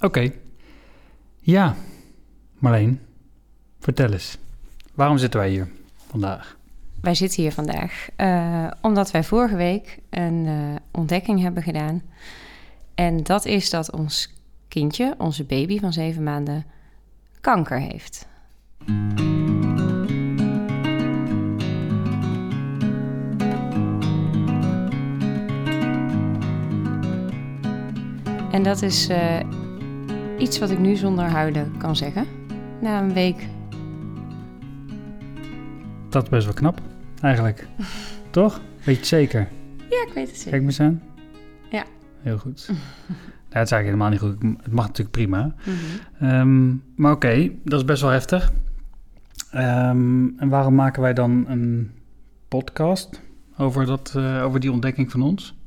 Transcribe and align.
Oké. 0.00 0.30
Ja, 1.40 1.76
Marleen, 2.58 3.00
vertel 3.78 4.12
eens. 4.12 4.38
Waarom 4.94 5.18
zitten 5.18 5.40
wij 5.40 5.50
hier 5.50 5.68
vandaag? 6.08 6.56
Wij 7.00 7.14
zitten 7.14 7.42
hier 7.42 7.52
vandaag 7.52 8.08
uh, 8.16 8.70
omdat 8.80 9.10
wij 9.10 9.24
vorige 9.24 9.56
week 9.56 9.98
een 10.10 10.46
uh, 10.46 10.74
ontdekking 10.90 11.40
hebben 11.40 11.62
gedaan. 11.62 12.02
En 12.94 13.22
dat 13.22 13.44
is 13.44 13.70
dat 13.70 13.92
ons 13.92 14.32
kindje, 14.68 15.14
onze 15.18 15.44
baby 15.44 15.78
van 15.80 15.92
zeven 15.92 16.22
maanden, 16.22 16.64
kanker 17.40 17.80
heeft. 17.80 18.26
En 28.50 28.62
dat 28.62 28.82
is 28.82 29.10
uh, 29.10 29.40
iets 30.38 30.58
wat 30.58 30.70
ik 30.70 30.78
nu 30.78 30.96
zonder 30.96 31.24
huilen 31.24 31.76
kan 31.76 31.96
zeggen. 31.96 32.26
Na 32.80 33.00
een 33.00 33.12
week. 33.12 33.46
Dat 36.08 36.22
is 36.22 36.28
best 36.28 36.44
wel 36.44 36.54
knap, 36.54 36.80
eigenlijk. 37.20 37.66
Toch? 38.30 38.60
Weet 38.76 38.94
je 38.94 39.00
het 39.00 39.06
zeker? 39.06 39.48
Ja, 39.90 40.04
ik 40.06 40.12
weet 40.14 40.26
het 40.26 40.36
zeker. 40.36 40.50
Kijk 40.50 40.62
me 40.62 40.68
eens 40.68 40.80
aan. 40.80 41.02
Ja. 41.70 41.84
Heel 42.20 42.38
goed. 42.38 42.66
nou, 42.68 42.78
het 43.48 43.66
is 43.66 43.72
eigenlijk 43.72 43.84
helemaal 43.84 44.08
niet 44.08 44.20
goed. 44.20 44.62
Het 44.62 44.72
mag 44.72 44.86
natuurlijk 44.86 45.16
prima. 45.16 45.54
Mhm. 45.64 46.34
Um, 46.34 46.82
maar 46.96 47.12
oké, 47.12 47.50
dat 47.64 47.78
is 47.78 47.84
best 47.84 48.02
wel 48.02 48.10
heftig. 48.10 48.52
Um, 49.54 50.38
en 50.38 50.48
waarom 50.48 50.74
maken 50.74 51.02
wij 51.02 51.14
dan 51.14 51.44
een 51.48 51.90
podcast 52.48 53.22
over, 53.56 53.86
dat, 53.86 54.14
uh, 54.16 54.44
over 54.44 54.60
die 54.60 54.72
ontdekking 54.72 55.10
van 55.10 55.22
ons? 55.22 55.57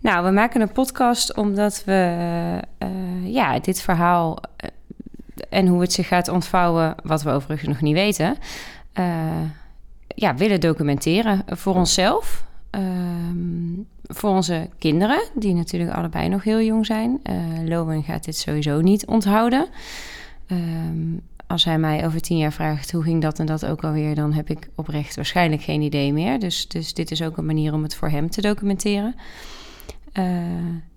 Nou, 0.00 0.24
we 0.24 0.30
maken 0.30 0.60
een 0.60 0.72
podcast 0.72 1.36
omdat 1.36 1.82
we 1.84 2.20
uh, 2.78 3.32
ja, 3.32 3.58
dit 3.58 3.80
verhaal 3.80 4.38
uh, 4.40 4.70
en 5.48 5.66
hoe 5.66 5.80
het 5.80 5.92
zich 5.92 6.08
gaat 6.08 6.28
ontvouwen, 6.28 6.94
wat 7.02 7.22
we 7.22 7.30
overigens 7.30 7.68
nog 7.68 7.80
niet 7.80 7.94
weten, 7.94 8.36
ja, 10.14 10.34
willen 10.34 10.60
documenteren 10.60 11.44
voor 11.46 11.74
onszelf. 11.74 12.46
Um, 12.70 13.86
voor 14.02 14.30
onze 14.30 14.68
kinderen, 14.78 15.22
die 15.34 15.54
natuurlijk 15.54 15.90
allebei 15.90 16.28
nog 16.28 16.44
heel 16.44 16.60
jong 16.60 16.86
zijn. 16.86 17.20
Lowen 17.64 18.02
gaat 18.02 18.24
dit 18.24 18.36
sowieso 18.36 18.80
niet 18.80 19.06
onthouden. 19.06 19.66
Um, 20.50 21.20
als 21.46 21.64
hij 21.64 21.78
mij 21.78 22.06
over 22.06 22.20
tien 22.20 22.36
jaar 22.36 22.52
vraagt 22.52 22.92
hoe 22.92 23.02
ging 23.02 23.22
dat 23.22 23.38
en 23.38 23.46
dat 23.46 23.66
ook 23.66 23.84
alweer, 23.84 24.14
dan 24.14 24.32
heb 24.32 24.50
ik 24.50 24.68
oprecht 24.74 25.16
waarschijnlijk 25.16 25.62
geen 25.62 25.82
idee 25.82 26.12
meer. 26.12 26.38
Dus, 26.38 26.68
dus 26.68 26.94
dit 26.94 27.10
is 27.10 27.22
ook 27.22 27.36
een 27.36 27.46
manier 27.46 27.72
om 27.72 27.82
het 27.82 27.94
voor 27.94 28.08
hem 28.08 28.30
te 28.30 28.40
documenteren. 28.40 29.14
Uh, 30.12 30.24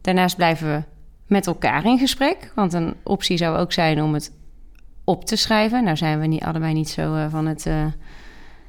daarnaast 0.02 0.36
blijven 0.36 0.68
we 0.68 0.84
met 1.28 1.48
elkaar 1.48 1.86
in 1.86 1.98
gesprek. 1.98 2.52
Want 2.56 2.74
een 2.74 2.94
optie 3.04 3.38
zou 3.38 3.58
ook 3.58 3.74
zijn 3.74 4.02
om 4.02 4.14
het 4.14 4.32
op 5.04 5.26
te 5.26 5.36
schrijven. 5.36 5.84
Nou 5.84 5.98
zijn 5.98 6.20
we 6.20 6.28
niet, 6.28 6.44
allebei 6.44 6.74
niet 6.74 6.90
zo 6.90 7.16
uh, 7.16 7.26
van 7.30 7.46
het 7.46 7.66
uh, 7.66 7.86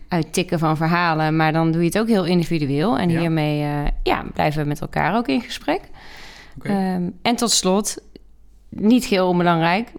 uittikken 0.09 0.59
van 0.59 0.77
verhalen. 0.77 1.37
Maar 1.37 1.53
dan 1.53 1.73
doe 1.73 1.81
je 1.81 1.87
het 1.87 1.98
ook 1.98 2.09
heel 2.09 2.25
individueel. 2.25 2.98
En 2.98 3.09
Ja. 3.09 3.20
hiermee 3.20 3.63
uh, 3.63 3.85
ja, 4.03 4.25
blijven 4.33 4.63
we 4.63 4.69
met 4.69 4.81
elkaar 4.81 5.17
ook 5.17 5.29
in 5.29 5.41
gesprek. 5.41 5.81
Um, 6.63 7.19
en 7.23 7.37
tot 7.37 7.51
slot, 7.51 8.03
niet 8.69 9.05
heel 9.05 9.29
onbelangrijk. 9.29 9.93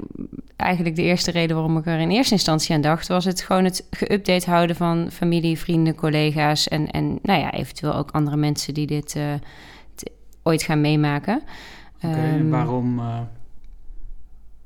Eigenlijk 0.56 0.96
de 0.96 1.02
eerste 1.02 1.32
reden 1.32 1.56
waarom 1.56 1.78
ik 1.78 1.86
er 1.86 2.00
in 2.00 2.10
eerste 2.10 2.34
instantie 2.34 2.76
aan 2.76 2.82
dacht... 2.82 3.08
was 3.08 3.26
het 3.26 3.42
gewoon 3.42 3.64
het 3.64 3.88
geüpdate 3.98 4.46
houden 4.46 4.76
van 4.76 5.10
familie, 5.12 5.60
vrienden, 5.60 5.96
collega's... 5.96 6.68
en, 6.68 6.92
en 6.92 7.20
nou 7.22 7.40
ja, 7.40 7.52
eventueel 7.52 7.96
ook 7.96 8.12
andere 8.12 8.38
mensen 8.38 8.74
die 8.74 8.88
dit 8.88 9.16
uh, 9.18 9.24
ooit 10.44 10.64
gaan 10.64 10.82
meemaken. 10.82 11.42
Oké, 11.96 12.16
Ehm, 12.16 12.20
en 12.20 12.50
waarom, 12.50 13.00
uh, 13.00 13.20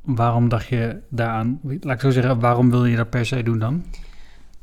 waarom 0.01 0.49
dacht 0.49 0.67
je 0.67 1.01
daaraan? 1.09 1.59
Laat 1.63 1.95
ik 1.95 2.01
zo 2.01 2.09
zeggen, 2.09 2.39
waarom 2.39 2.69
wil 2.69 2.85
je 2.85 2.95
dat 2.95 3.09
per 3.09 3.25
se 3.25 3.43
doen 3.43 3.59
dan? 3.59 3.83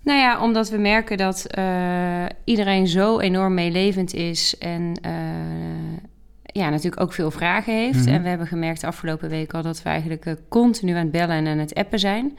Nou 0.03 0.19
ja, 0.19 0.41
omdat 0.43 0.71
we 0.71 0.79
merken 0.79 1.17
dat 1.17 1.47
uh, 1.59 2.25
iedereen 2.45 2.87
zo 2.87 3.19
enorm 3.19 3.55
meelevend 3.55 4.15
is 4.15 4.59
en 4.59 5.01
uh, 5.07 5.13
ja, 6.43 6.69
natuurlijk 6.69 7.03
ook 7.03 7.13
veel 7.13 7.31
vragen 7.31 7.75
heeft. 7.75 8.05
Mhm. 8.05 8.15
En 8.15 8.23
we 8.23 8.29
hebben 8.29 8.47
gemerkt 8.47 8.81
de 8.81 8.87
afgelopen 8.87 9.29
week 9.29 9.55
al 9.55 9.63
dat 9.63 9.83
we 9.83 9.89
eigenlijk 9.89 10.27
uh, 10.27 10.35
continu 10.49 10.93
aan 10.93 10.99
het 10.99 11.11
bellen 11.11 11.37
en 11.37 11.47
aan 11.47 11.59
het 11.59 11.75
appen 11.75 11.99
zijn. 11.99 12.39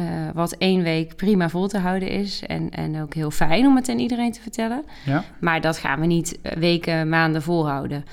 Uh, 0.00 0.04
wat 0.34 0.52
één 0.52 0.82
week 0.82 1.16
prima 1.16 1.48
vol 1.48 1.68
te 1.68 1.78
houden 1.78 2.08
is 2.08 2.42
en, 2.46 2.70
en 2.70 3.02
ook 3.02 3.14
heel 3.14 3.30
fijn 3.30 3.66
om 3.66 3.76
het 3.76 3.88
aan 3.88 3.98
iedereen 3.98 4.32
te 4.32 4.40
vertellen. 4.40 4.84
Ja. 5.04 5.24
Maar 5.40 5.60
dat 5.60 5.78
gaan 5.78 6.00
we 6.00 6.06
niet 6.06 6.38
uh, 6.42 6.52
weken, 6.52 7.08
maanden 7.08 7.42
volhouden. 7.42 8.04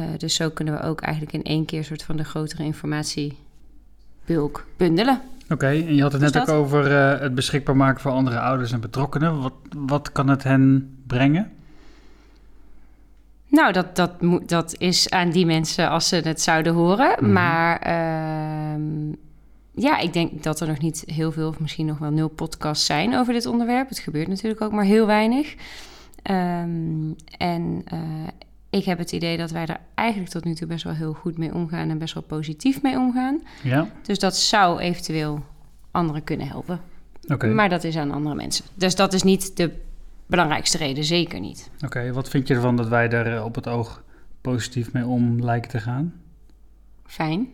Uh, 0.00 0.06
dus 0.16 0.34
zo 0.34 0.50
kunnen 0.50 0.74
we 0.74 0.82
ook 0.82 1.00
eigenlijk 1.00 1.34
in 1.34 1.42
één 1.42 1.64
keer 1.64 1.78
een 1.78 1.84
soort 1.84 2.02
van 2.02 2.16
de 2.16 2.24
grotere 2.24 2.64
informatiebulk 2.64 4.66
bundelen. 4.76 5.20
Oké, 5.42 5.52
okay, 5.52 5.86
en 5.86 5.94
je 5.94 6.02
had 6.02 6.12
het 6.12 6.20
net 6.20 6.40
ook 6.40 6.48
over 6.48 6.90
uh, 6.90 7.20
het 7.20 7.34
beschikbaar 7.34 7.76
maken 7.76 8.00
voor 8.00 8.10
andere 8.10 8.38
ouders 8.38 8.72
en 8.72 8.80
betrokkenen. 8.80 9.40
Wat, 9.40 9.54
wat 9.76 10.12
kan 10.12 10.28
het 10.28 10.42
hen 10.42 10.96
brengen? 11.06 11.52
Nou, 13.48 13.72
dat, 13.72 13.96
dat, 13.96 14.22
moet, 14.22 14.48
dat 14.48 14.74
is 14.78 15.10
aan 15.10 15.30
die 15.30 15.46
mensen 15.46 15.88
als 15.88 16.08
ze 16.08 16.16
het 16.16 16.40
zouden 16.40 16.72
horen. 16.72 17.16
Mhm. 17.20 17.32
Maar 17.32 17.86
uh, 17.86 19.12
ja, 19.74 19.98
ik 19.98 20.12
denk 20.12 20.42
dat 20.42 20.60
er 20.60 20.68
nog 20.68 20.78
niet 20.78 21.02
heel 21.06 21.32
veel, 21.32 21.48
of 21.48 21.60
misschien 21.60 21.86
nog 21.86 21.98
wel 21.98 22.10
nul 22.10 22.28
podcasts 22.28 22.86
zijn 22.86 23.14
over 23.14 23.32
dit 23.32 23.46
onderwerp. 23.46 23.88
Het 23.88 23.98
gebeurt 23.98 24.28
natuurlijk 24.28 24.60
ook 24.60 24.72
maar 24.72 24.84
heel 24.84 25.06
weinig. 25.06 25.54
Um, 26.30 27.16
en 27.38 27.84
uh, 27.92 28.00
ik 28.70 28.84
heb 28.84 28.98
het 28.98 29.12
idee 29.12 29.36
dat 29.36 29.50
wij 29.50 29.66
er 29.66 29.80
eigenlijk 29.94 30.30
tot 30.30 30.44
nu 30.44 30.54
toe 30.54 30.66
best 30.66 30.84
wel 30.84 30.94
heel 30.94 31.12
goed 31.12 31.38
mee 31.38 31.54
omgaan 31.54 31.90
en 31.90 31.98
best 31.98 32.14
wel 32.14 32.22
positief 32.22 32.82
mee 32.82 32.96
omgaan. 32.96 33.42
Ja. 33.62 33.88
Dus 34.02 34.18
dat 34.18 34.36
zou 34.36 34.80
eventueel 34.80 35.44
anderen 35.90 36.24
kunnen 36.24 36.48
helpen. 36.48 36.80
Okay. 37.26 37.50
Maar 37.50 37.68
dat 37.68 37.84
is 37.84 37.96
aan 37.96 38.10
andere 38.10 38.34
mensen. 38.34 38.64
Dus 38.74 38.94
dat 38.94 39.12
is 39.12 39.22
niet 39.22 39.56
de 39.56 39.70
belangrijkste 40.26 40.78
reden, 40.78 41.04
zeker 41.04 41.40
niet. 41.40 41.70
Oké, 41.74 41.84
okay, 41.84 42.12
wat 42.12 42.28
vind 42.28 42.48
je 42.48 42.54
ervan 42.54 42.76
dat 42.76 42.88
wij 42.88 43.10
er 43.10 43.36
eh, 43.36 43.44
op 43.44 43.54
het 43.54 43.68
oog 43.68 44.02
positief 44.40 44.92
mee 44.92 45.06
om 45.06 45.42
lijken 45.42 45.70
te 45.70 45.80
gaan? 45.80 46.14
Fijn. 47.04 47.48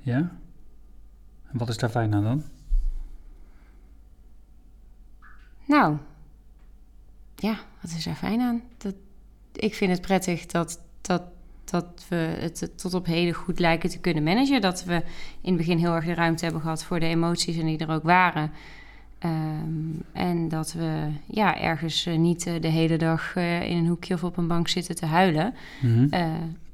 Ja? 0.00 0.36
Wat 1.54 1.68
is 1.68 1.76
daar 1.76 1.90
fijn 1.90 2.14
aan 2.14 2.22
dan? 2.22 2.42
Nou, 5.64 5.96
ja, 7.36 7.56
wat 7.80 7.90
is 7.90 8.04
daar 8.04 8.14
fijn 8.14 8.40
aan? 8.40 8.62
Dat, 8.76 8.94
ik 9.52 9.74
vind 9.74 9.90
het 9.90 10.00
prettig 10.00 10.46
dat, 10.46 10.80
dat, 11.00 11.22
dat 11.64 12.04
we 12.08 12.16
het 12.16 12.72
tot 12.76 12.94
op 12.94 13.06
heden 13.06 13.34
goed 13.34 13.58
lijken 13.58 13.90
te 13.90 13.98
kunnen 13.98 14.22
managen. 14.22 14.60
Dat 14.60 14.84
we 14.84 14.94
in 15.40 15.48
het 15.52 15.56
begin 15.56 15.78
heel 15.78 15.94
erg 15.94 16.04
de 16.04 16.14
ruimte 16.14 16.44
hebben 16.44 16.62
gehad 16.62 16.84
voor 16.84 17.00
de 17.00 17.06
emoties 17.06 17.56
en 17.56 17.66
die 17.66 17.78
er 17.78 17.90
ook 17.90 18.02
waren. 18.02 18.50
Um, 19.24 20.02
en 20.12 20.48
dat 20.48 20.72
we 20.72 21.08
ja, 21.26 21.60
ergens 21.60 22.06
uh, 22.06 22.16
niet 22.16 22.46
uh, 22.46 22.60
de 22.60 22.68
hele 22.68 22.96
dag 22.96 23.36
uh, 23.36 23.70
in 23.70 23.76
een 23.76 23.86
hoekje 23.86 24.14
of 24.14 24.24
op 24.24 24.36
een 24.36 24.48
bank 24.48 24.68
zitten 24.68 24.94
te 24.94 25.06
huilen. 25.06 25.54
Mm-hmm. 25.80 26.08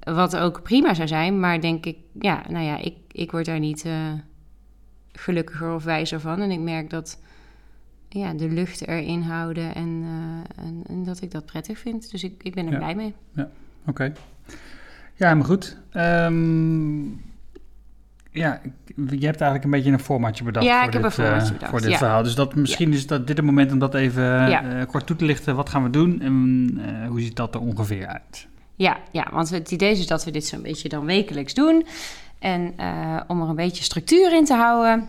wat 0.00 0.36
ook 0.36 0.62
prima 0.62 0.94
zou 0.94 1.08
zijn, 1.08 1.40
maar 1.40 1.60
denk 1.60 1.86
ik, 1.86 1.96
ja, 2.20 2.42
nou 2.48 2.64
ja, 2.64 2.76
ik, 2.76 2.94
ik 3.12 3.30
word 3.30 3.44
daar 3.44 3.58
niet 3.58 3.84
gelukkiger 5.12 5.74
of 5.74 5.84
wijzer 5.84 6.20
van. 6.20 6.40
En 6.40 6.50
ik 6.50 6.60
merk 6.60 6.90
dat 6.90 7.20
ja, 8.08 8.34
de 8.34 8.48
lucht 8.48 8.86
erin 8.86 9.22
houden 9.22 9.74
en, 9.74 10.04
en, 10.56 10.82
en, 10.88 11.04
dat 11.04 11.20
ik 11.20 11.30
dat 11.30 11.46
prettig 11.46 11.78
vind. 11.78 12.10
Dus 12.10 12.24
ik, 12.24 12.42
ik 12.42 12.54
ben 12.54 12.66
er 12.66 12.72
ja. 12.72 12.78
blij 12.78 12.94
mee. 12.94 13.14
Ja, 13.34 13.42
oké. 13.80 13.90
Okay. 13.90 14.12
Ja, 15.14 15.34
maar 15.34 15.44
goed. 15.44 15.76
Um, 15.96 17.22
ja, 18.30 18.60
je 18.94 19.26
hebt 19.26 19.40
eigenlijk 19.40 19.64
een 19.64 19.70
beetje 19.70 19.90
een 19.90 20.00
formatje 20.00 20.44
bedacht. 20.44 20.66
Ja, 20.66 20.76
voor 20.76 20.84
ik 20.84 20.92
dit, 20.92 21.02
heb 21.02 21.10
een 21.10 21.24
formatje 21.24 21.46
uh, 21.46 21.52
bedacht. 21.52 21.70
Voor 21.70 21.80
dit 21.80 21.90
ja. 21.90 21.96
verhaal. 21.96 22.22
Dus 22.22 22.34
dat, 22.34 22.54
misschien 22.54 22.90
ja. 22.90 22.96
is 22.96 23.06
dat 23.06 23.26
dit 23.26 23.36
het 23.36 23.46
moment 23.46 23.72
om 23.72 23.78
dat 23.78 23.94
even 23.94 24.48
uh, 24.48 24.84
kort 24.86 25.06
toe 25.06 25.16
te 25.16 25.24
lichten. 25.24 25.56
Wat 25.56 25.68
gaan 25.68 25.82
we 25.82 25.90
doen 25.90 26.20
en 26.20 27.06
hoe 27.08 27.20
ziet 27.20 27.36
dat 27.36 27.54
er 27.54 27.60
ongeveer 27.60 28.06
uit? 28.06 28.48
Ja, 28.76 28.98
ja, 29.12 29.28
want 29.32 29.50
het 29.50 29.70
idee 29.70 29.90
is 29.90 30.06
dat 30.06 30.24
we 30.24 30.30
dit 30.30 30.46
zo'n 30.46 30.62
beetje 30.62 30.88
dan 30.88 31.04
wekelijks 31.04 31.54
doen. 31.54 31.86
En 32.40 32.74
uh, 32.80 33.20
om 33.26 33.42
er 33.42 33.48
een 33.48 33.54
beetje 33.56 33.84
structuur 33.84 34.32
in 34.36 34.44
te 34.44 34.54
houden, 34.54 35.08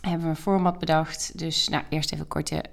hebben 0.00 0.22
we 0.22 0.28
een 0.28 0.36
format 0.36 0.78
bedacht. 0.78 1.38
Dus 1.38 1.68
nou, 1.68 1.82
eerst 1.88 2.12
even 2.12 2.24
een 2.24 2.30
korte 2.30 2.64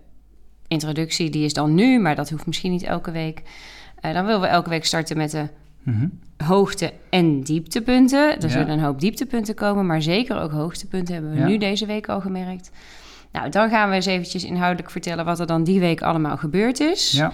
introductie. 0.68 1.30
Die 1.30 1.46
is 1.46 1.54
dan 1.54 1.74
nu, 1.74 2.00
maar 2.00 2.16
dat 2.16 2.30
hoeft 2.30 2.46
misschien 2.46 2.72
niet 2.72 2.84
elke 2.84 3.12
week. 3.12 3.42
Uh, 4.02 4.14
dan 4.14 4.26
willen 4.26 4.42
we 4.42 4.48
elke 4.48 4.70
week 4.70 4.86
starten 4.86 5.18
met 5.18 5.32
de 5.32 5.48
mm-hmm. 5.84 6.20
hoogte- 6.38 6.94
en 7.10 7.42
dieptepunten. 7.42 8.36
Er 8.36 8.42
Ja. 8.42 8.50
zullen 8.50 8.70
een 8.70 8.80
hoop 8.80 9.00
dieptepunten 9.00 9.56
komen, 9.56 9.86
maar 9.86 10.02
zeker 10.02 10.40
ook 10.42 10.52
hoogtepunten 10.52 11.14
hebben 11.14 11.32
we 11.32 11.38
Ja. 11.38 11.46
nu 11.46 11.58
deze 11.58 11.86
week 11.86 12.08
al 12.10 12.22
gemerkt. 12.22 12.72
Nou, 13.32 13.50
dan 13.50 13.70
gaan 13.70 13.90
we 13.90 13.96
eens 13.96 14.06
eventjes 14.06 14.44
inhoudelijk 14.44 14.92
vertellen 14.92 15.26
wat 15.26 15.40
er 15.40 15.48
dan 15.48 15.64
die 15.64 15.80
week 15.80 16.02
allemaal 16.02 16.38
gebeurd 16.38 16.80
is. 16.80 17.12
Ja, 17.12 17.34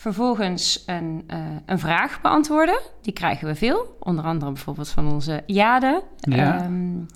Vervolgens 0.00 0.82
een, 0.86 1.24
uh, 1.28 1.36
een 1.66 1.78
vraag 1.78 2.20
beantwoorden. 2.20 2.80
Die 3.02 3.12
krijgen 3.12 3.46
we 3.46 3.54
veel. 3.54 3.96
Onder 3.98 4.24
andere 4.24 4.52
bijvoorbeeld 4.52 4.88
van 4.88 5.12
onze 5.12 5.42
Jade. 5.46 6.02
Ja. 6.16 6.64
Um, 6.64 7.06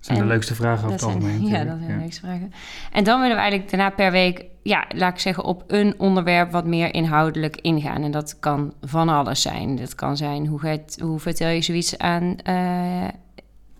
zijn 0.00 0.18
En 0.18 0.24
de 0.24 0.30
leukste 0.30 0.54
vragen 0.54 0.86
over 0.86 0.98
Dat 0.98 1.00
het 1.00 1.22
zijn, 1.22 1.32
algemeen. 1.32 1.50
ja, 1.56 1.64
dat 1.64 1.78
zijn 1.78 1.90
de 1.90 2.02
leukste 2.02 2.20
vragen. 2.20 2.52
En 2.92 3.04
dan 3.04 3.20
willen 3.20 3.34
we 3.34 3.42
eigenlijk 3.42 3.70
daarna 3.70 3.90
per 3.90 4.10
week, 4.10 4.44
ja, 4.62 4.84
laat 4.88 5.12
ik 5.12 5.18
zeggen, 5.18 5.44
op 5.44 5.64
een 5.66 5.94
onderwerp 5.98 6.50
wat 6.50 6.66
meer 6.66 6.94
inhoudelijk 6.94 7.56
ingaan. 7.56 8.02
En 8.02 8.10
dat 8.10 8.38
kan 8.40 8.74
van 8.80 9.08
alles 9.08 9.42
zijn. 9.42 9.76
Dat 9.76 9.94
kan 9.94 10.16
zijn 10.16 10.46
hoe, 10.46 10.66
het, 10.66 10.98
hoe 11.02 11.18
vertel 11.18 11.48
je 11.48 11.62
zoiets 11.62 11.98
aan 11.98 12.36
eh, 12.42 13.08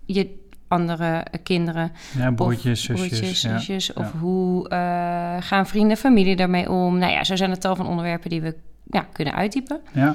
je 0.04 0.43
andere 0.68 1.24
kinderen, 1.42 1.92
Ja, 2.18 2.30
broertjes, 2.30 2.82
zusjes. 2.82 3.08
broertjes, 3.08 3.42
ja. 3.42 3.58
zusjes. 3.58 3.92
Of 3.92 4.12
ja. 4.12 4.18
hoe 4.18 4.68
eh, 4.68 5.36
gaan 5.40 5.66
vrienden 5.66 5.90
en 5.90 5.96
familie 5.96 6.36
daarmee 6.36 6.70
om? 6.70 6.98
Nou 6.98 7.12
ja, 7.12 7.24
zo 7.24 7.36
zijn 7.36 7.50
er 7.50 7.58
tal 7.58 7.76
van 7.76 7.86
onderwerpen 7.86 8.30
die 8.30 8.40
we 8.40 8.56
ja, 8.86 9.06
kunnen 9.12 9.34
uitdiepen. 9.34 9.80
Ja, 9.92 10.14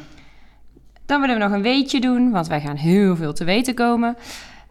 Dan 1.06 1.22
willen 1.22 1.36
we 1.38 1.44
nog 1.44 1.52
een 1.52 1.62
weetje 1.62 2.02
doen, 2.02 2.32
want 2.32 2.48
wij 2.48 2.62
gaan 2.62 2.76
heel 2.76 3.16
veel 3.16 3.34
te 3.34 3.44
weten 3.44 3.74
komen. 3.76 4.18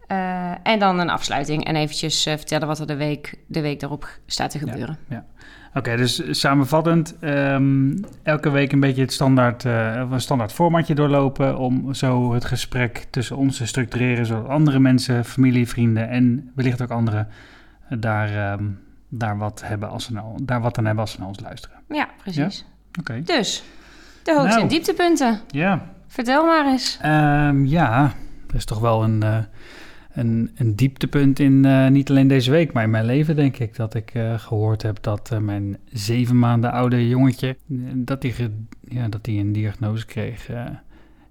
Eh, 0.07 0.51
en 0.63 0.79
dan 0.79 0.99
een 0.99 1.09
afsluiting 1.09 1.65
en 1.65 1.75
eventjes 1.75 2.25
eh, 2.25 2.35
vertellen 2.35 2.67
wat 2.67 2.79
er 2.79 2.87
de 2.87 2.95
week, 2.95 3.35
de 3.47 3.61
week 3.61 3.79
daarop 3.79 4.19
staat 4.25 4.51
te 4.51 4.59
Ja. 4.59 4.71
gebeuren. 4.71 4.97
Oké, 5.73 5.95
dus 5.95 6.39
samenvattend, 6.39 7.15
ehm, 7.19 7.97
elke 8.23 8.49
week 8.49 8.71
een 8.71 8.79
beetje 8.79 9.01
het 9.01 9.13
standaard, 9.13 9.65
eh, 9.65 9.95
een 10.11 10.21
standaard 10.21 10.51
formatje 10.53 10.95
doorlopen 10.95 11.57
om 11.57 11.93
zo 11.93 12.33
het 12.33 12.45
gesprek 12.45 13.05
tussen 13.09 13.37
ons 13.37 13.57
te 13.57 13.67
structureren, 13.67 14.25
zodat 14.25 14.47
andere 14.47 14.79
mensen, 14.79 15.25
familie, 15.25 15.67
vrienden 15.67 16.09
en 16.09 16.51
wellicht 16.55 16.81
ook 16.81 16.89
anderen 16.91 17.27
daar, 17.89 18.29
ehm, 18.51 18.63
daar, 19.09 19.37
wat, 19.37 19.61
hebben 19.65 19.89
als 19.89 20.03
ze 20.03 20.13
nou, 20.13 20.39
daar 20.43 20.61
wat 20.61 20.77
aan 20.77 20.85
hebben 20.85 21.03
als 21.03 21.11
ze 21.11 21.19
naar 21.19 21.27
ons 21.27 21.39
luisteren. 21.39 21.77
Ja, 21.89 22.07
precies. 22.21 22.65
Oké. 22.99 23.21
Dus, 23.25 23.63
de 24.23 24.31
hoogte- 24.33 24.47
Nou. 24.49 24.61
en 24.61 24.67
dieptepunten. 24.67 25.39
Ja, 25.47 25.81
Vertel 26.11 26.45
maar 26.45 26.65
eens. 26.65 26.97
Ehm, 27.01 27.65
ja, 27.65 28.11
er 28.49 28.55
is 28.55 28.65
toch 28.65 28.79
wel 28.79 29.03
een, 29.03 29.23
eh, 29.23 29.37
een, 30.13 30.51
een 30.55 30.75
dieptepunt 30.75 31.39
in, 31.39 31.65
eh, 31.65 31.87
niet 31.87 32.09
alleen 32.09 32.27
deze 32.27 32.51
week, 32.51 32.73
maar 32.73 32.83
in 32.83 32.89
mijn 32.89 33.05
leven 33.05 33.35
denk 33.35 33.57
ik. 33.59 33.75
Dat 33.75 33.93
ik 33.93 34.13
eh, 34.13 34.39
gehoord 34.39 34.81
heb 34.81 34.97
dat 35.01 35.31
eh, 35.31 35.39
mijn 35.39 35.77
zeven 35.91 36.39
maanden 36.39 36.71
oude 36.71 37.07
jongetje, 37.07 37.57
dat 37.95 38.23
hij 38.23 38.33
ja, 38.87 39.07
dat 39.07 39.25
hij 39.25 39.35
een 39.39 39.51
diagnose 39.53 40.05
kreeg. 40.05 40.49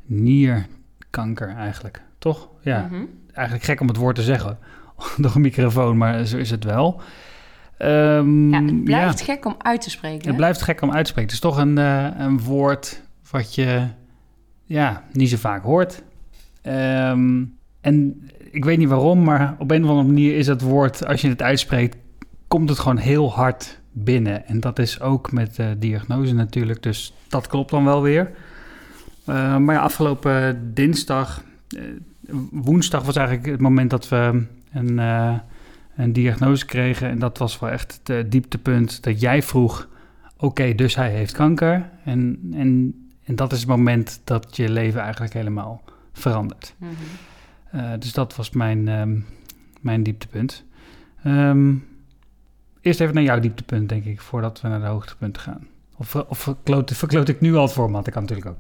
nierkanker 0.07 1.49
eigenlijk, 1.49 2.03
toch? 2.19 2.49
Ja, 2.61 2.89
Mhm. 2.91 3.05
eigenlijk 3.33 3.65
gek 3.67 3.81
om 3.81 3.89
het 3.89 3.97
woord 3.97 4.15
te 4.17 4.23
zeggen 4.23 4.59
door 5.19 5.35
een 5.35 5.41
microfoon, 5.41 5.97
maar 5.97 6.25
zo 6.25 6.37
is 6.37 6.51
het 6.51 6.65
wel. 6.65 7.01
Ehm, 7.79 8.51
Ja, 8.51 8.63
het 8.65 8.85
blijft 8.85 9.19
ja. 9.19 9.25
gek 9.25 9.45
om 9.45 9.55
uit 9.59 9.81
te 9.81 9.91
spreken. 9.91 10.19
Het 10.19 10.27
hè? 10.27 10.35
blijft 10.35 10.63
gek 10.63 10.81
om 10.83 10.91
uit 10.93 11.05
te 11.05 11.11
spreken. 11.11 11.33
Het 11.35 11.45
is 11.45 11.51
toch 11.51 11.59
een, 11.59 11.77
een 12.23 12.41
woord 12.41 13.03
wat 13.31 13.55
je 13.55 13.87
ja, 14.65 15.05
niet 15.13 15.29
zo 15.31 15.37
vaak 15.37 15.63
hoort. 15.63 16.03
Ehm, 16.63 17.45
en 17.81 18.29
ik 18.51 18.65
weet 18.65 18.79
niet 18.79 18.89
waarom, 18.89 19.23
maar 19.25 19.57
op 19.59 19.71
een 19.71 19.83
of 19.85 19.89
andere 19.91 20.09
manier 20.09 20.37
is 20.37 20.47
het 20.47 20.61
woord, 20.61 21.07
als 21.07 21.21
je 21.21 21.29
het 21.29 21.43
uitspreekt, 21.43 21.97
komt 22.49 22.69
het 22.69 22.79
gewoon 22.79 22.97
heel 22.97 23.33
hard 23.33 23.81
binnen. 23.93 24.47
En 24.47 24.61
dat 24.61 24.79
is 24.79 25.01
ook 25.01 25.33
met 25.33 25.57
de 25.57 25.77
diagnose 25.79 26.35
natuurlijk, 26.35 26.83
dus 26.83 27.15
dat 27.29 27.47
klopt 27.47 27.71
dan 27.71 27.85
wel 27.85 28.03
weer. 28.03 28.31
Eh, 29.25 29.57
maar 29.57 29.79
afgelopen 29.79 30.71
dinsdag, 30.75 31.43
eh, 31.69 31.83
woensdag 32.51 33.05
was 33.05 33.17
eigenlijk 33.17 33.47
het 33.47 33.61
moment 33.61 33.91
dat 33.91 34.09
we 34.09 34.45
een, 34.73 34.99
eh, 34.99 35.35
een 35.97 36.13
diagnose 36.13 36.67
kregen. 36.67 37.09
En 37.09 37.19
dat 37.19 37.39
was 37.39 37.59
wel 37.59 37.71
echt 37.71 38.01
het 38.03 38.11
eh, 38.11 38.31
dieptepunt 38.31 39.03
dat 39.03 39.21
jij 39.21 39.43
vroeg, 39.43 39.89
oké, 40.37 40.75
dus 40.75 40.95
hij 40.95 41.11
heeft 41.11 41.33
kanker. 41.33 41.91
En, 42.05 42.51
en, 42.53 42.95
en 43.25 43.37
dat 43.37 43.53
is 43.53 43.59
het 43.59 43.69
moment 43.69 44.21
dat 44.25 44.57
je 44.57 44.69
leven 44.69 45.01
eigenlijk 45.01 45.33
helemaal 45.33 45.83
verandert. 46.13 46.75
Mhm. 46.79 46.93
Eh, 47.71 47.91
dus 47.99 48.13
dat 48.13 48.37
was 48.37 48.51
mijn, 48.51 48.89
ehm, 48.89 49.19
mijn 49.81 50.03
dieptepunt. 50.03 50.65
Ehm, 51.25 51.75
eerst 52.81 53.01
even 53.01 53.15
naar 53.15 53.23
jouw 53.23 53.39
dieptepunt, 53.41 53.89
denk 53.89 54.05
ik, 54.05 54.21
voordat 54.21 54.61
we 54.61 54.69
naar 54.69 54.81
de 54.81 54.87
hoogtepunten 54.87 55.43
gaan. 55.43 55.67
Of, 55.97 56.15
of 56.15 56.39
verkloot, 56.39 56.91
verkloot 56.93 57.29
ik 57.29 57.41
nu 57.41 57.55
al 57.55 57.63
het 57.63 57.73
format? 57.73 58.05
Dat 58.05 58.15
kan 58.15 58.23
natuurlijk 58.23 58.49
ook. 58.51 58.57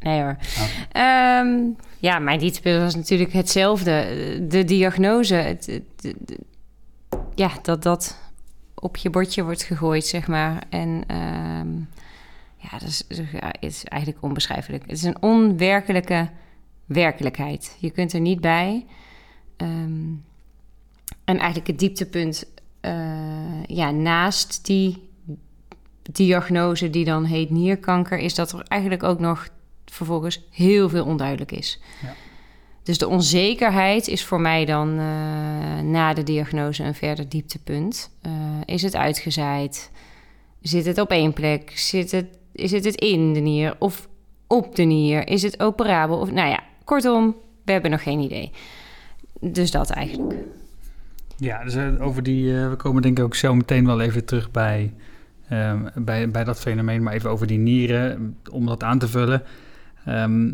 Nee 0.00 0.20
hoor. 0.22 0.36
Oh. 0.58 1.66
Ja, 1.98 2.18
mijn 2.18 2.38
dieptepunt 2.38 2.82
was 2.82 2.94
natuurlijk 2.94 3.32
hetzelfde. 3.32 4.06
De 4.48 4.64
diagnose. 4.64 5.34
Het, 5.34 5.66
het- 5.66 5.82
het- 6.02 6.38
ja, 7.34 7.50
dat 7.62 7.82
dat 7.82 8.18
op 8.74 8.96
je 8.96 9.10
bordje 9.10 9.42
wordt 9.44 9.62
gegooid, 9.62 10.06
zeg 10.06 10.26
maar. 10.26 10.62
En 10.68 11.04
ja, 12.56 12.70
dat 12.78 12.82
is, 12.82 13.06
is 13.60 13.84
eigenlijk 13.84 14.22
onbeschrijfelijk. 14.22 14.82
Het 14.82 14.92
is 14.92 15.02
een 15.02 15.22
onwerkelijke 15.22 16.28
werkelijkheid. 16.86 17.76
Je 17.78 17.90
kunt 17.90 18.12
er 18.12 18.20
niet 18.20 18.40
bij. 18.40 18.86
Ehm, 19.56 20.10
en 21.24 21.38
eigenlijk 21.38 21.66
het 21.66 21.78
dieptepunt, 21.78 22.52
eh, 22.80 23.64
ja, 23.66 23.90
naast 23.90 24.66
die 24.66 25.10
diagnose 26.02 26.90
die 26.90 27.04
dan 27.04 27.24
heet 27.24 27.50
nierkanker, 27.50 28.18
is 28.18 28.34
dat 28.34 28.52
er 28.52 28.62
eigenlijk 28.68 29.02
ook 29.02 29.18
nog 29.18 29.48
vervolgens 29.84 30.40
heel 30.50 30.88
veel 30.88 31.04
onduidelijk 31.04 31.52
is. 31.52 31.80
Ja. 32.02 32.14
Dus 32.82 32.98
de 32.98 33.08
onzekerheid 33.08 34.08
is 34.08 34.24
voor 34.24 34.40
mij 34.40 34.64
dan 34.64 34.88
eh, 34.88 35.80
na 35.80 36.14
de 36.14 36.22
diagnose 36.22 36.84
een 36.84 36.94
verder 36.94 37.28
dieptepunt. 37.28 38.10
Eh, 38.20 38.32
is 38.64 38.82
het 38.82 38.96
uitgezaaid? 38.96 39.90
Zit 40.60 40.86
het 40.86 40.98
op 40.98 41.10
één 41.10 41.32
plek? 41.32 41.72
Zit 41.74 42.10
het, 42.10 42.26
is 42.52 42.72
het 42.72 42.84
het 42.84 42.94
in 42.94 43.32
de 43.32 43.40
nier 43.40 43.76
of 43.78 44.08
op 44.46 44.76
de 44.76 44.82
nier? 44.82 45.28
Is 45.28 45.42
het 45.42 45.60
operabel? 45.60 46.18
Of, 46.18 46.30
nou 46.30 46.48
ja, 46.48 46.62
kortom, 46.92 47.36
we 47.64 47.72
hebben 47.72 47.90
nog 47.90 48.02
geen 48.02 48.20
idee. 48.20 48.50
Dus 49.40 49.70
dat 49.70 49.90
eigenlijk. 49.90 50.34
Ja, 51.36 51.64
dus 51.64 51.74
eh, 51.74 51.86
over 52.00 52.22
die, 52.22 52.60
eh, 52.60 52.68
we 52.68 52.76
komen 52.76 53.02
denk 53.02 53.18
ik 53.18 53.24
ook 53.24 53.34
zo 53.34 53.54
meteen 53.54 53.86
wel 53.86 54.00
even 54.00 54.24
terug 54.24 54.50
bij, 54.50 54.94
ehm, 55.48 55.88
bij, 55.94 56.30
bij 56.30 56.44
dat 56.44 56.60
fenomeen, 56.60 57.02
maar 57.02 57.12
even 57.12 57.30
over 57.30 57.46
die 57.46 57.58
nieren, 57.58 58.36
om 58.50 58.66
dat 58.66 58.82
aan 58.82 58.98
te 58.98 59.08
vullen. 59.08 59.42
Ehm, 60.04 60.50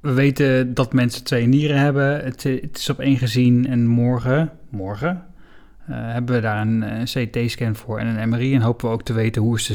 we 0.00 0.12
weten 0.12 0.74
dat 0.74 0.92
mensen 0.92 1.24
twee 1.24 1.46
nieren 1.46 1.78
hebben. 1.78 2.24
Het, 2.24 2.42
het 2.42 2.76
is 2.78 2.90
op 2.90 3.00
één 3.00 3.16
gezien 3.16 3.66
en 3.66 3.86
morgen, 3.86 4.52
morgen 4.68 5.28
eh, 5.88 5.96
hebben 6.12 6.34
we 6.34 6.40
daar 6.40 6.60
een, 6.60 6.82
eh, 6.82 7.02
CT-scan 7.02 7.76
voor 7.76 7.98
en 7.98 8.06
een 8.06 8.28
MRI. 8.28 8.54
En 8.54 8.60
hopen 8.60 8.86
we 8.86 8.92
ook 8.92 9.02
te 9.02 9.12
weten 9.12 9.42
hoe 9.42 9.56
is 9.56 9.66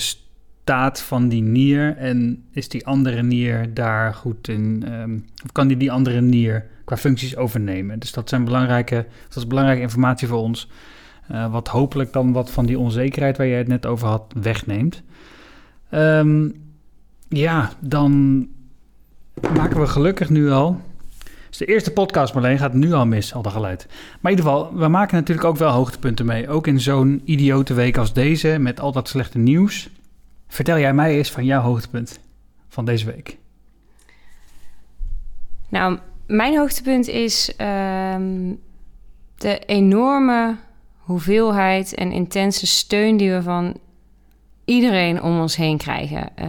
staat 0.63 1.01
van 1.01 1.27
die 1.27 1.42
nier 1.42 1.98
en 1.98 2.44
is 2.51 2.69
die 2.69 2.86
andere 2.86 3.24
nier 3.24 3.74
daar 3.74 4.13
goed 4.13 4.48
in, 4.48 4.83
ehm, 4.88 5.18
of 5.44 5.51
kan 5.51 5.68
die 5.68 5.77
die 5.77 5.92
andere 5.92 6.21
nier 6.21 6.65
qua 6.86 6.98
functies 6.98 7.36
overnemen. 7.36 8.00
Dus 8.00 8.12
dat, 8.12 8.30
zijn 8.30 8.44
belangrijke, 8.44 9.06
dat 9.27 9.38
is 9.38 9.48
belangrijke 9.48 9.81
informatie 9.81 10.27
voor 10.27 10.39
ons. 10.39 10.69
eh, 11.27 11.51
wat 11.51 11.68
hopelijk 11.68 12.13
dan 12.13 12.31
wat 12.31 12.51
van 12.51 12.65
die 12.65 12.80
onzekerheid 12.80 13.38
waar 13.38 13.48
jij 13.48 13.57
het 13.57 13.68
net 13.68 13.86
over 13.86 14.07
had 14.07 14.33
wegneemt. 14.42 15.01
Ehm, 15.89 16.50
ja, 17.30 17.71
dan 17.80 18.12
maken 19.56 19.80
we 19.80 19.88
gelukkig 19.88 20.30
nu 20.30 20.51
al. 20.51 20.81
Dus 21.50 21.57
de 21.57 21.66
eerste 21.66 21.92
podcast, 21.92 22.33
Marleen, 22.33 22.57
gaat 22.57 22.74
nu 22.74 22.94
al 22.94 23.06
mis, 23.06 23.33
al 23.33 23.42
dat 23.42 23.52
geluid. 23.54 23.87
Maar 24.21 24.31
in 24.31 24.37
ieder 24.37 24.52
geval, 24.52 24.76
we 24.76 24.87
maken 24.87 25.16
natuurlijk 25.16 25.47
ook 25.47 25.57
wel 25.57 25.71
hoogtepunten 25.71 26.26
mee. 26.26 26.49
Ook 26.49 26.68
in 26.68 26.80
zo'n 26.80 27.21
idiote 27.26 27.73
week 27.73 27.97
als 27.97 28.14
deze, 28.14 28.57
met 28.59 28.80
al 28.80 28.92
dat 28.92 29.07
slechte 29.07 29.37
nieuws. 29.37 29.90
Vertel 30.47 30.80
jij 30.80 30.94
mij 30.94 31.18
eens 31.18 31.31
van 31.31 31.45
jouw 31.45 31.62
hoogtepunt 31.62 32.19
van 32.68 32.85
deze 32.85 33.06
week. 33.06 33.38
Nou, 35.69 36.00
mijn 36.28 36.57
hoogtepunt 36.57 37.07
is 37.07 37.56
ehm, 37.56 38.54
de 39.38 39.59
enorme 39.66 40.56
hoeveelheid 40.97 41.94
en 41.94 42.12
intense 42.12 42.68
steun 42.68 43.18
die 43.18 43.31
we 43.31 43.42
van 43.42 43.78
iedereen 44.66 45.21
om 45.21 45.40
ons 45.40 45.56
heen 45.56 45.78
krijgen. 45.78 46.38
Eh, 46.38 46.47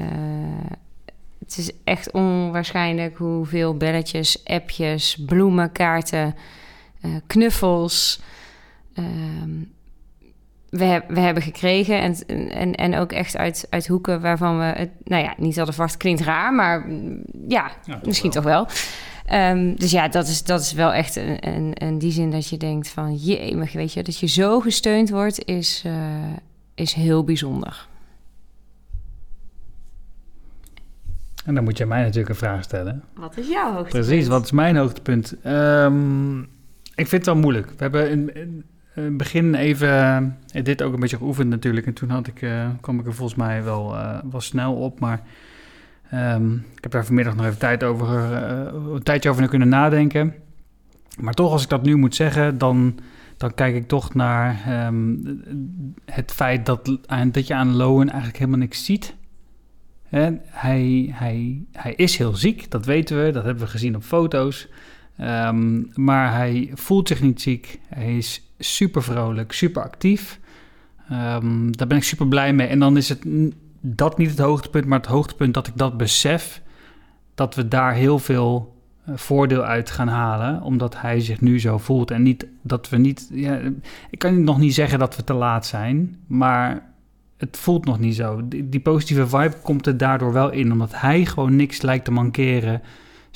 het 1.38 1.56
is 1.58 1.70
echt 1.84 2.10
onwaarschijnlijk 2.10 3.16
hoeveel 3.16 3.76
belletjes, 3.76 4.44
appjes, 4.44 5.24
bloemen, 5.26 5.72
kaarten, 5.72 6.34
eh, 7.00 7.10
knuffels. 7.26 8.20
ehm, 8.94 9.50
we, 10.76 10.84
heb- 10.84 11.10
we 11.10 11.20
hebben 11.20 11.42
gekregen 11.42 12.00
en, 12.00 12.16
en, 12.50 12.74
en 12.74 12.96
ook 12.96 13.12
echt 13.12 13.36
uit, 13.36 13.66
uit 13.70 13.86
hoeken 13.86 14.20
waarvan 14.20 14.58
we 14.58 14.64
het, 14.64 14.90
nou 15.04 15.22
ja, 15.22 15.34
niet 15.36 15.56
hadden 15.56 15.74
verwacht. 15.74 15.96
Klinkt 15.96 16.20
raar, 16.20 16.54
maar 16.54 16.86
mm, 16.86 17.22
ja, 17.48 17.70
misschien 18.02 18.30
toch 18.30 18.44
wel. 18.44 18.66
Ehm, 19.26 19.74
dus 19.74 19.90
ja, 19.90 20.08
dat 20.08 20.28
is, 20.28 20.44
dat 20.44 20.60
is 20.60 20.72
wel 20.72 20.92
echt 20.92 21.16
een, 21.16 21.48
een, 21.48 21.70
een 21.74 21.98
die 21.98 22.12
zin 22.12 22.30
dat 22.30 22.48
je 22.48 22.56
denkt 22.56 22.88
van... 22.88 23.14
jee, 23.14 23.56
weet 23.72 23.92
je, 23.92 24.02
dat 24.02 24.18
je 24.18 24.26
zo 24.26 24.60
gesteund 24.60 25.10
wordt 25.10 25.44
is, 25.44 25.82
eh, 25.86 25.92
is 26.74 26.92
heel 26.92 27.24
bijzonder. 27.24 27.88
En 31.44 31.54
dan 31.54 31.64
moet 31.64 31.78
je 31.78 31.86
mij 31.86 32.02
natuurlijk 32.02 32.28
een 32.28 32.34
vraag 32.34 32.62
stellen. 32.62 33.02
Wat 33.14 33.36
is 33.36 33.48
jouw 33.48 33.72
hoogtepunt? 33.72 34.06
Precies, 34.06 34.26
wat 34.28 34.44
is 34.44 34.50
mijn 34.50 34.76
hoogtepunt? 34.76 35.36
Ehm, 35.42 36.40
ik 36.94 37.08
vind 37.08 37.10
het 37.10 37.24
wel 37.26 37.36
moeilijk. 37.36 37.66
We 37.66 37.74
hebben 37.78 38.10
in, 38.10 38.34
in, 38.34 38.64
het 38.94 39.16
begin 39.16 39.54
even 39.54 39.88
eh, 40.52 40.64
dit 40.64 40.82
ook 40.82 40.94
een 40.94 41.00
beetje 41.00 41.16
geoefend 41.16 41.48
natuurlijk. 41.48 41.86
En 41.86 41.92
toen 41.92 42.10
had 42.10 42.26
ik, 42.26 42.42
eh, 42.42 42.68
kwam 42.80 42.98
ik 42.98 43.06
er 43.06 43.14
volgens 43.14 43.38
mij 43.38 43.64
wel, 43.64 43.96
wel 44.30 44.40
snel 44.40 44.74
op. 44.74 45.00
Maar 45.00 45.22
ehm, 46.10 46.54
ik 46.54 46.82
heb 46.82 46.90
daar 46.90 47.04
vanmiddag 47.04 47.36
nog 47.36 47.46
even 47.46 47.58
tijd 47.58 47.84
over, 47.84 48.08
een 48.94 49.02
tijdje 49.02 49.30
over 49.30 49.48
kunnen 49.48 49.68
nadenken. 49.68 50.34
Maar 51.20 51.34
toch, 51.34 51.52
als 51.52 51.62
ik 51.62 51.68
dat 51.68 51.82
nu 51.82 51.96
moet 51.96 52.14
zeggen, 52.14 52.58
dan, 52.58 52.98
dan 53.36 53.54
kijk 53.54 53.74
ik 53.74 53.88
toch 53.88 54.14
naar 54.14 54.62
ehm, 54.66 55.14
het 56.04 56.32
feit 56.32 56.66
dat, 56.66 56.98
dat 57.32 57.46
je 57.46 57.54
aan 57.54 57.76
Lowen 57.76 58.08
eigenlijk 58.08 58.38
helemaal 58.38 58.58
niks 58.58 58.84
ziet. 58.84 59.14
Hij, 60.08 61.12
hij, 61.12 61.62
hij 61.72 61.94
is 61.94 62.16
heel 62.16 62.34
ziek, 62.34 62.70
dat 62.70 62.86
weten 62.86 63.24
we, 63.24 63.30
dat 63.30 63.44
hebben 63.44 63.64
we 63.64 63.70
gezien 63.70 63.96
op 63.96 64.02
foto's. 64.02 64.68
Ehm, 65.16 65.82
maar 65.94 66.34
hij 66.34 66.70
voelt 66.74 67.08
zich 67.08 67.22
niet 67.22 67.42
ziek. 67.42 67.78
Hij 67.88 68.16
is 68.16 68.42
super 68.64 69.02
vrolijk, 69.02 69.52
super 69.52 69.82
actief. 69.82 70.40
Um, 71.12 71.76
daar 71.76 71.86
ben 71.86 71.96
ik 71.96 72.04
super 72.04 72.28
blij 72.28 72.52
mee. 72.52 72.66
En 72.66 72.78
dan 72.78 72.96
is 72.96 73.08
het 73.08 73.26
dat 73.80 74.18
niet 74.18 74.30
het 74.30 74.38
hoogtepunt, 74.38 74.86
maar 74.86 74.98
het 74.98 75.08
hoogtepunt 75.08 75.54
dat 75.54 75.66
ik 75.66 75.76
dat 75.76 75.96
besef. 75.96 76.62
Dat 77.34 77.54
we 77.54 77.68
daar 77.68 77.94
heel 77.94 78.18
veel 78.18 78.76
uh, 79.08 79.16
voordeel 79.16 79.62
uit 79.62 79.90
gaan 79.90 80.08
halen, 80.08 80.62
omdat 80.62 81.00
hij 81.00 81.20
zich 81.20 81.40
nu 81.40 81.60
zo 81.60 81.78
voelt. 81.78 82.10
En 82.10 82.22
niet 82.22 82.46
dat 82.62 82.88
we 82.88 82.96
niet. 82.96 83.28
Ja, 83.32 83.60
ik 84.10 84.18
kan 84.18 84.44
nog 84.44 84.58
niet 84.58 84.74
zeggen 84.74 84.98
dat 84.98 85.16
we 85.16 85.24
te 85.24 85.34
laat 85.34 85.66
zijn, 85.66 86.16
maar 86.26 86.92
het 87.36 87.56
voelt 87.56 87.84
nog 87.84 87.98
niet 87.98 88.14
zo. 88.14 88.48
Die, 88.48 88.68
die 88.68 88.80
positieve 88.80 89.26
vibe 89.26 89.56
komt 89.62 89.86
er 89.86 89.96
daardoor 89.96 90.32
wel 90.32 90.50
in, 90.50 90.72
omdat 90.72 91.00
hij 91.00 91.24
gewoon 91.24 91.56
niks 91.56 91.82
lijkt 91.82 92.04
te 92.04 92.10
mankeren 92.10 92.82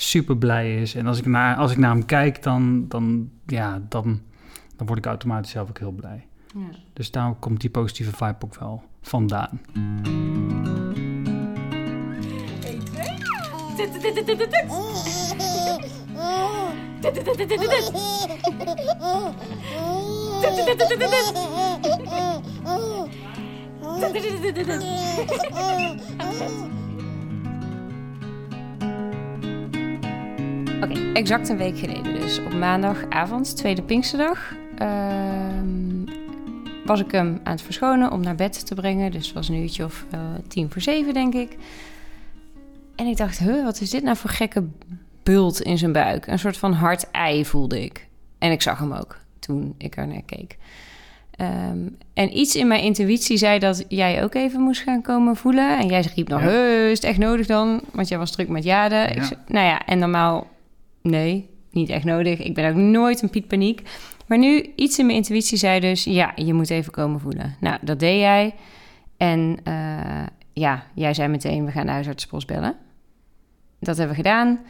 super 0.00 0.37
blij 0.37 0.80
is. 0.80 0.94
En 0.94 1.06
als 1.06 1.18
ik 1.18 1.26
naar, 1.26 1.56
als 1.56 1.73
ik 1.73 1.78
naar 1.78 1.90
hem 1.90 2.04
kijk, 2.04 2.42
dan, 2.42 2.85
dan, 2.88 3.30
ja, 3.47 3.82
dan, 3.88 4.20
dan 4.78 4.87
word 4.87 4.99
ik 4.99 5.06
automatisch 5.06 5.50
zelf 5.50 5.68
ook 5.68 5.78
heel 5.78 5.90
blij. 5.90 6.26
Ja. 6.54 6.61
Dus 6.92 7.11
daar 7.11 7.35
komt 7.35 7.61
die 7.61 7.70
positieve 7.70 8.16
vibe 8.16 8.44
ook 8.44 8.54
wel 8.54 8.82
vandaan. 9.00 9.61
Oké, 30.82 31.12
exact 31.12 31.49
een 31.49 31.56
week 31.56 31.78
geleden 31.78 32.20
dus. 32.20 32.38
Op 32.38 32.54
maandagavond, 32.54 33.56
tweede 33.56 33.82
Pinksterdag, 33.82 34.54
was 36.85 37.00
ik 37.00 37.11
hem 37.11 37.40
aan 37.42 37.52
het 37.52 37.62
verschonen 37.62 38.12
om 38.12 38.20
naar 38.20 38.35
bed 38.35 38.66
te 38.66 38.75
brengen. 38.75 39.11
Dus 39.11 39.26
het 39.26 39.35
was 39.35 39.49
een 39.49 39.62
uurtje 39.62 39.85
of 39.85 40.04
uh, 40.14 40.20
tien 40.49 40.70
voor 40.70 40.82
zeven, 40.82 41.14
denk 41.14 41.35
ik. 41.35 41.56
En 42.97 43.06
ik 43.06 43.16
dacht, 43.16 43.38
huh, 43.38 43.64
wat 43.64 43.80
is 43.80 43.90
dit 43.90 44.02
nou 44.02 44.16
voor 44.16 44.30
gekke 44.30 44.64
bult 45.23 45.61
in 45.61 45.78
zijn 45.78 45.92
buik? 45.92 46.26
Een 46.26 46.38
soort 46.38 46.56
van 46.56 46.73
hard 46.73 47.11
ei 47.11 47.44
voelde 47.44 47.82
ik. 47.82 48.06
En 48.38 48.50
ik 48.50 48.62
zag 48.62 48.78
hem 48.78 48.92
ook 48.92 49.18
toen 49.38 49.75
ik 49.78 49.97
er 49.97 50.06
naar 50.06 50.23
keek. 50.23 50.56
Um, 51.40 51.97
en 52.14 52.38
iets 52.38 52.56
in 52.56 52.66
mijn 52.66 52.82
intuïtie 52.82 53.37
zei 53.37 53.58
dat 53.58 53.85
jij 53.88 54.25
ook 54.25 54.35
even 54.35 54.61
moest 54.61 54.82
gaan 54.82 55.02
komen 55.02 55.37
voelen. 55.37 55.78
En 55.78 55.87
jij 55.87 56.04
riep 56.14 56.28
nog, 56.28 56.42
ja. 56.42 56.87
is 56.88 56.99
het 56.99 57.04
echt 57.04 57.18
nodig 57.18 57.47
dan? 57.47 57.80
Want 57.92 58.08
jij 58.08 58.18
was 58.18 58.30
druk 58.30 58.49
met 58.49 58.64
Jade. 58.64 58.94
Ja. 58.94 59.06
Ik 59.06 59.23
zei, 59.23 59.40
nou 59.47 59.66
ja, 59.66 59.87
en 59.87 59.99
normaal 59.99 60.47
nee, 61.02 61.49
niet 61.70 61.88
echt 61.88 62.04
nodig. 62.04 62.38
Ik 62.38 62.54
ben 62.54 62.68
ook 62.70 62.76
nooit 62.76 63.23
een 63.23 63.30
Piet 63.30 63.49
Paniek. 63.49 63.82
Maar 64.28 64.38
nu, 64.38 64.73
iets 64.76 64.99
in 64.99 65.06
mijn 65.06 65.18
intuïtie 65.18 65.58
zei 65.58 65.80
dus... 65.80 66.04
ja, 66.04 66.32
je 66.35 66.54
moet 66.54 66.70
even 66.70 66.92
komen 66.92 67.20
voelen. 67.20 67.56
Nou, 67.61 67.78
dat 67.80 68.00
deed 68.00 68.20
jij. 68.20 68.54
En 69.16 69.56
uh, 69.64 70.26
ja, 70.52 70.87
jij 70.94 71.14
zei 71.14 71.28
meteen... 71.28 71.64
we 71.64 71.70
gaan 71.70 71.87
de 71.87 71.92
huisartspost 71.92 72.47
bellen. 72.47 72.76
Dat 73.80 73.97
hebben 73.97 74.16
we 74.16 74.23
gedaan. 74.23 74.61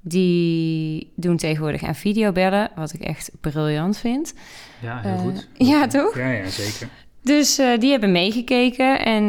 Die 0.00 1.12
doen 1.16 1.36
tegenwoordig 1.36 1.82
aan 1.82 1.94
videobellen... 1.94 2.70
wat 2.74 2.92
ik 2.92 3.00
echt 3.00 3.30
briljant 3.40 3.98
vind. 3.98 4.34
Ja, 4.80 5.00
heel 5.00 5.12
uh, 5.12 5.20
goed. 5.20 5.48
Ja, 5.54 5.86
toch? 5.86 6.16
Ja, 6.16 6.30
ja, 6.30 6.48
zeker. 6.48 6.88
Dus 7.22 7.58
uh, 7.58 7.78
die 7.78 7.90
hebben 7.90 8.12
meegekeken. 8.12 9.04
En 9.04 9.28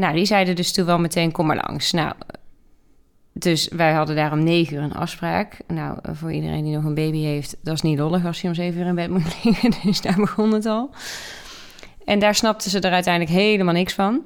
nou, 0.00 0.14
die 0.14 0.24
zeiden 0.24 0.56
dus 0.56 0.72
toen 0.72 0.86
wel 0.86 0.98
meteen... 0.98 1.32
kom 1.32 1.46
maar 1.46 1.64
langs. 1.68 1.92
Nou, 1.92 2.12
dus 3.36 3.68
wij 3.68 3.92
hadden 3.92 4.16
daar 4.16 4.32
om 4.32 4.44
negen 4.44 4.76
uur 4.76 4.82
een 4.82 4.94
afspraak. 4.94 5.58
Nou, 5.66 5.98
voor 6.12 6.32
iedereen 6.32 6.64
die 6.64 6.74
nog 6.74 6.84
een 6.84 6.94
baby 6.94 7.18
heeft, 7.18 7.56
dat 7.62 7.74
is 7.74 7.82
niet 7.82 7.98
lollig 7.98 8.24
als 8.26 8.40
je 8.40 8.48
om 8.48 8.54
zeven 8.54 8.80
uur 8.80 8.86
in 8.86 8.94
bed 8.94 9.10
moet 9.10 9.36
liggen. 9.44 9.72
Dus 9.82 10.00
daar 10.00 10.16
begon 10.16 10.52
het 10.52 10.66
al. 10.66 10.90
En 12.04 12.18
daar 12.18 12.34
snapten 12.34 12.70
ze 12.70 12.80
er 12.80 12.92
uiteindelijk 12.92 13.36
helemaal 13.36 13.74
niks 13.74 13.92
van. 13.92 14.22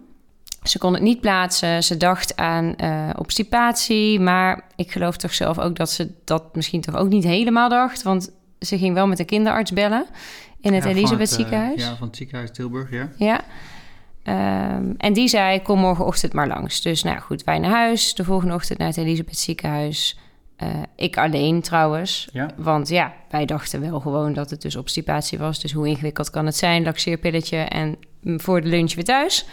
Ze 0.63 0.79
kon 0.79 0.93
het 0.93 1.03
niet 1.03 1.21
plaatsen. 1.21 1.85
Ze 1.85 1.97
dacht 1.97 2.37
aan 2.37 2.75
uh, 2.83 3.11
obstipatie. 3.17 4.21
Maar 4.21 4.65
ik 4.77 4.91
geloof 4.91 5.17
toch 5.17 5.35
zelf 5.35 5.59
ook 5.59 5.77
dat 5.77 5.91
ze 5.91 6.11
dat 6.25 6.55
misschien 6.55 6.81
toch 6.81 6.97
ook 6.97 7.09
niet 7.09 7.25
helemaal 7.25 7.69
dacht. 7.69 8.03
Want 8.03 8.31
ze 8.61 8.79
ging 8.79 8.95
wel 8.95 9.07
met 9.07 9.17
de 9.17 9.25
kinderarts 9.25 9.73
bellen 9.73 10.07
in 10.61 10.73
het 10.73 10.85
ja, 10.85 10.91
Elisabeth 10.91 11.29
het, 11.31 11.39
ziekenhuis. 11.39 11.81
Uh, 11.81 11.87
ja, 11.87 11.97
van 11.97 12.07
het 12.07 12.17
ziekenhuis 12.17 12.51
Tilburg, 12.51 12.91
ja. 12.91 13.09
Ja. 13.17 13.41
Um, 14.29 14.95
en 14.97 15.13
die 15.13 15.29
zei, 15.29 15.63
kom 15.63 15.79
morgenochtend 15.79 16.33
maar 16.33 16.49
langs. 16.49 16.83
Dus 16.83 17.03
nou 17.03 17.19
goed, 17.19 17.45
wij 17.45 17.59
naar 17.59 17.71
huis. 17.71 18.15
De 18.15 18.25
volgende 18.25 18.55
ochtend 18.55 18.79
naar 18.79 18.89
het 18.89 18.97
Elisabeth 18.97 19.39
ziekenhuis. 19.39 20.19
Uh, 20.63 20.69
ik 20.97 21.17
alleen 21.17 21.61
trouwens. 21.61 22.29
Ja. 22.33 22.51
Want 22.57 22.89
ja, 22.89 23.15
wij 23.31 23.45
dachten 23.45 23.81
wel 23.81 24.01
gewoon 24.01 24.33
dat 24.33 24.51
het 24.51 24.63
dus 24.63 24.77
obstipatie 24.77 25.39
was. 25.39 25.61
Dus 25.61 25.73
hoe 25.73 25.89
ingewikkeld 25.89 26.31
kan 26.31 26.47
het 26.47 26.57
zijn? 26.57 26.83
Laxeerpilletje 26.83 27.57
en 27.57 27.97
voor 28.23 28.61
de 28.61 28.69
lunch 28.69 28.95
weer 28.95 29.05
thuis. 29.05 29.47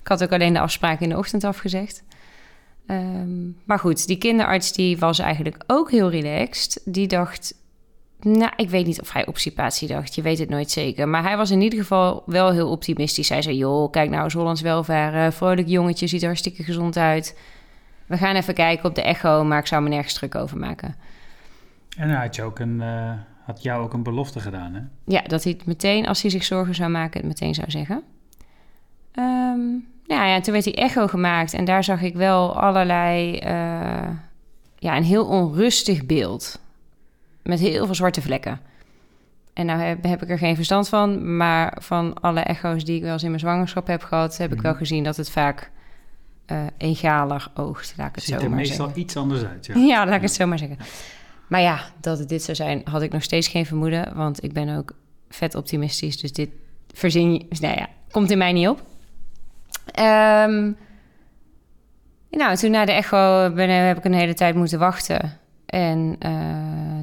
Ik 0.00 0.08
had 0.08 0.22
ook 0.22 0.32
alleen 0.32 0.52
de 0.52 0.60
afspraak 0.60 1.00
in 1.00 1.08
de 1.08 1.18
ochtend 1.18 1.44
afgezegd. 1.44 2.02
Um, 2.86 3.56
maar 3.64 3.78
goed, 3.78 4.06
die 4.06 4.18
kinderarts 4.18 4.72
die 4.72 4.98
was 4.98 5.18
eigenlijk 5.18 5.64
ook 5.66 5.90
heel 5.90 6.10
relaxed. 6.10 6.80
Die 6.84 7.06
dacht, 7.06 7.54
nou, 8.24 8.52
ik 8.56 8.70
weet 8.70 8.86
niet 8.86 9.00
of 9.00 9.12
hij 9.12 9.26
obstipatie 9.26 9.88
dacht. 9.88 10.14
Je 10.14 10.22
weet 10.22 10.38
het 10.38 10.48
nooit 10.48 10.70
zeker. 10.70 11.08
Maar 11.08 11.22
hij 11.22 11.36
was 11.36 11.50
in 11.50 11.60
ieder 11.60 11.78
geval 11.78 12.22
wel 12.26 12.52
heel 12.52 12.70
optimistisch. 12.70 13.28
Hij 13.28 13.42
zei, 13.42 13.56
joh, 13.56 13.90
kijk 13.90 14.10
nou 14.10 14.24
eens 14.24 14.34
Hollands 14.34 14.60
welvaren. 14.60 15.32
Vrolijk 15.32 15.68
jongetje, 15.68 16.06
ziet 16.06 16.20
er 16.20 16.26
hartstikke 16.26 16.62
gezond 16.62 16.96
uit. 16.96 17.38
We 18.06 18.16
gaan 18.16 18.34
even 18.34 18.54
kijken 18.54 18.88
op 18.88 18.94
de 18.94 19.02
echo, 19.02 19.44
maar 19.44 19.58
ik 19.58 19.66
zou 19.66 19.82
me 19.82 19.88
nergens 19.88 20.14
druk 20.14 20.34
over 20.34 20.58
maken. 20.58 20.94
En 21.96 22.08
hij 22.08 22.20
had, 22.20 22.34
je 22.34 22.42
ook 22.42 22.58
een, 22.58 22.80
uh, 22.80 23.12
had 23.44 23.62
jou 23.62 23.84
ook 23.84 23.92
een 23.92 24.02
belofte 24.02 24.40
gedaan, 24.40 24.74
hè? 24.74 24.80
Ja, 25.04 25.22
dat 25.22 25.42
hij 25.42 25.52
het 25.52 25.66
meteen, 25.66 26.06
als 26.06 26.22
hij 26.22 26.30
zich 26.30 26.44
zorgen 26.44 26.74
zou 26.74 26.90
maken, 26.90 27.20
het 27.20 27.28
meteen 27.28 27.54
zou 27.54 27.70
zeggen. 27.70 28.02
Um, 29.18 29.86
nou 30.06 30.26
ja, 30.26 30.40
toen 30.40 30.52
werd 30.52 30.64
die 30.64 30.74
echo 30.74 31.06
gemaakt 31.06 31.54
en 31.54 31.64
daar 31.64 31.84
zag 31.84 32.02
ik 32.02 32.14
wel 32.14 32.60
allerlei... 32.60 33.40
Uh, 33.44 34.08
ja, 34.78 34.96
een 34.96 35.04
heel 35.04 35.26
onrustig 35.26 36.06
beeld 36.06 36.60
met 37.44 37.60
heel 37.60 37.84
veel 37.84 37.94
zwarte 37.94 38.22
vlekken. 38.22 38.60
En 39.52 39.66
nou 39.66 39.80
heb, 39.80 40.04
heb, 40.04 40.22
ik 40.22 40.30
er 40.30 40.38
geen 40.38 40.54
verstand 40.54 40.88
van, 40.88 41.36
maar 41.36 41.76
van 41.80 42.14
alle 42.20 42.40
echo's 42.40 42.84
die 42.84 42.96
ik 42.96 43.02
wel 43.02 43.12
eens 43.12 43.22
in 43.22 43.28
mijn 43.28 43.40
zwangerschap 43.40 43.86
heb 43.86 44.02
gehad, 44.02 44.36
heb 44.36 44.52
ik 44.52 44.60
wel 44.60 44.70
mhm. 44.70 44.80
gezien 44.80 45.04
dat 45.04 45.16
het 45.16 45.30
vaak 45.30 45.70
uh, 46.46 46.58
egaler 46.76 47.50
oogt, 47.54 47.94
laat 47.96 48.08
ik 48.08 48.14
het 48.14 48.24
Ziet 48.24 48.40
zo 48.40 48.48
maar 48.48 48.66
zeggen. 48.66 48.84
meestal 48.86 49.02
iets 49.02 49.16
anders 49.16 49.44
uit, 49.44 49.66
ja. 49.66 49.74
ja 49.74 50.06
laat 50.06 50.14
ik 50.14 50.22
het 50.22 50.34
zo 50.34 50.46
maar 50.46 50.58
zeggen. 50.58 50.78
Maar 51.46 51.60
ja, 51.60 51.80
dat 52.00 52.18
het 52.18 52.28
dit 52.28 52.42
zou 52.42 52.56
zijn, 52.56 52.80
had 52.84 53.02
ik 53.02 53.12
nog 53.12 53.22
steeds 53.22 53.48
geen 53.48 53.66
vermoeden, 53.66 54.16
want 54.16 54.44
ik 54.44 54.52
ben 54.52 54.76
ook 54.76 54.92
vet 55.28 55.54
optimistisch, 55.54 56.20
dus 56.20 56.32
dit 56.32 56.48
verzin 56.92 57.32
je, 57.32 57.46
nou 57.60 57.76
ja, 57.76 57.88
komt 58.10 58.30
in 58.30 58.38
mij 58.38 58.52
niet 58.52 58.68
op. 58.68 58.82
Um, 59.98 60.76
nou, 62.30 62.56
toen 62.56 62.70
na 62.70 62.84
de 62.84 62.92
echo 62.92 63.50
ben, 63.50 63.70
heb 63.70 63.98
ik 63.98 64.04
een 64.04 64.14
hele 64.14 64.34
tijd 64.34 64.54
moeten 64.54 64.78
wachten. 64.78 65.38
En 65.74 66.16
uh, 66.26 66.30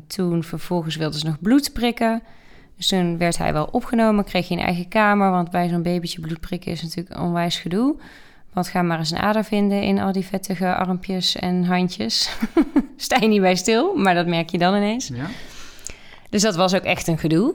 toen 0.08 0.44
vervolgens 0.44 0.96
wilden 0.96 1.20
ze 1.20 1.26
nog 1.26 1.40
bloed 1.40 1.74
prikken. 1.74 2.22
Dus 2.78 2.88
toen 2.88 3.18
werd 3.18 3.38
hij 3.38 3.54
wel 3.54 3.70
opgenomen, 3.72 4.24
kreeg 4.24 4.48
hij 4.48 4.58
een 4.58 4.64
eigen 4.64 4.88
kamer. 4.88 5.32
Want 5.32 5.52
bij 5.52 5.70
zo'n 5.70 5.82
babytje 5.82 6.22
bloed 6.22 6.40
prikken 6.40 6.72
is 6.72 6.82
natuurlijk 6.82 7.20
onwijs 7.20 7.60
gedoe. 7.60 7.96
Want 8.54 8.68
ga 8.68 8.82
maar 8.82 9.00
eens 9.00 9.12
een 9.12 9.18
ader 9.18 9.44
vinden 9.44 9.82
in 9.82 10.00
al 10.00 10.12
die 10.12 10.26
vettige 10.26 10.76
armpjes 10.76 11.36
en 11.36 11.64
handjes. 11.64 12.38
Sta 12.98 13.18
je 13.20 13.28
niet 13.28 13.42
bij 13.42 13.56
stil, 13.56 13.96
maar 13.96 14.14
dat 14.14 14.28
merk 14.28 14.50
je 14.50 14.58
dan 14.58 14.76
ineens. 14.76 15.08
Ja. 15.08 15.26
Dus 16.30 16.42
dat 16.42 16.56
was 16.56 16.76
ook 16.76 16.84
echt 16.84 17.08
een 17.08 17.18
gedoe. 17.18 17.54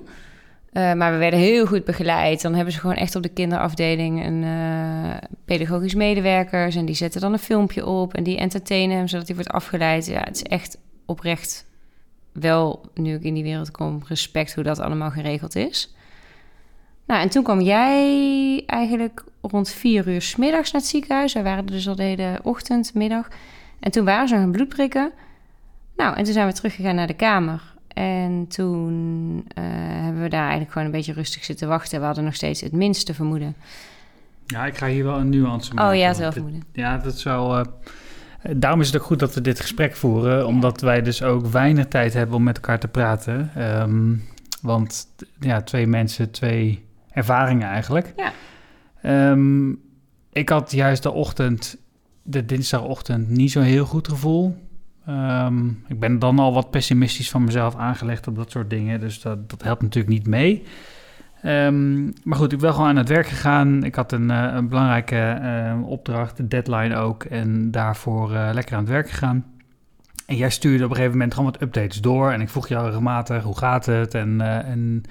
Uh, 0.72 0.92
maar 0.92 1.12
we 1.12 1.18
werden 1.18 1.40
heel 1.40 1.66
goed 1.66 1.84
begeleid. 1.84 2.42
Dan 2.42 2.54
hebben 2.54 2.72
ze 2.72 2.80
gewoon 2.80 2.96
echt 2.96 3.16
op 3.16 3.22
de 3.22 3.28
kinderafdeling 3.28 4.26
een 4.26 4.42
uh, 4.42 5.14
pedagogisch 5.44 5.94
medewerkers. 5.94 6.76
En 6.76 6.84
die 6.84 6.94
zetten 6.94 7.20
dan 7.20 7.32
een 7.32 7.38
filmpje 7.38 7.86
op 7.86 8.14
en 8.14 8.22
die 8.22 8.38
entertainen 8.38 8.96
hem 8.96 9.08
zodat 9.08 9.26
hij 9.26 9.36
wordt 9.36 9.50
afgeleid. 9.50 10.06
Ja, 10.06 10.20
het 10.24 10.36
is 10.36 10.42
echt 10.42 10.78
oprecht 11.06 11.66
wel, 12.32 12.90
nu 12.94 13.14
ik 13.14 13.22
in 13.22 13.34
die 13.34 13.42
wereld 13.42 13.70
kom, 13.70 14.02
respect 14.06 14.54
hoe 14.54 14.64
dat 14.64 14.78
allemaal 14.78 15.10
geregeld 15.10 15.56
is. 15.56 15.94
Nou, 17.06 17.20
en 17.20 17.28
toen 17.28 17.42
kwam 17.42 17.60
jij 17.60 18.62
eigenlijk 18.66 19.24
rond 19.40 19.68
vier 19.68 20.08
uur 20.08 20.22
s 20.22 20.36
middags 20.36 20.72
naar 20.72 20.80
het 20.80 20.90
ziekenhuis. 20.90 21.32
Wij 21.32 21.42
waren 21.42 21.66
dus 21.66 21.88
al 21.88 21.96
de 21.96 22.02
hele 22.02 22.38
ochtend, 22.42 22.94
middag. 22.94 23.28
En 23.80 23.90
toen 23.90 24.04
waren 24.04 24.28
ze 24.28 24.34
gaan 24.34 24.52
bloedprikken. 24.52 25.12
Nou, 25.96 26.16
en 26.16 26.24
toen 26.24 26.32
zijn 26.32 26.46
we 26.46 26.52
teruggegaan 26.52 26.94
naar 26.94 27.06
de 27.06 27.14
kamer. 27.14 27.74
En 27.88 28.46
toen 28.48 29.34
uh, 29.36 29.64
hebben 30.02 30.22
we 30.22 30.28
daar 30.28 30.40
eigenlijk 30.40 30.72
gewoon 30.72 30.86
een 30.86 30.92
beetje 30.92 31.12
rustig 31.12 31.44
zitten 31.44 31.68
wachten. 31.68 32.00
We 32.00 32.06
hadden 32.06 32.24
nog 32.24 32.34
steeds 32.34 32.60
het 32.60 32.72
minste 32.72 33.14
vermoeden. 33.14 33.56
Ja, 34.46 34.66
ik 34.66 34.76
ga 34.76 34.86
hier 34.86 35.04
wel 35.04 35.18
een 35.18 35.28
nuance 35.28 35.74
maken. 35.74 35.90
Oh 35.90 35.98
ja, 35.98 36.12
zelf 36.12 36.32
vermoeden. 36.32 36.62
Ja, 36.72 36.98
dat 36.98 37.18
zou... 37.18 37.58
Uh, 37.58 37.64
Daarom 38.42 38.80
is 38.80 38.86
het 38.86 38.96
ook 38.96 39.06
goed 39.06 39.18
dat 39.18 39.34
we 39.34 39.40
dit 39.40 39.60
gesprek 39.60 39.96
voeren, 39.96 40.46
omdat 40.46 40.80
wij 40.80 41.02
dus 41.02 41.22
ook 41.22 41.46
weinig 41.46 41.86
tijd 41.86 42.14
hebben 42.14 42.36
om 42.36 42.42
met 42.42 42.56
elkaar 42.56 42.78
te 42.78 42.88
praten. 42.88 43.50
Um, 43.80 44.24
Want 44.60 45.06
ja, 45.40 45.62
twee 45.62 45.86
mensen, 45.86 46.30
twee 46.30 46.84
ervaringen 47.10 47.68
eigenlijk. 47.68 48.12
Ja. 48.16 48.32
Ehm, 49.02 49.70
ik 50.32 50.48
had 50.48 50.72
juist 50.72 51.02
de 51.02 51.10
ochtend, 51.10 51.76
de 52.22 52.44
dinsdagochtend, 52.44 53.28
niet 53.28 53.50
zo'n 53.50 53.62
heel 53.62 53.84
goed 53.84 54.08
gevoel. 54.08 54.56
Ehm, 55.06 55.68
ik 55.68 56.00
ben 56.00 56.18
dan 56.18 56.38
al 56.38 56.52
wat 56.52 56.70
pessimistisch 56.70 57.30
van 57.30 57.44
mezelf 57.44 57.76
aangelegd 57.76 58.26
op 58.26 58.36
dat 58.36 58.50
soort 58.50 58.70
dingen. 58.70 59.00
Dus 59.00 59.20
dat, 59.20 59.50
dat 59.50 59.62
helpt 59.62 59.82
natuurlijk 59.82 60.14
niet 60.14 60.26
mee. 60.26 60.62
Ehm, 61.46 62.04
maar 62.04 62.38
goed, 62.38 62.52
ik 62.52 62.58
ben 62.58 62.72
gewoon 62.72 62.88
aan 62.88 62.96
het 62.96 63.08
werk 63.08 63.26
gegaan. 63.26 63.84
Ik 63.84 63.94
had 63.94 64.12
een, 64.12 64.30
eh, 64.30 64.52
een 64.54 64.68
belangrijke 64.68 65.16
eh, 65.16 65.88
opdracht, 65.88 66.36
de 66.36 66.48
deadline 66.48 66.96
ook. 66.96 67.24
En 67.24 67.70
daarvoor 67.70 68.34
eh, 68.34 68.50
lekker 68.52 68.74
aan 68.74 68.80
het 68.80 68.92
werk 68.92 69.10
gegaan. 69.10 69.44
En 70.26 70.36
jij 70.36 70.50
stuurde 70.50 70.84
op 70.84 70.90
een 70.90 70.96
gegeven 70.96 71.16
moment 71.16 71.34
gewoon 71.34 71.50
wat 71.52 71.62
updates 71.62 72.00
door. 72.00 72.30
En 72.30 72.40
ik 72.40 72.48
vroeg 72.48 72.68
jou 72.68 72.86
regelmatig, 72.86 73.42
hoe 73.42 73.58
gaat 73.58 73.86
het? 73.86 74.14
En, 74.14 74.40
en 74.40 75.02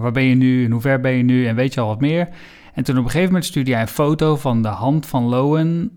waar 0.00 0.12
ben 0.12 0.22
je 0.22 0.34
nu? 0.34 0.64
En 0.64 0.70
hoe 0.70 0.80
ver 0.80 1.00
ben 1.00 1.12
je 1.12 1.22
nu? 1.22 1.46
En 1.46 1.54
weet 1.54 1.74
je 1.74 1.80
al 1.80 1.86
wat 1.86 2.00
meer? 2.00 2.28
En 2.74 2.84
toen 2.84 2.96
op 2.96 3.04
een 3.04 3.10
gegeven 3.10 3.32
moment 3.32 3.44
stuurde 3.44 3.70
jij 3.70 3.80
een 3.80 3.88
foto 3.88 4.36
van 4.36 4.62
de 4.62 4.68
hand 4.68 5.06
van 5.06 5.24
Lowen. 5.24 5.90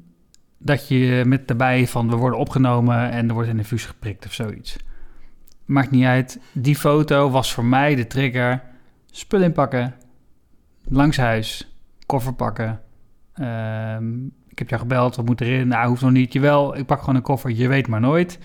Dat 0.57 0.87
je 0.87 1.23
met 1.25 1.47
daarbij 1.47 1.87
van 1.87 2.09
we 2.09 2.15
worden 2.15 2.39
opgenomen 2.39 3.11
en 3.11 3.27
er 3.27 3.33
wordt 3.33 3.49
een 3.49 3.57
infuus 3.57 3.85
geprikt 3.85 4.25
of 4.25 4.33
zoiets. 4.33 4.75
Maakt 5.65 5.91
niet 5.91 6.05
uit. 6.05 6.39
Die 6.51 6.75
foto 6.75 7.29
was 7.29 7.53
voor 7.53 7.65
mij 7.65 7.95
de 7.95 8.07
trigger 8.07 8.61
spul 9.15 9.41
inpakken, 9.41 9.95
langs 10.83 11.17
huis, 11.17 11.75
koffer 12.05 12.33
pakken. 12.33 12.81
Ehm, 13.33 14.25
ik 14.25 14.59
heb 14.59 14.69
jou 14.69 14.81
gebeld, 14.81 15.15
wat 15.15 15.25
moet 15.25 15.41
erin? 15.41 15.67
Nou, 15.67 15.87
hoeft 15.87 16.01
nog 16.01 16.11
niet. 16.11 16.33
Jawel, 16.33 16.77
ik 16.77 16.85
pak 16.85 16.99
gewoon 16.99 17.15
een 17.15 17.21
koffer, 17.21 17.51
je 17.51 17.67
weet 17.67 17.87
maar 17.87 17.99
nooit. 17.99 18.39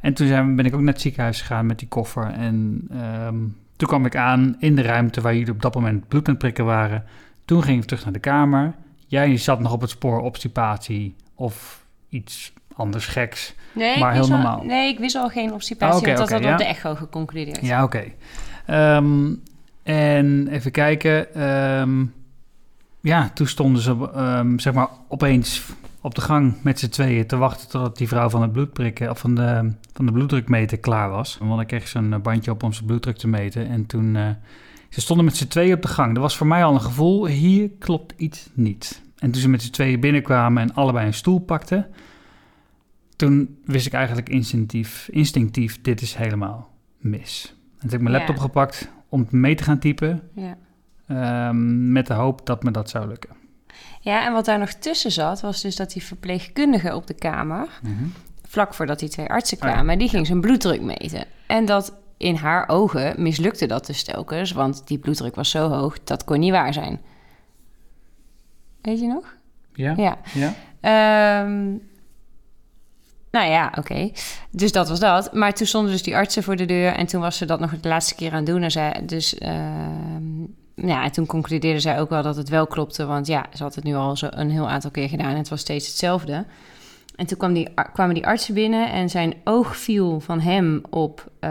En 0.00 0.14
toen 0.14 0.26
zijn, 0.26 0.56
ben 0.56 0.64
ik 0.64 0.74
ook 0.74 0.80
naar 0.80 0.92
het 0.92 1.02
ziekenhuis 1.02 1.40
gegaan 1.40 1.66
met 1.66 1.78
die 1.78 1.88
koffer. 1.88 2.30
En 2.30 2.86
ehm, 2.90 3.36
toen 3.76 3.88
kwam 3.88 4.06
ik 4.06 4.16
aan 4.16 4.56
in 4.58 4.74
de 4.74 4.82
ruimte 4.82 5.20
waar 5.20 5.34
jullie 5.34 5.52
op 5.52 5.62
dat 5.62 5.74
moment 5.74 6.08
bloed 6.08 6.26
aan 6.26 6.32
het 6.32 6.42
prikken 6.42 6.64
waren. 6.64 7.04
Toen 7.44 7.62
ging 7.62 7.82
ik 7.82 7.88
terug 7.88 8.04
naar 8.04 8.12
de 8.12 8.18
kamer. 8.18 8.74
Jij 9.06 9.36
zat 9.36 9.60
nog 9.60 9.72
op 9.72 9.80
het 9.80 9.90
spoor 9.90 10.20
obstipatie 10.20 11.16
of 11.34 11.84
iets 12.08 12.52
anders 12.74 13.06
geks. 13.06 13.54
Nee, 13.72 13.98
maar 13.98 14.12
heel 14.12 14.28
normaal. 14.28 14.62
nee, 14.64 14.92
ik 14.92 14.98
wist 14.98 15.16
al 15.16 15.28
geen 15.28 15.52
obstipatie, 15.52 15.98
okay, 15.98 16.16
want 16.16 16.28
dat 16.28 16.42
had 16.42 16.52
op 16.52 16.58
de 16.58 16.64
echo 16.64 16.94
geconcludeerd. 16.94 17.66
Ja, 17.66 17.82
oké. 17.82 18.04
Ehm, 18.66 19.34
en 19.88 20.48
even 20.48 20.70
kijken. 20.70 21.42
Um, 21.80 22.14
ja, 23.00 23.30
toen 23.34 23.46
stonden 23.46 23.82
ze 23.82 24.10
um, 24.16 24.58
zeg 24.58 24.72
maar 24.72 24.88
opeens 25.08 25.62
op 26.00 26.14
de 26.14 26.20
gang 26.20 26.54
met 26.62 26.78
z'n 26.78 26.88
tweeën 26.88 27.26
te 27.26 27.36
wachten 27.36 27.68
totdat 27.68 27.98
die 27.98 28.08
vrouw 28.08 28.28
van 28.28 28.42
het 28.42 28.52
bloedprikken 28.52 29.10
of 29.10 29.18
van 29.18 29.34
de, 29.34 29.72
van 29.92 30.06
de 30.06 30.12
bloeddrukmeter 30.12 30.78
klaar 30.78 31.10
was. 31.10 31.38
Want 31.40 31.60
ik 31.60 31.66
kreeg 31.66 31.88
zo'n 31.88 32.12
eh, 32.12 32.20
bandje 32.20 32.50
op 32.50 32.62
om 32.62 32.72
zijn 32.72 32.86
bloeddruk 32.86 33.16
te 33.16 33.28
meten. 33.28 33.68
En 33.68 33.86
toen 33.86 34.14
uh, 34.14 34.28
ze 34.88 35.00
stonden 35.00 35.24
met 35.24 35.36
z'n 35.36 35.46
tweeën 35.46 35.74
op 35.74 35.82
de 35.82 35.88
gang. 35.88 36.12
Dat 36.14 36.22
was 36.22 36.36
voor 36.36 36.46
mij 36.46 36.64
al 36.64 36.74
een 36.74 36.80
gevoel, 36.80 37.26
hier 37.26 37.70
klopt 37.78 38.14
iets 38.16 38.48
niet. 38.54 39.02
En 39.18 39.30
toen 39.30 39.40
ze 39.40 39.48
met 39.48 39.62
z'n 39.62 39.70
tweeën 39.70 40.00
binnenkwamen 40.00 40.62
en 40.62 40.74
allebei 40.74 41.06
een 41.06 41.14
stoel 41.14 41.38
pakten, 41.38 41.86
toen 43.16 43.58
wist 43.64 43.86
ik 43.86 43.92
eigenlijk 43.92 44.28
instinctief, 44.28 45.08
instinctief 45.10 45.80
dit 45.82 46.00
is 46.00 46.14
helemaal 46.14 46.70
mis. 46.98 47.54
En 47.54 47.80
toen 47.80 47.90
heb 47.90 48.00
ik 48.00 48.08
mijn 48.08 48.16
laptop 48.16 48.38
gepakt, 48.38 48.90
om 49.08 49.26
mee 49.30 49.54
te 49.54 49.62
gaan 49.62 49.78
typen. 49.78 50.30
Ja. 50.34 50.56
Um, 51.48 51.92
met 51.92 52.06
de 52.06 52.14
hoop 52.14 52.46
dat 52.46 52.62
me 52.62 52.70
dat 52.70 52.90
zou 52.90 53.08
lukken. 53.08 53.30
Ja, 54.00 54.26
en 54.26 54.32
wat 54.32 54.44
daar 54.44 54.58
nog 54.58 54.72
tussen 54.72 55.12
zat, 55.12 55.40
was 55.40 55.62
dus 55.62 55.76
dat 55.76 55.92
die 55.92 56.02
verpleegkundige 56.02 56.94
op 56.94 57.06
de 57.06 57.14
kamer, 57.14 57.68
mm 57.82 57.96
-hmm. 57.96 58.12
vlak 58.42 58.74
voordat 58.74 58.98
die 58.98 59.08
twee 59.08 59.28
artsen 59.28 59.56
oh 59.56 59.62
kwamen, 59.62 59.98
die 59.98 60.08
ging 60.08 60.26
zijn 60.26 60.40
bloeddruk 60.40 60.82
meten. 60.82 61.24
En 61.46 61.64
dat 61.64 61.94
in 62.16 62.34
haar 62.34 62.68
ogen 62.68 63.22
mislukte 63.22 63.66
dat 63.66 63.86
dus 63.86 64.04
telkens, 64.04 64.52
want 64.52 64.86
die 64.86 64.98
bloeddruk 64.98 65.34
was 65.34 65.50
zo 65.50 65.68
hoog, 65.68 66.04
dat 66.04 66.24
kon 66.24 66.38
niet 66.38 66.50
waar 66.50 66.72
zijn. 66.72 67.00
Weet 68.82 69.00
je 69.00 69.06
nog? 69.06 69.36
Ja. 69.72 69.94
Ja. 69.96 70.18
ja. 70.34 71.42
Um, 71.42 71.87
nou 73.30 73.50
ja, 73.50 73.72
oké. 73.78 74.10
Dus 74.50 74.72
dat 74.72 74.88
was 74.88 75.00
dat. 75.00 75.32
Maar 75.32 75.54
toen 75.54 75.66
stonden 75.66 75.92
dus 75.92 76.02
die 76.02 76.16
artsen 76.16 76.42
voor 76.42 76.56
de 76.56 76.64
deur 76.64 76.92
en 76.92 77.06
toen 77.06 77.20
was 77.20 77.36
ze 77.36 77.44
dat 77.44 77.60
nog 77.60 77.80
de 77.80 77.88
laatste 77.88 78.14
keer 78.14 78.30
aan 78.30 78.36
het 78.36 78.46
doen. 78.46 78.62
En 78.62 78.70
zij, 78.70 79.02
dus 79.06 79.34
uh, 79.34 79.48
ja, 80.74 81.04
en 81.04 81.12
toen 81.12 81.26
concludeerde 81.26 81.80
zij 81.80 82.00
ook 82.00 82.08
wel 82.08 82.22
dat 82.22 82.36
het 82.36 82.48
wel 82.48 82.66
klopte. 82.66 83.06
Want 83.06 83.26
ja, 83.26 83.46
ze 83.54 83.62
had 83.62 83.74
het 83.74 83.84
nu 83.84 83.94
al 83.94 84.16
zo 84.16 84.26
een 84.30 84.50
heel 84.50 84.68
aantal 84.68 84.90
keer 84.90 85.08
gedaan 85.08 85.30
en 85.30 85.36
het 85.36 85.48
was 85.48 85.60
steeds 85.60 85.86
hetzelfde. 85.86 86.44
En 87.16 87.26
toen 87.26 87.38
kwam 87.38 87.52
die, 87.52 87.68
kwamen 87.92 88.14
die 88.14 88.26
artsen 88.26 88.54
binnen 88.54 88.90
en 88.90 89.08
zijn 89.10 89.34
oog 89.44 89.76
viel 89.76 90.20
van 90.20 90.40
hem 90.40 90.82
op 90.90 91.30
uh, 91.40 91.50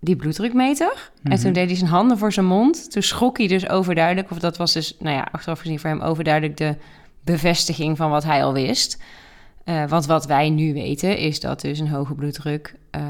die 0.00 0.16
bloeddrukmeter. 0.16 1.10
En 1.22 1.30
toen 1.30 1.50
mhm. 1.50 1.52
deed 1.52 1.66
hij 1.66 1.76
zijn 1.76 1.90
handen 1.90 2.18
voor 2.18 2.32
zijn 2.32 2.46
mond. 2.46 2.90
Toen 2.90 3.02
schrok 3.02 3.38
hij 3.38 3.46
dus 3.46 3.68
overduidelijk, 3.68 4.30
of 4.30 4.38
dat 4.38 4.56
was 4.56 4.72
dus, 4.72 4.96
nou 4.98 5.16
ja, 5.16 5.28
achteraf 5.32 5.60
gezien 5.60 5.78
voor 5.78 5.90
hem 5.90 6.00
overduidelijk 6.00 6.56
de 6.56 6.76
bevestiging 7.24 7.96
van 7.96 8.10
wat 8.10 8.24
hij 8.24 8.44
al 8.44 8.52
wist. 8.52 9.02
Uh, 9.64 9.88
want 9.88 10.06
wat 10.06 10.26
wij 10.26 10.50
nu 10.50 10.72
weten 10.72 11.18
is 11.18 11.40
dat 11.40 11.60
dus 11.60 11.78
een 11.78 11.88
hoge 11.88 12.14
bloeddruk 12.14 12.74
uh, 12.96 13.02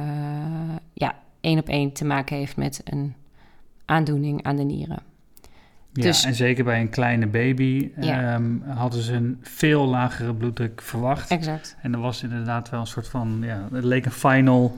ja, 0.93 1.15
één 1.41 1.59
op 1.59 1.69
één 1.69 1.93
te 1.93 2.05
maken 2.05 2.37
heeft 2.37 2.57
met 2.57 2.81
een 2.85 3.15
aandoening 3.85 4.43
aan 4.43 4.57
de 4.57 4.63
nieren. 4.63 5.03
Ja, 5.93 6.03
dus, 6.03 6.25
en 6.25 6.35
zeker 6.35 6.65
bij 6.65 6.81
een 6.81 6.91
kleine 6.91 7.27
baby 7.27 7.91
ja. 8.01 8.35
um, 8.35 8.63
hadden 8.67 9.03
ze 9.03 9.13
een 9.13 9.39
veel 9.43 9.87
lagere 9.87 10.35
bloeddruk 10.35 10.83
verwacht. 10.83 11.31
Exact. 11.31 11.77
En 11.83 11.93
er 11.93 12.01
was 12.01 12.23
inderdaad 12.23 12.71
wel 12.71 12.81
een 12.81 12.87
soort 12.87 13.09
van, 13.09 13.39
ja, 13.43 13.69
het 13.73 13.85
leek 13.85 14.05
een 14.05 14.13
final 14.13 14.77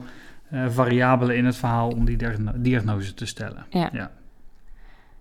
uh, 0.51 0.69
variabele 0.69 1.35
in 1.35 1.45
het 1.45 1.55
verhaal 1.55 1.89
om 1.89 2.05
die 2.05 2.17
diagnose 2.55 3.13
te 3.13 3.25
stellen. 3.25 3.65
Ja. 3.69 3.89
ja. 3.93 4.11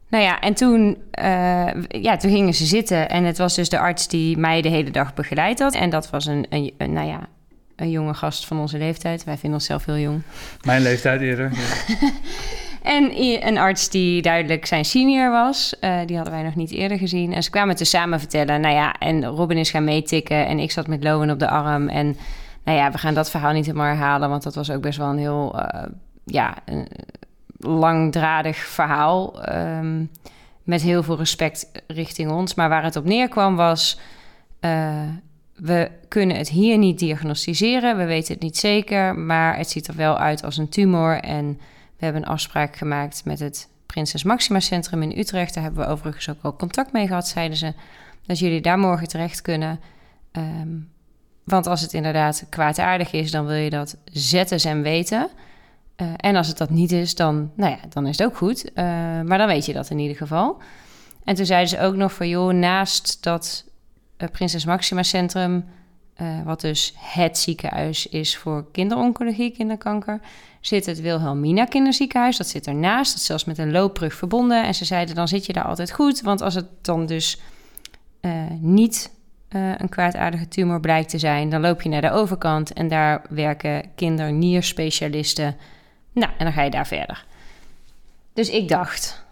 Nou 0.09 0.25
ja, 0.25 0.41
en 0.41 0.55
toen, 0.55 0.97
uh, 1.21 1.69
ja, 1.89 2.17
toen 2.17 2.31
gingen 2.31 2.55
ze 2.55 2.65
zitten. 2.65 3.09
En 3.09 3.25
het 3.25 3.39
was 3.39 3.55
dus 3.55 3.69
de 3.69 3.79
arts 3.79 4.09
die 4.09 4.37
mij 4.37 4.63
de 4.63 4.69
hele 4.69 4.91
dag 4.91 5.15
begeleid 5.15 5.59
had. 5.59 5.75
En 5.75 5.91
dat 5.91 6.11
was 6.11 6.27
een, 6.27 6.47
een, 6.49 6.73
nou 6.93 7.07
ja, 7.07 7.29
een 7.77 7.91
jonge 7.91 8.15
gast 8.15 8.47
van 8.47 8.59
onze 8.59 8.79
leeftijd. 8.79 9.25
Wij 9.25 9.37
vinden 9.37 9.59
onszelf 9.59 9.85
heel 9.85 9.99
jong. 9.99 10.23
Mijn 10.65 10.83
leeftijd 10.83 11.21
eerder. 11.21 11.53
Ja. 11.53 11.97
en 12.97 13.23
een 13.47 13.59
arts 13.59 13.91
die 13.91 14.23
duidelijk 14.23 14.67
zijn 14.67 14.85
senior 14.85 15.31
was. 15.31 15.75
Uh, 15.81 15.99
die 16.07 16.17
hadden 16.17 16.35
wij 16.35 16.43
nog 16.43 16.55
niet 16.55 16.71
eerder 16.71 16.99
gezien. 16.99 17.33
En 17.33 17.43
ze 17.43 17.51
kwamen 17.51 17.77
te 17.77 17.85
samen 17.85 18.19
vertellen. 18.19 18.61
Nou 18.61 18.75
ja, 18.75 18.95
en 18.99 19.25
Robin 19.25 19.59
is 19.59 19.71
gaan 19.71 19.85
meetikken. 19.85 20.47
En 20.47 20.59
ik 20.59 20.71
zat 20.71 20.87
met 20.87 21.05
Lowen 21.05 21.31
op 21.31 21.39
de 21.39 21.49
arm. 21.49 21.89
En 21.89 22.17
nou 22.65 22.79
ja, 22.79 22.91
we 22.91 22.99
gaan 22.99 23.15
dat 23.15 23.31
verhaal 23.31 23.53
niet 23.53 23.67
helemaal 23.67 23.87
herhalen. 23.87 24.29
Want 24.29 24.43
dat 24.43 24.55
was 24.55 24.71
ook 24.71 24.83
best 24.83 24.99
wel 24.99 25.09
een 25.09 25.19
heel, 25.19 25.59
uh, 25.59 25.83
ja 26.25 26.55
langdradig 27.59 28.57
verhaal. 28.57 29.45
Ehm, 29.45 30.05
met 30.63 30.83
heel 30.83 31.03
veel 31.03 31.17
respect 31.17 31.71
richting 31.87 32.31
ons. 32.31 32.55
Maar 32.55 32.69
waar 32.69 32.85
het 32.85 32.97
op 32.97 33.05
neerkwam 33.05 33.57
was. 33.57 33.99
Uh, 34.61 35.03
we 35.55 35.91
kunnen 36.09 36.37
het 36.37 36.49
hier 36.49 36.79
niet 36.79 36.99
diagnosticeren. 36.99 37.97
We 37.97 38.05
weten 38.05 38.35
het 38.35 38.43
niet 38.43 38.57
zeker. 38.57 39.15
Maar 39.15 39.57
het 39.57 39.71
ziet 39.71 39.87
er 39.87 39.97
wel 39.97 40.19
uit 40.19 40.45
als 40.45 40.57
een 40.57 40.69
tumor. 40.69 41.21
En 41.21 41.59
we 41.97 42.05
hebben 42.05 42.23
een 42.23 42.29
afspraak 42.29 42.77
gemaakt 42.77 43.25
met 43.25 43.39
het 43.39 43.69
Prinses 43.87 44.23
Maxima 44.23 44.61
Centrum 44.61 45.03
in 45.03 45.19
Utrecht. 45.19 45.55
Daar 45.55 45.63
hebben 45.63 45.85
we 45.85 45.91
overigens 45.91 46.29
ook 46.29 46.43
al 46.43 46.57
contact 46.57 46.93
mee 46.93 47.07
gehad, 47.07 47.29
zeiden 47.29 47.57
ze. 47.57 47.73
Dat 48.27 48.39
jullie 48.39 48.61
daar 48.61 48.79
morgen 48.79 49.09
terecht 49.09 49.43
kunnen. 49.43 49.81
Um, 50.33 50.89
want 51.45 51.67
als 51.67 51.81
het 51.81 51.93
inderdaad 51.93 52.47
kwaadaardig 52.49 53.13
is, 53.13 53.31
dan 53.31 53.47
wil 53.47 53.57
je 53.57 53.71
dat 53.71 53.97
ZSM 54.13 54.81
weten. 54.83 55.29
Uh, 56.03 56.09
en 56.17 56.37
als 56.37 56.49
het 56.49 56.59
dat 56.59 56.71
niet 56.71 56.93
is, 56.93 57.15
dan, 57.15 57.51
nou 57.55 57.71
ja, 57.71 57.79
dan 57.89 58.07
is 58.07 58.19
het 58.19 58.27
ook 58.27 58.37
goed. 58.37 58.65
Uh, 58.65 58.85
maar 59.23 59.39
dan 59.39 59.47
weet 59.47 59.67
je 59.67 59.73
dat 59.73 59.91
in 59.91 59.99
ieder 59.99 60.17
geval. 60.17 60.59
En 61.25 61.35
toen 61.35 61.47
zeiden 61.47 61.69
ze 61.69 61.81
ook 61.81 61.95
nog 61.95 62.13
van, 62.13 62.29
joh, 62.29 62.53
naast 62.53 63.23
dat 63.23 63.65
uh, 64.19 64.29
Prinses 64.29 64.65
Maxima 64.65 65.03
Centrum... 65.03 65.65
wat 66.45 66.61
dus 66.61 66.95
het 66.99 67.39
ziekenhuis 67.39 68.07
is 68.07 68.37
voor 68.37 68.71
kinderoncologie, 68.73 69.51
kinderkanker... 69.51 70.21
zit 70.61 70.87
het 70.87 71.01
Wilhelmina 71.01 71.65
Kinderziekenhuis. 71.65 72.37
Dat 72.37 72.47
zit 72.47 72.67
ernaast, 72.67 73.11
dat 73.11 73.21
is 73.21 73.27
zelfs 73.27 73.45
met 73.45 73.59
een 73.59 73.71
loopbrug 73.71 74.15
verbonden. 74.15 74.65
En 74.65 74.75
ze 74.75 74.85
zeiden, 74.85 75.15
dan 75.15 75.29
zit 75.29 75.47
je 75.47 75.53
daar 75.53 75.65
altijd 75.65 75.93
goed. 75.93 76.21
Want 76.21 76.41
als 76.41 76.55
het 76.55 76.67
dan 76.81 77.07
dus 77.07 77.41
niet 78.61 79.11
een 79.49 79.89
kwaadaardige 79.89 80.49
tumor 80.49 80.81
blijkt 80.81 81.09
te 81.09 81.19
zijn... 81.19 81.51
dan 81.51 81.61
loop 81.61 81.83
je 81.83 81.89
naar 81.89 82.01
de 82.01 82.11
overkant 82.11 82.73
en 82.73 82.89
daar 82.89 83.23
werken 83.29 83.91
kindernierspecialisten... 83.95 85.57
Nou, 86.17 86.33
en 86.39 86.45
dan 86.45 86.53
ga 86.53 86.63
je 86.63 86.71
daar 86.71 86.87
verder. 86.87 87.25
Dus 88.33 88.51
ik 88.51 88.69
dacht, 88.69 89.25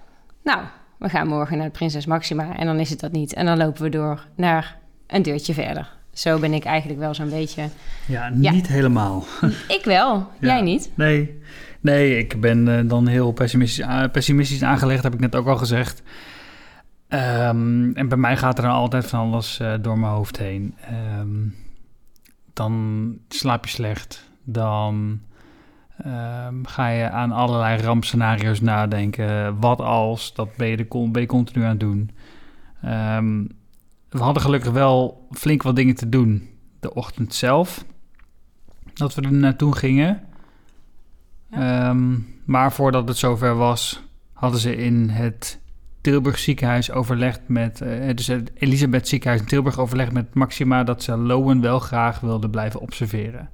nou, 0.42 0.64
we 0.98 1.08
gaan 1.08 1.26
morgen 1.26 1.56
naar 1.56 1.66
de 1.66 1.72
Prinses 1.72 2.06
Maxima 2.06 2.56
en 2.56 2.66
dan 2.66 2.80
is 2.80 2.90
het 2.90 3.00
dat 3.00 3.12
niet. 3.12 3.32
En 3.32 3.46
dan 3.46 3.56
lopen 3.56 3.82
we 3.82 3.88
door 3.88 4.26
naar 4.34 4.78
een 5.06 5.22
deurtje 5.22 5.54
verder. 5.54 5.92
Zo 6.12 6.38
ben 6.38 6.52
ik 6.52 6.64
eigenlijk 6.64 7.00
wel 7.00 7.14
zo'n 7.14 7.30
beetje. 7.30 7.68
Ja, 8.06 8.28
niet 8.28 8.66
helemaal. 8.66 9.24
Ik 9.68 9.84
wel, 9.84 10.28
jij 10.40 10.62
niet? 10.62 10.90
Nee, 10.94 11.40
nee 11.80 12.18
ik 12.18 12.40
ben 12.40 12.66
uh, 12.66 12.80
dan 12.88 13.06
heel 13.06 13.32
pessimistisch, 13.32 13.86
pessimistisch 14.12 14.62
aangelegd, 14.62 15.02
heb 15.02 15.14
ik 15.14 15.20
net 15.20 15.34
ook 15.34 15.46
al 15.46 15.56
gezegd. 15.56 16.02
Um, 17.08 17.94
en 17.94 18.08
bij 18.08 18.18
mij 18.18 18.36
gaat 18.36 18.58
er 18.58 18.64
dan 18.64 18.72
altijd 18.72 19.06
van 19.06 19.20
alles 19.20 19.58
uh, 19.62 19.74
door 19.80 19.98
mijn 19.98 20.12
hoofd 20.12 20.38
heen. 20.38 20.74
Um, 21.20 21.54
dan 22.52 23.16
slaap 23.28 23.64
je 23.64 23.70
slecht, 23.70 24.30
dan 24.42 25.20
ehm, 26.02 26.54
ga 26.64 26.88
je 26.88 27.10
aan 27.10 27.32
allerlei 27.32 27.82
rampscenario's 27.82 28.60
nadenken. 28.60 29.60
Wat 29.60 29.80
als, 29.80 30.34
dat 30.34 30.56
ben 30.56 30.68
je, 30.68 30.76
de, 30.76 31.08
ben 31.12 31.22
je 31.22 31.28
continu 31.28 31.64
aan 31.64 31.70
het 31.70 31.80
doen. 31.80 32.10
Ehm, 32.82 33.44
we 34.08 34.18
hadden 34.18 34.42
gelukkig 34.42 34.72
wel 34.72 35.26
flink 35.30 35.62
wat 35.62 35.76
dingen 35.76 35.94
te 35.94 36.08
doen 36.08 36.48
de 36.80 36.94
ochtend 36.94 37.34
zelf. 37.34 37.84
Dat 38.94 39.14
we 39.14 39.22
er 39.22 39.32
naartoe 39.32 39.76
gingen. 39.76 40.22
Ehm, 41.50 42.18
maar 42.44 42.72
voordat 42.72 43.08
het 43.08 43.16
zover 43.16 43.54
was, 43.56 44.02
hadden 44.32 44.60
ze 44.60 44.76
in 44.76 45.08
het 45.08 45.60
Tilburg 46.00 46.38
ziekenhuis 46.38 46.90
overlegd 46.90 47.40
met... 47.46 47.80
Uh, 47.80 48.14
dus 48.14 48.26
het 48.26 48.50
Elisabeth 48.54 49.08
ziekenhuis 49.08 49.40
in 49.40 49.46
Tilburg 49.46 49.78
overlegd 49.78 50.12
met 50.12 50.34
Maxima... 50.34 50.84
dat 50.84 51.02
ze 51.02 51.16
Lowen 51.16 51.60
wel 51.60 51.78
graag 51.78 52.20
wilde 52.20 52.50
blijven 52.50 52.80
observeren. 52.80 53.50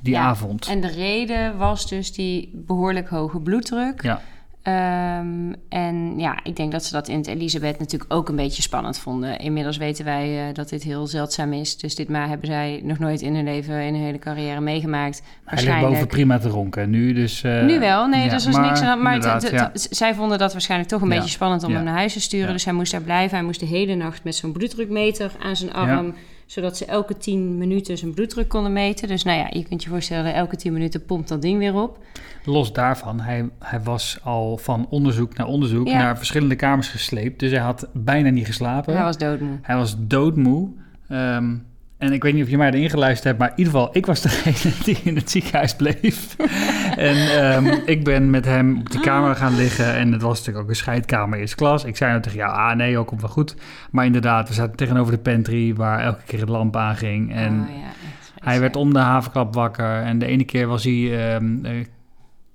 Die 0.00 0.12
Ja, 0.12 0.22
avond. 0.22 0.66
En 0.66 0.80
de 0.80 0.88
reden 0.90 1.56
was 1.56 1.88
dus 1.88 2.12
die 2.12 2.50
behoorlijk 2.54 3.08
hoge 3.08 3.40
bloeddruk. 3.40 4.02
Ja. 4.02 4.20
Ehm, 4.62 5.52
en 5.68 6.18
ja, 6.18 6.38
ik 6.42 6.56
denk 6.56 6.72
dat 6.72 6.84
ze 6.84 6.92
dat 6.92 7.08
in 7.08 7.16
het 7.16 7.26
Elisabeth 7.26 7.78
natuurlijk 7.78 8.14
ook 8.14 8.28
een 8.28 8.36
beetje 8.36 8.62
spannend 8.62 8.98
vonden. 8.98 9.38
Inmiddels 9.38 9.76
weten 9.76 10.04
wij 10.04 10.48
eh, 10.48 10.54
dat 10.54 10.68
dit 10.68 10.82
heel 10.82 11.06
zeldzaam 11.06 11.52
is. 11.52 11.76
Dus 11.78 11.94
dit 11.94 12.08
maar 12.08 12.28
hebben 12.28 12.46
zij 12.46 12.80
nog 12.84 12.98
nooit 12.98 13.20
in 13.20 13.34
hun 13.34 13.44
leven, 13.44 13.80
in 13.82 13.94
hun 13.94 14.02
hele 14.02 14.18
carrière 14.18 14.60
meegemaakt. 14.60 15.22
Hij 15.44 15.64
ligt 15.64 15.80
boven 15.80 16.06
prima 16.06 16.38
te 16.38 16.48
ronken. 16.48 16.90
Nu 16.90 17.12
dus... 17.12 17.42
eh, 17.42 17.64
nu 17.64 17.78
wel, 17.78 18.06
nee, 18.06 18.24
ja, 18.24 18.30
dus 18.30 18.46
er 18.46 18.60
niks 18.60 18.80
aan. 18.80 19.02
Maar 19.02 19.22
ja. 19.52 19.70
zij 19.74 20.14
vonden 20.14 20.38
dat 20.38 20.52
waarschijnlijk 20.52 20.90
toch 20.90 21.00
een 21.02 21.08
Ja. 21.08 21.14
beetje 21.14 21.30
spannend 21.30 21.62
om 21.64 21.72
hem 21.74 21.84
naar 21.84 21.94
huis 21.96 22.12
te 22.12 22.20
sturen. 22.20 22.52
Dus 22.52 22.64
hij 22.64 22.74
moest 22.74 22.92
daar 22.92 23.02
blijven. 23.02 23.36
Hij 23.36 23.46
moest 23.46 23.60
de 23.60 23.66
hele 23.66 23.94
nacht 23.94 24.24
met 24.24 24.34
zo'n 24.34 24.52
bloeddrukmeter 24.52 25.32
aan 25.42 25.56
zijn 25.56 25.72
arm. 25.72 26.14
Zodat 26.48 26.76
ze 26.76 26.84
elke 26.84 27.16
10 27.16 27.58
minuten 27.58 27.98
zijn 27.98 28.14
bloeddruk 28.14 28.48
konden 28.48 28.72
meten. 28.72 29.08
Dus 29.08 29.22
nou 29.22 29.38
ja, 29.38 29.46
je 29.50 29.64
kunt 29.64 29.82
je 29.82 29.88
voorstellen, 29.88 30.34
elke 30.34 30.56
10 30.56 30.72
minuten 30.72 31.04
pompt 31.04 31.28
dat 31.28 31.42
ding 31.42 31.58
weer 31.58 31.74
op. 31.74 31.98
Los 32.44 32.72
daarvan, 32.72 33.20
hij, 33.20 33.48
hij 33.58 33.80
was 33.80 34.18
al 34.22 34.56
van 34.56 34.86
onderzoek 34.90 35.36
naar 35.36 35.46
onderzoek... 35.46 35.88
Ja. 35.88 35.98
naar 35.98 36.16
verschillende 36.16 36.56
kamers 36.56 36.88
gesleept. 36.88 37.40
Dus 37.40 37.50
hij 37.50 37.60
had 37.60 37.88
bijna 37.92 38.30
niet 38.30 38.46
geslapen. 38.46 38.94
Hij 38.94 39.04
was 39.04 39.18
doodmoe. 39.18 39.58
Hij 39.62 39.76
was 39.76 39.96
doodmoe. 39.98 40.68
Ehm, 41.08 41.54
en 41.98 42.12
ik 42.12 42.22
weet 42.22 42.34
niet 42.34 42.42
of 42.42 42.50
je 42.50 42.56
mij 42.56 42.70
erin 42.70 42.90
geluisterd 42.90 43.24
hebt, 43.24 43.38
maar 43.38 43.50
in 43.50 43.54
ieder 43.56 43.72
geval, 43.72 43.88
ik 43.92 44.06
was 44.06 44.20
degene 44.20 44.72
die 44.84 44.98
in 45.02 45.16
het 45.16 45.30
ziekenhuis 45.30 45.76
bleef. 45.76 46.36
en 47.10 47.16
ehm, 47.16 47.66
ik 47.86 48.04
ben 48.04 48.30
met 48.30 48.44
hem 48.44 48.78
op 48.78 48.90
die 48.90 49.00
kamer 49.00 49.36
gaan 49.36 49.56
liggen. 49.56 49.94
En 49.94 50.12
het 50.12 50.22
was 50.22 50.38
natuurlijk 50.38 50.64
ook 50.64 50.70
een 50.70 50.76
scheidkamer 50.76 51.38
eerste 51.38 51.56
klas. 51.56 51.84
Ik 51.84 51.96
zei 51.96 52.10
nou 52.10 52.22
tegen 52.22 52.38
jou, 52.38 52.52
ah 52.52 52.76
nee, 52.76 52.98
ook 52.98 53.06
komt 53.06 53.20
wel 53.20 53.30
goed. 53.30 53.56
Maar 53.90 54.04
inderdaad, 54.04 54.48
we 54.48 54.54
zaten 54.54 54.76
tegenover 54.76 55.12
de 55.12 55.18
pantry 55.18 55.74
waar 55.74 56.00
elke 56.00 56.22
keer 56.26 56.46
de 56.46 56.52
lamp 56.52 56.76
aanging. 56.76 57.34
En 57.34 57.60
Oh, 57.60 57.68
ja, 57.68 57.84
echt 57.84 58.18
hij 58.38 58.60
werd 58.60 58.76
om 58.76 58.92
de 58.92 58.98
havenklap 58.98 59.54
wakker. 59.54 60.02
En 60.02 60.18
de 60.18 60.26
ene 60.26 60.44
keer 60.44 60.66
was 60.66 60.84
hij 60.84 61.32
ehm, 61.34 61.64
eh, 61.64 61.72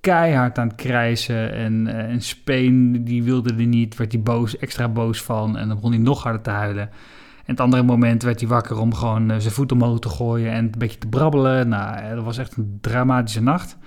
keihard 0.01 0.57
aan 0.57 0.67
het 0.67 0.75
krijsen. 0.75 1.53
En, 1.53 1.87
eh, 1.87 2.09
en 2.11 2.21
Speen, 2.21 3.03
die 3.03 3.23
wilde 3.23 3.53
er 3.53 3.65
niet. 3.65 3.95
Werd 3.95 4.11
hij 4.11 4.21
boos, 4.21 4.57
extra 4.57 4.87
boos 4.87 5.21
van. 5.21 5.57
En 5.57 5.67
dan 5.67 5.75
begon 5.75 5.91
hij 5.91 6.01
nog 6.01 6.23
harder 6.23 6.41
te 6.41 6.49
huilen. 6.49 6.89
En 7.45 7.51
het 7.51 7.59
andere 7.59 7.83
moment 7.83 8.23
werd 8.23 8.39
hij 8.39 8.49
wakker 8.49 8.79
om 8.79 8.93
gewoon 8.93 9.31
eh, 9.31 9.37
zijn 9.37 9.53
voet 9.53 9.71
omhoog 9.71 9.99
te 9.99 10.09
gooien 10.09 10.51
en 10.51 10.63
een 10.65 10.73
beetje 10.77 10.97
te 10.97 11.07
brabbelen. 11.07 11.67
Nou, 11.69 11.95
eh, 11.97 12.15
dat 12.15 12.23
was 12.23 12.37
echt 12.37 12.57
een 12.57 12.77
dramatische 12.81 13.41
nacht. 13.41 13.77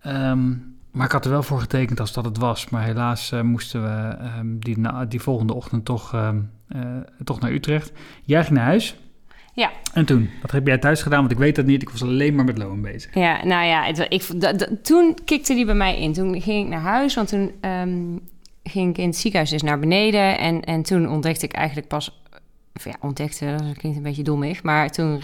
Ehm, 0.00 0.48
maar 0.90 1.06
ik 1.06 1.12
had 1.12 1.24
er 1.24 1.30
wel 1.30 1.42
voor 1.42 1.60
getekend 1.60 2.00
als 2.00 2.12
dat 2.12 2.24
het 2.24 2.38
was. 2.38 2.68
Maar 2.68 2.82
helaas 2.84 3.32
eh, 3.32 3.40
moesten 3.40 3.82
we 3.82 4.16
ehm, 4.18 4.46
die, 4.58 4.78
na- 4.78 5.04
die 5.04 5.20
volgende 5.20 5.54
ochtend 5.54 5.84
toch, 5.84 6.14
ehm, 6.14 6.38
eh, 6.68 6.80
toch 7.24 7.40
naar 7.40 7.50
Utrecht. 7.52 7.92
Jij 8.24 8.44
ging 8.44 8.56
naar 8.56 8.66
huis. 8.66 8.96
Ja. 9.54 9.70
En 9.94 10.04
toen? 10.04 10.30
Wat 10.42 10.50
heb 10.50 10.66
jij 10.66 10.78
thuis 10.78 11.02
gedaan? 11.02 11.20
Want 11.20 11.32
ik 11.32 11.38
weet 11.38 11.56
dat 11.56 11.64
niet. 11.66 11.82
Ik 11.82 11.90
was 11.90 12.02
alleen 12.02 12.34
maar 12.34 12.44
met 12.44 12.58
Loon 12.58 12.82
bezig. 12.82 13.14
Ja, 13.14 13.44
nou 13.44 13.66
ja, 13.66 13.82
het, 13.84 14.06
ik, 14.08 14.22
toen 14.82 15.18
kikte 15.24 15.54
die 15.54 15.64
bij 15.64 15.74
mij 15.74 16.00
in. 16.00 16.12
Toen 16.12 16.40
ging 16.40 16.64
ik 16.64 16.70
naar 16.70 16.80
huis, 16.80 17.14
want 17.14 17.28
toen 17.28 17.52
ging 18.62 18.90
ik 18.90 18.98
in 18.98 19.06
het 19.06 19.16
ziekenhuis 19.16 19.50
dus 19.50 19.62
naar 19.62 19.78
beneden. 19.78 20.38
En, 20.38 20.64
en 20.64 20.82
toen 20.82 21.08
ontdekte 21.08 21.44
ik 21.44 21.52
eigenlijk 21.52 21.88
pas... 21.88 22.19
Ja, 22.72 22.94
ontdekte, 23.00 23.54
dat 23.66 23.76
klinkt 23.76 23.96
een 23.96 24.02
beetje 24.02 24.22
dommig. 24.22 24.62
Maar 24.62 24.90
toen 24.90 25.22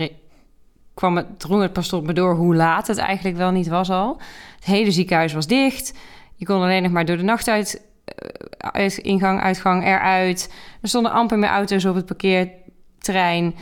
kwam 0.95 1.17
het, 1.17 1.41
drong 1.41 1.63
het 1.63 1.73
pas 1.73 1.89
tot 1.89 2.05
me 2.05 2.13
door 2.13 2.35
hoe 2.35 2.55
laat 2.55 2.87
het 2.87 2.99
eigenlijk 2.99 3.37
wel 3.37 3.51
niet 3.51 3.69
was 3.69 3.91
al. 3.91 4.21
Het 4.55 4.65
hele 4.65 4.91
ziekenhuis 4.91 5.33
was 5.33 5.47
dicht. 5.47 5.95
Je 6.35 6.45
kon 6.45 6.61
alleen 6.63 6.83
nog 6.83 6.93
maar 6.93 7.05
door 7.05 7.17
de 7.17 7.23
nacht 7.23 7.49
uit... 7.49 7.83
eh, 8.05 8.71
uit 8.73 8.97
ingang, 8.97 9.41
uitgang, 9.41 9.85
eruit. 9.85 10.53
Er 10.81 10.89
stonden 10.89 11.13
amper 11.13 11.39
meer 11.39 11.49
auto's 11.49 11.85
op 11.85 11.95
het 11.95 12.07
parkeerterrein. 12.07 13.55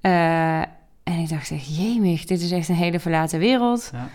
Eh, 0.00 0.60
en 1.02 1.18
ik 1.18 1.28
dacht 1.28 1.50
echt, 1.50 1.76
jemig, 1.76 2.24
dit 2.24 2.40
is 2.40 2.50
echt 2.50 2.68
een 2.68 2.74
hele 2.74 3.00
verlaten 3.00 3.38
wereld. 3.38 3.90
Ja. 3.92 4.08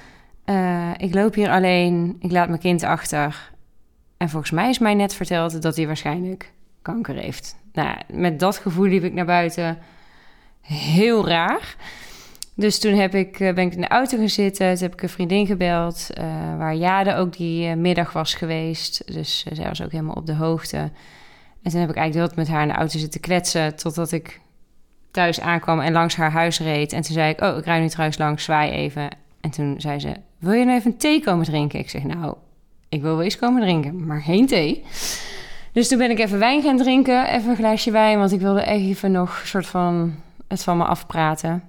Eh, 0.45 1.07
ik 1.07 1.13
loop 1.13 1.33
hier 1.33 1.49
alleen, 1.49 2.15
ik 2.19 2.31
laat 2.31 2.47
mijn 2.47 2.59
kind 2.59 2.83
achter. 2.83 3.51
En 4.17 4.29
volgens 4.29 4.51
mij 4.51 4.69
is 4.69 4.79
mij 4.79 4.93
net 4.93 5.13
verteld 5.13 5.61
dat 5.61 5.75
hij 5.75 5.87
waarschijnlijk 5.87 6.53
kanker 6.81 7.15
heeft. 7.15 7.55
Nou, 7.77 7.95
met 8.07 8.39
dat 8.39 8.57
gevoel 8.57 8.85
liep 8.85 9.03
ik 9.03 9.13
naar 9.13 9.25
buiten. 9.25 9.77
Heel 10.61 11.27
raar. 11.27 11.75
Dus 12.55 12.79
toen 12.79 12.93
heb 12.93 13.15
ik, 13.15 13.39
eh, 13.39 13.53
ben 13.53 13.65
ik 13.65 13.73
in 13.73 13.81
de 13.81 13.87
auto 13.87 14.17
gaan 14.17 14.29
zitten. 14.29 14.73
Toen 14.73 14.83
heb 14.83 14.93
ik 14.93 15.01
een 15.01 15.09
vriendin 15.09 15.45
gebeld, 15.45 16.09
eh, 16.13 16.25
waar 16.57 16.75
Jade 16.75 17.15
ook 17.15 17.37
die 17.37 17.67
eh, 17.67 17.75
middag 17.75 18.13
was 18.13 18.33
geweest. 18.33 19.13
Dus 19.13 19.45
zij 19.51 19.67
was 19.67 19.81
ook 19.81 19.91
helemaal 19.91 20.15
op 20.15 20.25
de 20.25 20.33
hoogte. 20.33 20.77
En 21.63 21.71
toen 21.71 21.79
heb 21.79 21.89
ik 21.89 21.95
eigenlijk 21.95 22.27
tijd 22.27 22.35
met 22.35 22.55
haar 22.55 22.61
in 22.61 22.67
de 22.67 22.73
auto 22.73 22.99
zitten 22.99 23.21
kletsen... 23.21 23.75
totdat 23.75 24.11
ik 24.11 24.39
thuis 25.11 25.39
aankwam 25.39 25.79
en 25.79 25.93
langs 25.93 26.15
haar 26.15 26.31
huis 26.31 26.59
reed. 26.59 26.93
En 26.93 27.01
toen 27.01 27.13
zei 27.13 27.29
ik, 27.29 27.41
oh, 27.41 27.57
ik 27.57 27.65
rij 27.65 27.79
nu 27.79 27.87
trouwens 27.87 28.17
langs, 28.17 28.43
zwaai 28.43 28.71
even. 28.71 29.09
En 29.41 29.49
toen 29.49 29.81
zei 29.81 29.99
ze, 29.99 30.13
wil 30.39 30.53
je 30.53 30.65
nou 30.65 30.77
even 30.77 30.91
een 30.91 30.97
thee 30.97 31.23
komen 31.23 31.45
drinken? 31.45 31.79
Ik 31.79 31.89
zeg, 31.89 32.03
nou, 32.03 32.35
ik 32.89 33.01
wil 33.01 33.15
wel 33.15 33.23
eens 33.23 33.37
komen 33.37 33.61
drinken, 33.61 34.05
maar 34.05 34.21
geen 34.21 34.47
thee. 34.47 34.83
Dus 35.77 35.87
toen 35.87 35.97
ben 35.97 36.11
ik 36.11 36.19
even 36.19 36.39
wijn 36.39 36.61
gaan 36.61 36.77
drinken, 36.77 37.27
even 37.27 37.49
een 37.49 37.55
glaasje 37.55 37.91
wijn... 37.91 38.17
want 38.19 38.31
ik 38.31 38.39
wilde 38.39 38.65
even 38.65 39.11
nog 39.11 39.39
een 39.41 39.47
soort 39.47 39.67
van 39.67 40.15
het 40.47 40.63
van 40.63 40.77
me 40.77 40.83
afpraten. 40.83 41.63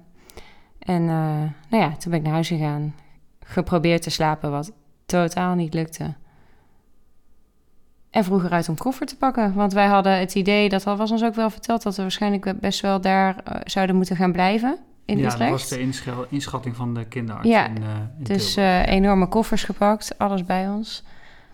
En 0.79 1.01
eh, 1.01 1.69
nou 1.69 1.83
ja, 1.83 1.89
toen 1.97 2.11
ben 2.11 2.19
ik 2.19 2.25
naar 2.25 2.33
huis 2.33 2.47
gegaan. 2.47 2.95
Geprobeerd 3.43 4.01
te 4.01 4.09
slapen, 4.09 4.51
wat 4.51 4.71
totaal 5.05 5.55
niet 5.55 5.73
lukte. 5.73 6.13
En 8.09 8.23
vroeg 8.23 8.43
eruit 8.43 8.69
om 8.69 8.77
koffer 8.77 9.05
te 9.05 9.17
pakken. 9.17 9.53
Want 9.53 9.73
wij 9.73 9.87
hadden 9.87 10.19
het 10.19 10.35
idee, 10.35 10.69
dat 10.69 10.83
was 10.83 11.11
ons 11.11 11.23
ook 11.23 11.35
wel 11.35 11.49
verteld... 11.49 11.83
dat 11.83 11.95
we 11.95 12.01
waarschijnlijk 12.01 12.59
best 12.59 12.81
wel 12.81 13.01
daar 13.01 13.35
eh, 13.43 13.61
zouden 13.63 13.95
moeten 13.95 14.15
gaan 14.15 14.31
blijven 14.31 14.77
in 15.05 15.17
ja, 15.17 15.25
Utrecht. 15.25 15.39
dat 15.39 15.49
was 15.49 15.69
de 15.69 16.25
inschatting 16.29 16.75
van 16.75 16.93
de 16.93 17.05
kinderarts 17.05 17.49
Ja, 17.49 17.67
in, 17.67 17.77
eh 17.77 17.89
in 18.17 18.23
Dus 18.23 18.55
enorme 18.85 19.27
koffers 19.27 19.63
gepakt, 19.63 20.17
alles 20.17 20.45
bij 20.45 20.69
ons. 20.69 21.03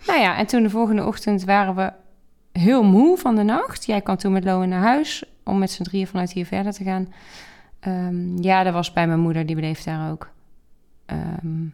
Nou 0.07 0.19
ja, 0.19 0.37
en 0.37 0.45
toen 0.45 0.63
de 0.63 0.69
volgende 0.69 1.05
ochtend 1.05 1.43
waren 1.43 1.75
we 1.75 1.91
heel 2.59 2.83
moe 2.83 3.17
van 3.17 3.35
de 3.35 3.43
nacht. 3.43 3.85
Jij 3.85 4.01
kwam 4.01 4.17
toen 4.17 4.31
met 4.31 4.43
Loen 4.43 4.69
naar 4.69 4.81
huis 4.81 5.23
om 5.43 5.57
met 5.57 5.71
z'n 5.71 5.83
drieën 5.83 6.07
vanuit 6.07 6.31
hier 6.31 6.45
verder 6.45 6.73
te 6.73 6.83
gaan. 6.83 7.13
Ehm, 7.79 8.41
ja, 8.41 8.63
dat 8.63 8.73
was 8.73 8.93
bij 8.93 9.07
mijn 9.07 9.19
moeder, 9.19 9.45
die 9.45 9.55
bleef 9.55 9.83
daar 9.83 10.11
ook. 10.11 10.29
Ehm, 11.05 11.65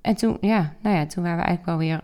en 0.00 0.14
toen, 0.14 0.38
ja, 0.40 0.74
nou 0.82 0.96
ja, 0.96 1.06
toen 1.06 1.22
waren 1.22 1.38
we 1.38 1.44
eigenlijk 1.44 1.78
wel 1.78 1.88
weer, 1.88 2.00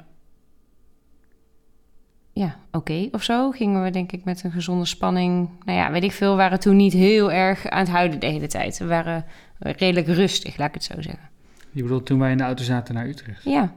ja, 2.32 2.56
oké 2.72 3.08
of 3.10 3.22
zo. 3.22 3.50
Gingen 3.50 3.82
we 3.82 3.90
denk 3.90 4.12
ik 4.12 4.24
met 4.24 4.44
een 4.44 4.52
gezonde 4.52 4.84
spanning, 4.84 5.48
nou 5.64 5.78
ja, 5.78 5.90
weet 5.90 6.04
ik 6.04 6.12
veel, 6.12 6.36
waren 6.36 6.60
toen 6.60 6.76
niet 6.76 6.92
heel 6.92 7.32
erg 7.32 7.68
aan 7.68 7.78
het 7.78 7.88
huilen 7.88 8.20
de 8.20 8.26
hele 8.26 8.46
tijd. 8.46 8.78
We 8.78 8.86
waren 8.86 9.24
redelijk 9.58 10.06
rustig, 10.06 10.56
laat 10.56 10.68
ik 10.68 10.74
het 10.74 10.84
zo 10.84 11.02
zeggen. 11.02 11.28
Je 11.70 11.82
bedoelt 11.82 12.06
toen 12.06 12.18
wij 12.18 12.30
in 12.30 12.36
de 12.36 12.44
auto 12.44 12.62
zaten 12.62 12.94
naar 12.94 13.06
Utrecht? 13.06 13.44
Ja, 13.44 13.72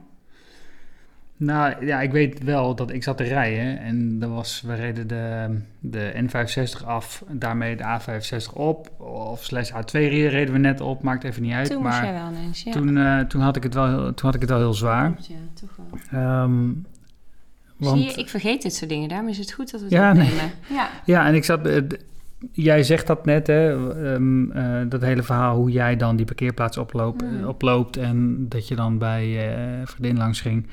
Nou 1.40 1.86
ja, 1.86 2.00
ik 2.00 2.12
weet 2.12 2.44
wel 2.44 2.74
dat 2.74 2.90
ik 2.92 3.02
zat 3.02 3.16
te 3.16 3.22
rijden 3.24 3.78
en 3.78 4.16
er 4.20 4.28
was, 4.28 4.62
we 4.66 4.74
reden 4.74 5.06
de, 5.08 5.58
de 5.80 6.12
N65 6.28 6.86
af, 6.86 7.24
daarmee 7.30 7.76
de 7.76 7.82
A65 7.84 8.52
op, 8.54 8.90
of 9.00 9.44
slash 9.44 9.72
A2 9.72 9.90
reden 9.90 10.52
we 10.52 10.58
net 10.58 10.80
op, 10.80 11.02
maakt 11.02 11.24
even 11.24 11.42
niet 11.42 11.52
uit. 11.52 11.70
toen 11.70 11.82
moest 11.82 11.88
maar 12.00 12.04
jij 12.04 12.12
wel 12.12 12.30
ineens, 12.30 12.62
ja. 12.62 12.72
toen, 12.72 12.96
eh, 12.98 13.20
toen, 13.20 13.40
had 13.40 13.56
ik 13.56 13.62
het 13.62 13.74
wel, 13.74 13.86
heel- 13.88 14.14
toen 14.14 14.26
had 14.26 14.34
ik 14.34 14.40
het 14.40 14.50
wel 14.50 14.58
heel 14.58 14.74
zwaar. 14.74 15.14
Ja, 15.28 15.34
toch 15.60 15.70
wel. 15.76 16.20
Ehm, 16.20 16.58
want, 17.76 17.98
Zie 18.00 18.08
je, 18.08 18.14
ik 18.20 18.28
vergeet 18.28 18.62
dit 18.62 18.74
soort 18.74 18.90
dingen, 18.90 19.08
daarom 19.08 19.28
is 19.28 19.38
het 19.38 19.52
goed 19.52 19.70
dat 19.70 19.80
we 19.80 19.86
het 19.86 19.94
Ja, 19.94 20.12
nee. 20.12 20.22
opnemen. 20.22 20.50
Ja, 20.68 20.88
Ja, 21.04 21.26
en 21.26 21.34
ik 21.34 21.44
zat. 21.44 21.66
eh, 21.66 21.82
Jij 22.52 22.82
zegt 22.82 23.06
dat 23.06 23.24
net, 23.24 23.46
hè? 23.46 23.70
ehm, 24.14 24.50
eh, 24.50 24.80
dat 24.88 25.00
hele 25.02 25.22
verhaal 25.22 25.56
hoe 25.56 25.70
jij 25.70 25.96
dan 25.96 26.16
die 26.16 26.26
parkeerplaats 26.26 26.76
oploopt, 26.78 27.22
eh, 27.22 27.48
oploopt 27.48 27.96
en 27.96 28.46
dat 28.48 28.68
je 28.68 28.74
dan 28.74 28.98
bij 28.98 29.48
vriendin 29.84 30.16
langs 30.16 30.40
ging. 30.40 30.66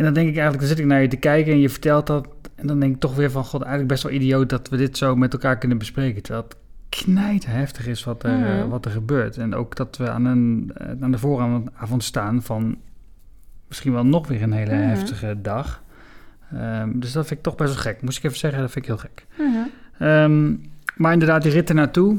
En 0.00 0.06
dan 0.06 0.14
denk 0.14 0.28
ik 0.28 0.34
eigenlijk, 0.36 0.58
dan 0.58 0.68
zit 0.68 0.78
ik 0.78 0.84
naar 0.90 1.02
je 1.02 1.08
te 1.08 1.16
kijken 1.16 1.52
en 1.52 1.58
je 1.60 1.68
vertelt 1.68 2.06
dat. 2.06 2.28
En 2.54 2.66
dan 2.66 2.80
denk 2.80 2.94
ik 2.94 3.00
toch 3.00 3.14
weer 3.14 3.30
van, 3.30 3.44
god, 3.44 3.60
eigenlijk 3.60 3.90
best 3.92 4.02
wel 4.02 4.12
idioot 4.12 4.48
dat 4.48 4.68
we 4.68 4.76
dit 4.76 4.96
zo 4.96 5.16
met 5.16 5.32
elkaar 5.32 5.58
kunnen 5.58 5.78
bespreken. 5.78 6.22
Terwijl 6.22 6.44
het 6.48 6.56
knijt 6.88 7.46
heftig 7.46 7.86
is 7.86 8.04
wat 8.04 8.22
er, 8.22 8.30
Mhm. 8.38 8.68
wat 8.68 8.84
er 8.84 8.90
gebeurt. 8.90 9.36
En 9.36 9.54
ook 9.54 9.76
dat 9.76 9.96
we 9.96 10.10
aan, 10.10 10.24
een, 10.24 10.70
eh, 10.74 10.86
aan 11.00 11.10
de 11.10 11.18
vooravond 11.18 12.04
staan 12.04 12.42
van 12.42 12.76
misschien 13.68 13.92
wel 13.92 14.04
nog 14.06 14.28
weer 14.28 14.42
een 14.42 14.52
hele 14.52 14.74
Mhm. 14.74 14.88
heftige 14.88 15.36
dag. 15.42 15.82
Ehm, 16.52 16.90
dus 16.98 17.12
dat 17.12 17.26
vind 17.26 17.38
ik 17.38 17.44
toch 17.44 17.56
best 17.56 17.74
wel 17.74 17.82
gek. 17.82 18.02
Moest 18.02 18.18
ik 18.18 18.24
even 18.24 18.38
zeggen, 18.38 18.60
dat 18.60 18.70
vind 18.70 18.84
ik 18.84 18.90
heel 18.90 19.00
gek. 19.00 19.26
Mhm. 19.38 19.58
Ehm, 19.98 20.52
maar 20.96 21.12
inderdaad, 21.12 21.42
die 21.42 21.52
rit 21.52 21.68
er 21.68 21.74
naartoe. 21.74 22.18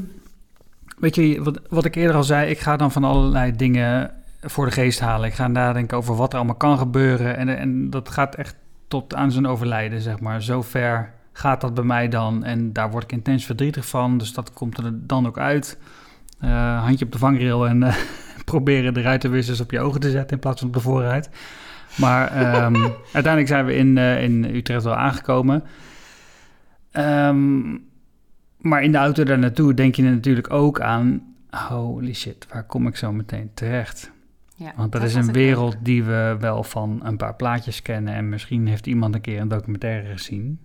Weet 0.98 1.14
je, 1.14 1.42
wat, 1.42 1.60
wat 1.68 1.84
ik 1.84 1.94
eerder 1.94 2.16
al 2.16 2.24
zei, 2.24 2.50
ik 2.50 2.58
ga 2.58 2.76
dan 2.76 2.92
van 2.92 3.04
allerlei 3.04 3.56
dingen 3.56 4.10
voor 4.42 4.66
de 4.66 4.72
geest 4.72 5.00
halen. 5.00 5.28
Ik 5.28 5.34
ga 5.34 5.48
nadenken 5.48 5.96
over 5.96 6.16
wat 6.16 6.32
er 6.32 6.38
allemaal 6.38 6.54
kan 6.54 6.78
gebeuren. 6.78 7.36
En, 7.36 7.58
en 7.58 7.90
dat 7.90 8.08
gaat 8.08 8.34
echt 8.34 8.56
tot 8.88 9.14
aan 9.14 9.32
zijn 9.32 9.46
overlijden, 9.46 10.00
zeg 10.00 10.20
maar. 10.20 10.42
Zo 10.42 10.62
ver 10.62 11.12
gaat 11.32 11.60
dat 11.60 11.74
bij 11.74 11.84
mij 11.84 12.08
dan. 12.08 12.44
En 12.44 12.72
daar 12.72 12.90
word 12.90 13.04
ik 13.04 13.12
intens 13.12 13.44
verdrietig 13.44 13.86
van. 13.86 14.18
Dus 14.18 14.32
dat 14.32 14.52
komt 14.52 14.78
er 14.78 14.92
dan 15.06 15.26
ook 15.26 15.38
uit. 15.38 15.78
Uh, 16.44 16.84
handje 16.84 17.04
op 17.04 17.12
de 17.12 17.18
vangrail 17.18 17.66
en 17.66 17.82
uh, 17.82 17.96
proberen 18.44 18.94
de 18.94 19.00
ruitenwissers 19.00 19.60
op 19.60 19.70
je 19.70 19.80
ogen 19.80 20.00
te 20.00 20.10
zetten 20.10 20.36
in 20.36 20.38
plaats 20.38 20.58
van 20.58 20.68
op 20.68 20.74
de 20.74 20.80
voorruit. 20.80 21.30
Maar 21.96 22.54
um, 22.64 22.74
uiteindelijk 23.12 23.48
zijn 23.48 23.64
we 23.64 23.74
in, 23.74 23.96
uh, 23.96 24.22
in 24.22 24.44
Utrecht 24.44 24.84
wel 24.84 24.96
aangekomen. 24.96 25.64
Um, 26.92 27.90
maar 28.58 28.82
in 28.82 28.92
de 28.92 28.98
auto 28.98 29.24
daar 29.24 29.38
naartoe 29.38 29.74
denk 29.74 29.94
je 29.94 30.02
natuurlijk 30.02 30.52
ook 30.52 30.80
aan... 30.80 31.34
holy 31.50 32.14
shit, 32.14 32.46
waar 32.52 32.64
kom 32.64 32.86
ik 32.86 32.96
zo 32.96 33.12
meteen 33.12 33.50
terecht? 33.54 34.12
Ja, 34.62 34.72
Want 34.76 34.92
dat, 34.92 35.00
dat 35.00 35.10
is 35.10 35.16
een 35.16 35.32
wereld 35.32 35.76
die 35.80 36.04
we 36.04 36.36
wel 36.40 36.62
van 36.62 37.00
een 37.02 37.16
paar 37.16 37.34
plaatjes 37.34 37.82
kennen... 37.82 38.14
en 38.14 38.28
misschien 38.28 38.66
heeft 38.66 38.86
iemand 38.86 39.14
een 39.14 39.20
keer 39.20 39.40
een 39.40 39.48
documentaire 39.48 40.12
gezien. 40.12 40.58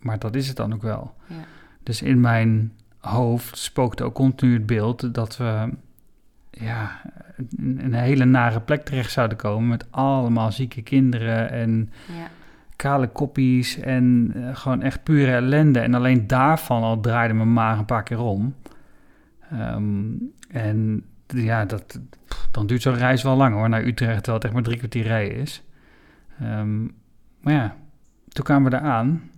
Maar 0.00 0.18
dat 0.18 0.34
is 0.34 0.48
het 0.48 0.56
dan 0.56 0.74
ook 0.74 0.82
wel. 0.82 1.14
Ja. 1.26 1.34
Dus 1.82 2.02
in 2.02 2.20
mijn 2.20 2.72
hoofd 2.98 3.58
spookte 3.58 4.04
ook 4.04 4.14
continu 4.14 4.52
het 4.52 4.66
beeld 4.66 5.14
dat 5.14 5.36
we 5.36 5.70
ja, 6.50 7.00
in 7.56 7.78
een 7.80 7.94
hele 7.94 8.24
nare 8.24 8.60
plek 8.60 8.84
terecht 8.84 9.10
zouden 9.10 9.38
komen 9.38 9.68
met 9.68 9.86
allemaal 9.90 10.52
zieke 10.52 10.82
kinderen 10.82 11.50
en 11.50 11.90
ja. 12.06 12.28
kale 12.76 13.08
koppies 13.08 13.78
en 13.78 14.32
uh, 14.36 14.56
gewoon 14.56 14.82
echt 14.82 15.02
pure 15.02 15.32
ellende. 15.32 15.80
En 15.80 15.94
alleen 15.94 16.26
daarvan 16.26 16.82
al 16.82 17.00
draaide 17.00 17.34
mijn 17.34 17.52
maag 17.52 17.78
een 17.78 17.84
paar 17.84 18.02
keer 18.02 18.20
om. 18.20 18.54
Um, 19.52 20.32
en 20.48 21.04
ja, 21.34 21.64
dat, 21.64 22.00
dan 22.50 22.66
duurt 22.66 22.82
zo'n 22.82 22.94
reis 22.94 23.22
wel 23.22 23.36
lang 23.36 23.54
hoor, 23.54 23.68
naar 23.68 23.84
Utrecht, 23.84 24.14
terwijl 24.14 24.36
het 24.36 24.44
echt 24.44 24.52
maar 24.52 24.62
drie 24.62 24.76
kwartier 24.76 25.02
rijden 25.02 25.36
is. 25.36 25.62
Um, 26.42 26.94
maar 27.40 27.54
ja, 27.54 27.76
toen 28.28 28.44
kwamen 28.44 28.70
we 28.70 28.70
daar 28.70 28.90
aan. 28.90 29.30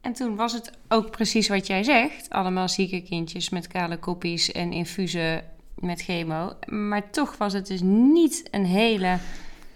En 0.00 0.12
toen 0.12 0.36
was 0.36 0.52
het 0.52 0.72
ook 0.88 1.10
precies 1.10 1.48
wat 1.48 1.66
jij 1.66 1.82
zegt. 1.82 2.30
Allemaal 2.30 2.68
zieke 2.68 3.02
kindjes 3.02 3.50
met 3.50 3.66
kale 3.66 3.96
koppies 3.96 4.52
en 4.52 4.72
infusen 4.72 5.42
met 5.74 6.02
chemo. 6.02 6.52
Maar 6.66 7.10
toch 7.10 7.36
was 7.36 7.52
het 7.52 7.66
dus 7.66 7.80
niet 7.82 8.48
een 8.50 8.66
hele 8.66 9.18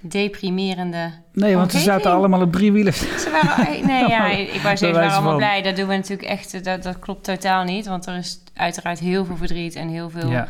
deprimerende. 0.00 1.12
Nee, 1.32 1.56
want 1.56 1.72
ze 1.72 1.78
zaten 1.78 2.12
allemaal 2.12 2.40
op 2.40 2.52
drie 2.52 2.72
wielen. 2.72 2.92
Ze 2.92 3.28
waren, 3.30 3.86
nee, 3.86 4.08
ja, 4.08 4.26
ik 4.30 4.76
ze 4.76 4.92
waren 4.92 5.12
allemaal 5.12 5.36
blij. 5.36 5.62
Dat 5.62 5.76
doen 5.76 5.88
we 5.88 5.94
natuurlijk 5.94 6.28
echt, 6.28 6.64
dat, 6.64 6.82
dat 6.82 6.98
klopt 6.98 7.24
totaal 7.24 7.64
niet. 7.64 7.86
Want 7.86 8.06
er 8.06 8.16
is 8.16 8.42
uiteraard 8.54 8.98
heel 8.98 9.24
veel 9.24 9.36
verdriet 9.36 9.74
en 9.74 9.88
heel 9.88 10.10
veel 10.10 10.46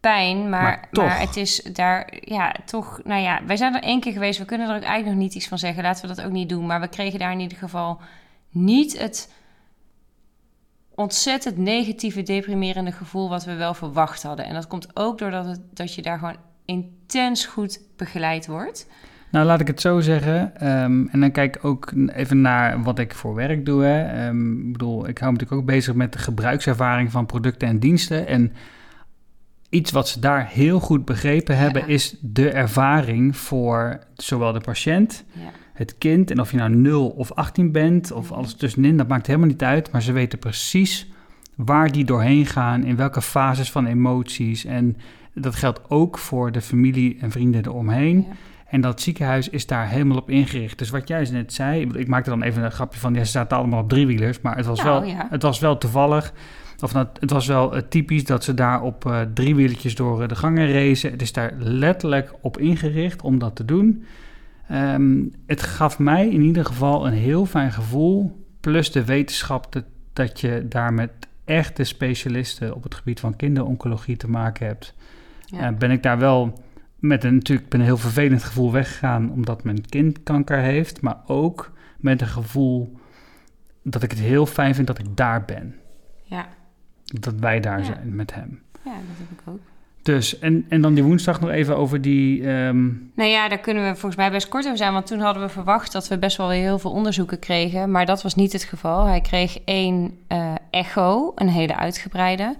pijn. 0.00 0.48
Maar, 0.48 0.88
maar, 0.90 1.20
het 1.20 1.36
is 1.36 1.62
daar, 1.72 2.12
ja, 2.20 2.54
toch, 2.64 3.00
nou 3.04 3.22
ja, 3.22 3.40
wij 3.46 3.56
zijn 3.56 3.74
er 3.74 3.82
één 3.82 4.00
keer 4.00 4.12
geweest. 4.12 4.38
We 4.38 4.44
kunnen 4.44 4.68
er 4.68 4.76
ook 4.76 4.82
eigenlijk 4.82 5.14
nog 5.14 5.24
niet 5.24 5.34
iets 5.34 5.48
van 5.48 5.58
zeggen. 5.58 5.82
Laten 5.82 6.08
we 6.08 6.14
dat 6.14 6.24
ook 6.24 6.32
niet 6.32 6.48
doen. 6.48 6.66
Maar 6.66 6.80
we 6.80 6.88
kregen 6.88 7.18
daar 7.18 7.32
in 7.32 7.40
ieder 7.40 7.58
geval 7.58 8.00
niet 8.50 8.98
het 8.98 9.32
ontzettend 10.94 11.56
negatieve, 11.56 12.22
deprimerende 12.22 12.92
gevoel 12.92 13.28
wat 13.28 13.44
we 13.44 13.54
wel 13.54 13.74
verwacht 13.74 14.22
hadden. 14.22 14.46
En 14.46 14.54
dat 14.54 14.66
komt 14.66 14.96
ook 14.96 15.18
doordat 15.18 15.46
het, 15.46 15.60
dat 15.72 15.94
je 15.94 16.02
daar 16.02 16.18
gewoon 16.18 16.36
intens 16.64 17.46
goed 17.46 17.80
begeleid 17.96 18.46
wordt. 18.46 18.86
Nou, 19.30 19.46
laat 19.46 19.60
ik 19.60 19.66
het 19.66 19.80
zo 19.80 20.00
zeggen. 20.00 20.68
Um, 20.68 21.08
en 21.08 21.20
dan 21.20 21.30
kijk 21.30 21.56
ik 21.56 21.64
ook 21.64 21.92
even 22.06 22.40
naar 22.40 22.82
wat 22.82 22.98
ik 22.98 23.14
voor 23.14 23.34
werk 23.34 23.66
doe. 23.66 23.82
Hè. 23.82 24.28
Um, 24.28 24.66
ik 24.66 24.72
bedoel, 24.72 25.08
ik 25.08 25.18
hou 25.18 25.32
me 25.32 25.38
natuurlijk 25.38 25.60
ook 25.60 25.74
bezig 25.74 25.94
met 25.94 26.12
de 26.12 26.18
gebruikservaring 26.18 27.10
van 27.10 27.26
producten 27.26 27.68
en 27.68 27.78
diensten. 27.78 28.26
En 28.26 28.52
iets 29.70 29.90
wat 29.90 30.08
ze 30.08 30.20
daar 30.20 30.48
heel 30.48 30.80
goed 30.80 31.04
begrepen 31.04 31.56
hebben, 31.56 31.88
is 31.88 32.16
de 32.20 32.50
ervaring 32.50 33.36
voor 33.36 33.98
zowel 34.14 34.52
de 34.52 34.60
patiënt 34.60 35.24
ja 35.32 35.50
het 35.80 35.98
kind. 35.98 36.30
En 36.30 36.40
of 36.40 36.50
je 36.50 36.56
nou 36.56 36.70
0 36.70 37.08
of 37.08 37.32
18 37.32 37.72
bent 37.72 38.12
of 38.12 38.32
alles 38.32 38.54
tussenin, 38.54 38.96
dat 38.96 39.08
maakt 39.08 39.26
helemaal 39.26 39.48
niet 39.48 39.62
uit. 39.62 39.92
Maar 39.92 40.02
ze 40.02 40.12
weten 40.12 40.38
precies 40.38 41.08
waar 41.56 41.92
die 41.92 42.04
doorheen 42.04 42.46
gaan, 42.46 42.84
in 42.84 42.96
welke 42.96 43.22
fases 43.22 43.70
van 43.70 43.86
emoties. 43.86 44.64
En 44.64 44.96
dat 45.34 45.54
geldt 45.54 45.80
ook 45.88 46.18
voor 46.18 46.52
de 46.52 46.60
familie 46.60 47.16
en 47.20 47.30
vrienden 47.30 47.66
eromheen. 47.66 48.26
En 48.66 48.80
dat 48.80 49.00
ziekenhuis 49.00 49.48
is 49.48 49.66
daar 49.66 49.88
helemaal 49.88 50.16
op 50.16 50.30
ingericht. 50.30 50.78
Dus 50.78 50.90
wat 50.90 51.08
jij 51.08 51.28
net 51.32 51.52
zei, 51.52 51.88
ik 51.92 52.08
maakte 52.08 52.30
dan 52.30 52.42
even 52.42 52.64
een 52.64 52.72
grapje 52.72 53.00
van, 53.00 53.14
ja, 53.14 53.24
ze 53.24 53.30
zaten 53.30 53.56
allemaal 53.56 53.82
op 53.82 53.88
driewielers, 53.88 54.40
maar 54.40 54.56
het 54.56 54.66
was, 54.66 54.82
nou, 54.82 55.04
wel, 55.04 55.14
het 55.30 55.42
was 55.42 55.58
wel 55.58 55.78
toevallig. 55.78 56.32
Of 56.82 56.92
nou, 56.92 57.06
het 57.20 57.30
was 57.30 57.46
wel 57.46 57.76
uh, 57.76 57.82
typisch 57.88 58.24
dat 58.24 58.44
ze 58.44 58.54
daar 58.54 58.82
op 58.82 59.04
uh, 59.04 59.20
driewielertjes 59.34 59.94
door 59.94 60.22
uh, 60.22 60.28
de 60.28 60.34
gangen 60.34 60.72
racen. 60.72 61.10
Het 61.10 61.22
is 61.22 61.32
daar 61.32 61.52
letterlijk 61.58 62.34
op 62.40 62.58
ingericht 62.58 63.22
om 63.22 63.38
dat 63.38 63.56
te 63.56 63.64
doen. 63.64 64.04
Um, 64.72 65.32
het 65.46 65.62
gaf 65.62 65.98
mij 65.98 66.28
in 66.28 66.42
ieder 66.42 66.64
geval 66.64 67.06
een 67.06 67.12
heel 67.12 67.46
fijn 67.46 67.72
gevoel. 67.72 68.44
Plus 68.60 68.92
de 68.92 69.04
wetenschap 69.04 69.72
dat, 69.72 69.84
dat 70.12 70.40
je 70.40 70.66
daar 70.68 70.92
met 70.92 71.10
echte 71.44 71.84
specialisten 71.84 72.74
op 72.74 72.82
het 72.82 72.94
gebied 72.94 73.20
van 73.20 73.36
kinderoncologie 73.36 74.16
te 74.16 74.28
maken 74.28 74.66
hebt. 74.66 74.94
Ja. 75.46 75.70
Uh, 75.70 75.78
ben 75.78 75.90
ik 75.90 76.02
daar 76.02 76.18
wel 76.18 76.62
met 76.98 77.24
een 77.24 77.34
natuurlijk 77.34 77.68
ben 77.68 77.80
een 77.80 77.86
heel 77.86 77.96
vervelend 77.96 78.44
gevoel 78.44 78.72
weggegaan 78.72 79.30
omdat 79.30 79.64
mijn 79.64 79.86
kind 79.86 80.22
kanker 80.22 80.58
heeft. 80.58 81.00
Maar 81.00 81.16
ook 81.26 81.72
met 81.98 82.20
een 82.20 82.26
gevoel 82.26 82.98
dat 83.82 84.02
ik 84.02 84.10
het 84.10 84.20
heel 84.20 84.46
fijn 84.46 84.74
vind 84.74 84.86
dat 84.86 84.98
ik 84.98 85.16
daar 85.16 85.44
ben. 85.44 85.74
Ja. 86.22 86.48
Dat 87.10 87.34
wij 87.34 87.60
daar 87.60 87.84
zijn 87.84 88.14
met 88.14 88.34
hem. 88.34 88.60
Ja, 88.84 88.92
dat 88.92 89.16
heb 89.18 89.38
ik 89.38 89.40
ook. 89.44 89.58
Dus, 90.02 90.38
en, 90.38 90.66
en 90.68 90.80
dan 90.80 90.94
die 90.94 91.04
woensdag 91.04 91.40
nog 91.40 91.50
even 91.50 91.76
over 91.76 92.00
die... 92.00 92.48
Um... 92.48 93.10
Nou 93.14 93.30
ja, 93.30 93.48
daar 93.48 93.58
kunnen 93.58 93.82
we 93.84 93.90
volgens 93.90 94.16
mij 94.16 94.30
best 94.30 94.48
kort 94.48 94.64
over 94.64 94.76
zijn. 94.76 94.92
Want 94.92 95.06
toen 95.06 95.20
hadden 95.20 95.42
we 95.42 95.48
verwacht 95.48 95.92
dat 95.92 96.08
we 96.08 96.18
best 96.18 96.36
wel 96.36 96.48
weer 96.48 96.60
heel 96.60 96.78
veel 96.78 96.90
onderzoeken 96.90 97.38
kregen. 97.38 97.90
Maar 97.90 98.06
dat 98.06 98.22
was 98.22 98.34
niet 98.34 98.52
het 98.52 98.64
geval. 98.64 99.04
Hij 99.04 99.20
kreeg 99.20 99.58
één 99.64 100.18
uh, 100.28 100.54
echo, 100.70 101.32
een 101.34 101.48
hele 101.48 101.76
uitgebreide. 101.76 102.56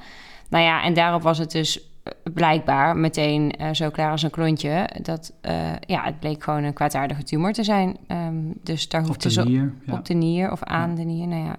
Nou 0.49 0.65
ja, 0.65 0.83
en 0.83 0.95
daarop 0.95 1.23
was 1.23 1.39
het 1.39 1.51
dus 1.51 1.81
eh, 2.03 2.13
blijkbaar 2.35 2.97
meteen 2.97 3.55
uh, 3.61 3.69
zo 3.73 3.91
klaar 3.91 4.11
als 4.11 4.23
een 4.23 4.31
klontje. 4.31 4.89
Dat, 5.03 5.33
uh, 5.43 5.53
ja, 5.87 6.05
het 6.05 6.21
bleek 6.21 6.45
gewoon 6.45 6.65
een 6.65 6.73
kwaadaardige 6.73 7.23
tumor 7.23 7.53
te 7.53 7.65
zijn. 7.65 7.97
Um, 8.09 8.55
dus 8.63 8.89
daar 8.89 9.01
hoeft 9.07 9.27
op 9.27 9.33
de 9.33 9.43
nier. 9.43 9.73
Ja. 9.87 9.93
Op 9.93 10.05
de 10.05 10.15
nier 10.15 10.53
of 10.53 10.63
aan 10.63 10.91
ja. 10.91 10.97
de 10.97 11.03
nier, 11.03 11.27
nou 11.27 11.45
ja. 11.45 11.57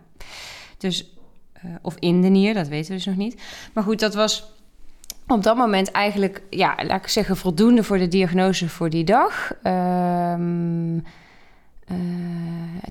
Dus, 0.77 1.13
of 1.82 1.95
in 2.00 2.21
de 2.21 2.28
nier, 2.28 2.54
dat 2.54 2.67
weten 2.67 2.89
we 2.89 2.95
dus 2.95 3.06
nog 3.06 3.15
niet. 3.15 3.41
Maar 3.74 3.84
goed, 3.84 4.00
dat 4.00 4.13
was 4.13 4.54
op 5.28 5.43
dat 5.43 5.58
moment 5.58 5.91
eigenlijk, 5.91 6.41
ja, 6.50 6.76
laat 6.88 7.02
ik 7.02 7.08
zeggen, 7.08 7.38
voldoende 7.38 7.84
voor 7.84 7.97
de 7.97 8.08
diagnose 8.08 8.69
voor 8.69 8.89
die 8.89 9.04
dag. 9.04 9.54
Um, 9.63 10.95
uh, 10.95 11.97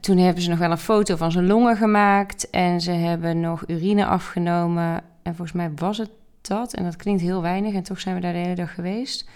toen 0.01 0.19
hebben 0.19 0.43
ze 0.43 0.51
nog 0.51 0.59
wel 0.59 0.71
een 0.71 0.79
foto 0.79 1.17
van 1.17 1.33
zijn 1.33 1.47
longen 1.47 1.77
gemaakt 1.77 2.51
en 2.51 2.81
ze 2.81 2.91
hebben 2.91 3.41
nog 3.41 3.65
urine 3.67 4.07
afgenomen. 4.07 5.03
En 5.23 5.35
volgens 5.35 5.53
mij 5.53 5.73
was 5.75 5.99
het 5.99 6.11
dat. 6.41 6.75
En 6.75 6.85
dat 6.85 6.97
klinkt 6.97 7.23
heel 7.23 7.43
weinig 7.43 7.75
en 7.75 7.83
toch 7.83 8.01
zijn 8.01 8.15
we 8.15 8.21
daar 8.21 8.33
de 8.33 8.39
hele 8.39 8.55
dag 8.55 8.75
geweest. 8.75 9.29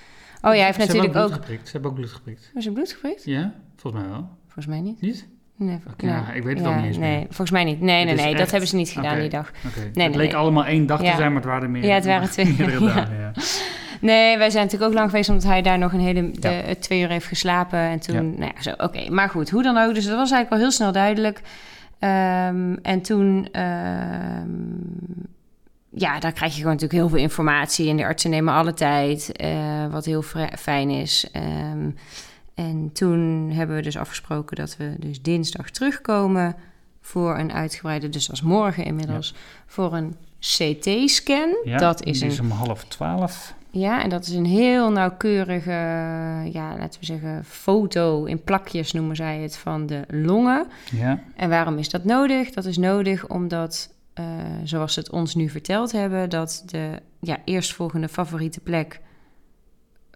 Oh 0.42 0.51
ja, 0.51 0.57
hij 0.57 0.64
heeft 0.64 0.79
natuurlijk 0.79 1.16
ook... 1.16 1.33
Geprikt. 1.33 1.66
Ze 1.66 1.73
hebben 1.73 1.90
ook 1.90 1.97
bloed 1.97 2.11
geprikt. 2.11 2.44
Hebben 2.44 2.62
ze 2.62 2.73
bloed 2.73 2.92
geprikt? 2.92 3.25
Ja, 3.25 3.55
volgens 3.77 4.03
mij 4.03 4.12
wel. 4.12 4.29
Volgens 4.42 4.66
mij 4.66 4.81
niet. 4.81 5.01
Niet? 5.01 5.27
Nee, 5.57 5.81
okay, 5.93 6.11
ja, 6.11 6.33
ik 6.33 6.43
weet 6.43 6.57
het 6.57 6.67
ja, 6.67 6.71
ook 6.71 6.77
niet 6.77 6.87
eens 6.87 6.97
Nee, 6.97 7.25
volgens 7.25 7.51
mij 7.51 7.64
niet. 7.64 7.81
Nee, 7.81 8.05
nee, 8.05 8.14
nee, 8.14 8.27
echt... 8.27 8.38
dat 8.38 8.51
hebben 8.51 8.69
ze 8.69 8.77
niet 8.77 8.88
gedaan 8.88 9.05
okay. 9.05 9.21
die 9.21 9.31
dag. 9.31 9.53
Okay. 9.67 9.90
Nee, 9.93 10.07
het 10.07 10.17
leek 10.17 10.33
allemaal 10.33 10.64
één 10.64 10.87
dag 10.87 10.99
te 10.99 11.12
zijn, 11.17 11.33
maar 11.33 11.43
het 11.43 11.51
waren 11.51 11.71
meer. 11.71 11.85
Ja, 11.85 11.95
het 11.95 12.07
waren 12.07 12.31
twee. 12.37 12.57
dagen, 12.57 13.33
Nee, 14.01 14.38
wij 14.38 14.51
zijn 14.51 14.64
natuurlijk 14.64 14.90
ook 14.90 14.99
lang 14.99 15.11
geweest 15.11 15.29
omdat 15.29 15.45
hij 15.45 15.62
daar 15.62 15.79
nog 15.79 15.93
een 15.93 16.01
hele 16.01 16.31
de, 16.31 16.77
twee 16.81 17.01
uur 17.01 17.09
heeft 17.09 17.27
geslapen. 17.27 17.79
En 17.79 18.01
toen, 18.01 18.35
nou 18.38 18.53
ja, 18.55 18.62
zo, 18.62 18.71
oké. 18.77 19.11
Maar 19.11 19.29
goed, 19.29 19.51
hoe 19.51 19.62
dan 19.62 19.77
ook. 19.77 19.95
Dus 19.95 20.05
dat 20.05 20.17
was 20.17 20.31
eigenlijk 20.31 20.51
al 20.51 20.59
heel 20.59 20.71
snel 20.71 20.93
duidelijk. 20.93 21.40
Um, 22.01 22.79
en 22.83 23.01
toen, 23.03 23.49
um, 23.61 24.83
ja, 25.90 26.19
daar 26.19 26.33
krijg 26.33 26.53
je 26.53 26.59
gewoon 26.59 26.73
natuurlijk 26.73 27.01
heel 27.01 27.09
veel 27.09 27.19
informatie. 27.19 27.90
En 27.90 27.97
de 27.97 28.05
artsen 28.05 28.31
nemen 28.31 28.55
alle 28.55 28.75
tijd, 28.75 29.33
uh, 29.43 29.87
wat 29.90 30.05
heel 30.05 30.23
fijn 30.59 30.90
is. 30.90 31.31
Um, 31.73 31.97
en 32.55 32.90
toen 32.93 33.51
hebben 33.51 33.77
we 33.77 33.83
dus 33.83 33.97
afgesproken 33.97 34.57
dat 34.57 34.77
we 34.77 34.95
dus 34.99 35.23
dinsdag 35.23 35.71
terugkomen 35.71 36.57
voor 37.01 37.38
een 37.38 37.53
uitgebreide, 37.53 38.09
dus 38.09 38.31
als 38.31 38.43
morgen 38.43 38.85
inmiddels, 38.85 39.29
ja. 39.29 39.40
voor 39.67 39.95
een 39.95 40.17
CT-scan. 40.38 41.57
Ja, 41.64 41.79
dat 41.79 42.05
is, 42.05 42.23
is 42.23 42.38
een, 42.38 42.45
om 42.45 42.51
half 42.51 42.85
twaalf. 42.85 43.55
Ja, 43.71 44.03
en 44.03 44.09
dat 44.09 44.27
is 44.27 44.33
een 44.33 44.47
heel 44.47 44.90
nauwkeurige, 44.90 45.71
ja, 46.53 46.77
laten 46.79 47.01
we 47.01 47.07
zeggen, 47.07 47.45
foto 47.45 48.25
in 48.25 48.43
plakjes 48.43 48.93
noemen 48.93 49.17
zij 49.17 49.38
het 49.38 49.57
van 49.57 49.87
de 49.87 50.05
longen. 50.09 50.67
Ja. 50.90 51.23
En 51.37 51.49
waarom 51.49 51.79
is 51.79 51.88
dat 51.88 52.05
nodig? 52.05 52.51
Dat 52.51 52.64
is 52.64 52.77
nodig 52.77 53.29
omdat, 53.29 53.95
uh, 54.14 54.25
zoals 54.64 54.95
ze 54.95 55.01
het 55.01 55.11
ons 55.11 55.35
nu 55.35 55.49
verteld 55.49 55.93
hebben, 55.93 56.31
dat 56.31 56.62
de 56.67 57.01
ja, 57.21 57.38
eerstvolgende 57.45 58.09
favoriete 58.09 58.61
plek 58.61 59.01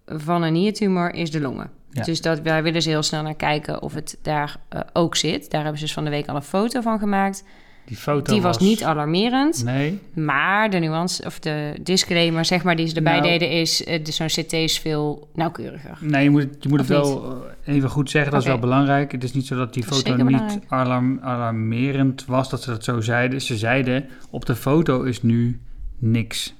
van 0.06 0.42
een 0.42 0.52
niertumor 0.52 1.14
is 1.14 1.30
de 1.30 1.40
longen. 1.40 1.70
Ja. 1.90 2.02
Dus 2.02 2.20
dat, 2.20 2.40
wij 2.40 2.62
willen 2.62 2.82
ze 2.82 2.88
heel 2.88 3.02
snel 3.02 3.22
naar 3.22 3.34
kijken 3.34 3.82
of 3.82 3.94
het 3.94 4.18
daar 4.22 4.56
uh, 4.74 4.80
ook 4.92 5.16
zit. 5.16 5.50
Daar 5.50 5.60
hebben 5.62 5.78
ze 5.78 5.84
dus 5.84 5.94
van 5.94 6.04
de 6.04 6.10
week 6.10 6.26
al 6.28 6.36
een 6.36 6.42
foto 6.42 6.80
van 6.80 6.98
gemaakt. 6.98 7.44
Die 7.84 7.96
foto 7.96 8.32
Die 8.32 8.42
was 8.42 8.58
niet 8.58 8.82
alarmerend. 8.84 9.64
Nee, 9.64 9.98
Maar 10.14 10.70
de 10.70 10.78
nuance, 10.78 11.24
of 11.24 11.38
de 11.38 11.74
disclaimer, 11.82 12.44
zeg 12.44 12.62
maar, 12.62 12.76
die 12.76 12.86
ze 12.86 12.94
erbij 12.94 13.12
Nou. 13.20 13.28
deden, 13.28 13.50
is 13.50 13.84
eh, 13.84 14.04
zo'n 14.04 14.26
CT 14.26 14.52
is 14.52 14.78
veel 14.78 15.28
nauwkeuriger. 15.34 15.98
nee 16.00 16.22
je 16.22 16.30
moet, 16.30 16.42
het- 16.42 16.56
je 16.60 16.68
moet 16.68 16.78
het 16.78 16.88
wel 16.88 17.42
eh, 17.64 17.74
even 17.74 17.90
goed 17.90 18.10
zeggen. 18.10 18.32
Dat 18.32 18.40
is 18.40 18.46
wel 18.46 18.58
belangrijk. 18.58 19.12
Het 19.12 19.24
is 19.24 19.32
niet 19.32 19.46
zo 19.46 19.56
dat 19.56 19.74
die 19.74 19.84
Dat 19.86 19.94
foto 19.96 20.24
niet 20.24 20.58
alarm, 20.68 21.18
alarmerend 21.22 22.24
was, 22.26 22.50
dat 22.50 22.62
ze 22.62 22.70
dat 22.70 22.84
zo 22.84 23.00
zeiden. 23.00 23.40
Ze 23.42 23.56
zeiden, 23.56 24.06
op 24.30 24.46
de 24.46 24.54
foto 24.56 25.02
is 25.02 25.22
nu 25.22 25.60
niks 25.98 26.54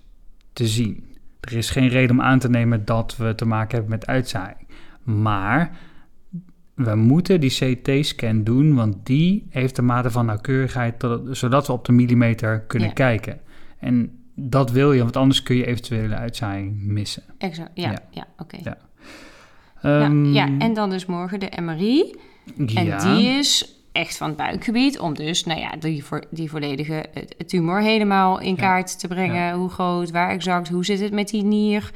te 0.53 0.67
zien. 0.67 1.05
Er 1.41 1.53
is 1.57 1.71
geen 1.71 1.88
reden 1.88 2.11
om 2.11 2.23
aan 2.23 2.38
te 2.38 2.49
nemen 2.51 2.85
dat 2.85 3.17
we 3.17 3.35
te 3.35 3.45
maken 3.45 3.71
hebben 3.73 3.91
met 3.91 4.07
uitzaaiing. 4.07 4.67
Maar 5.09 5.79
we 6.75 6.94
moeten 6.94 7.40
die 7.40 7.51
CT-scan 7.51 8.44
doen, 8.44 8.75
want 8.75 8.97
die 9.07 9.47
heeft 9.51 9.77
de 9.77 9.83
mate 9.83 10.11
van 10.11 10.27
nauwkeurigheid, 10.27 10.99
tot- 10.99 11.37
zodat 11.37 11.66
we 11.66 11.73
op 11.73 11.85
de 11.85 11.92
millimeter 11.92 12.61
kunnen 12.61 12.88
Ja. 12.88 12.94
kijken. 12.94 13.40
En 13.79 14.18
dat 14.35 14.71
wil 14.71 14.92
je, 14.92 15.03
want 15.03 15.16
anders 15.16 15.42
kun 15.42 15.57
je 15.57 15.66
eventuele 15.66 16.14
uitzaaiing 16.14 16.83
missen. 16.83 17.23
Exact, 17.38 17.71
ja, 17.75 17.90
Ja. 17.90 17.99
ja, 18.11 18.27
oké. 18.38 18.57
Ja. 18.62 18.77
Nou, 19.83 20.03
Ehm, 20.03 20.25
ja, 20.25 20.49
en 20.59 20.75
dan 20.75 20.90
dus 20.90 21.07
morgen 21.07 21.40
de 21.40 21.51
MRI. 21.62 22.14
En 22.57 22.66
die 22.99 23.23
is 23.29 23.75
echt 23.92 24.16
van 24.16 24.29
het 24.29 24.37
buikgebied, 24.37 24.99
om 24.99 25.14
dus, 25.14 25.44
nou 25.44 25.61
ja, 25.61 25.71
die, 25.79 26.05
voor, 26.05 26.25
die 26.31 26.51
volledige 26.51 27.05
tumor 27.47 27.81
helemaal 27.81 28.40
in 28.40 28.57
kaart 28.57 28.99
te 28.99 29.09
brengen. 29.09 29.55
Hoe 29.55 29.68
groot, 29.71 30.11
waar 30.11 30.31
exact, 30.31 30.68
hoe 30.68 30.85
zit 30.85 31.01
het 31.01 31.12
met 31.12 31.29
die 31.29 31.42
nier? 31.44 31.90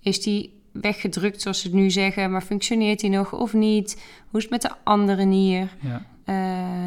Is 0.00 0.22
die 0.22 0.62
weggedrukt, 0.80 1.42
zoals 1.42 1.60
ze 1.60 1.66
het 1.66 1.76
nu 1.76 1.90
zeggen, 1.90 2.30
maar 2.30 2.42
functioneert 2.42 3.00
die 3.00 3.10
nog 3.10 3.32
of 3.32 3.52
niet? 3.52 4.02
Hoe 4.30 4.38
is 4.40 4.42
het 4.42 4.52
met 4.52 4.62
de 4.62 4.70
andere 4.84 5.24
nier? 5.24 5.68
ja. 5.80 6.02
Eh, 6.24 6.34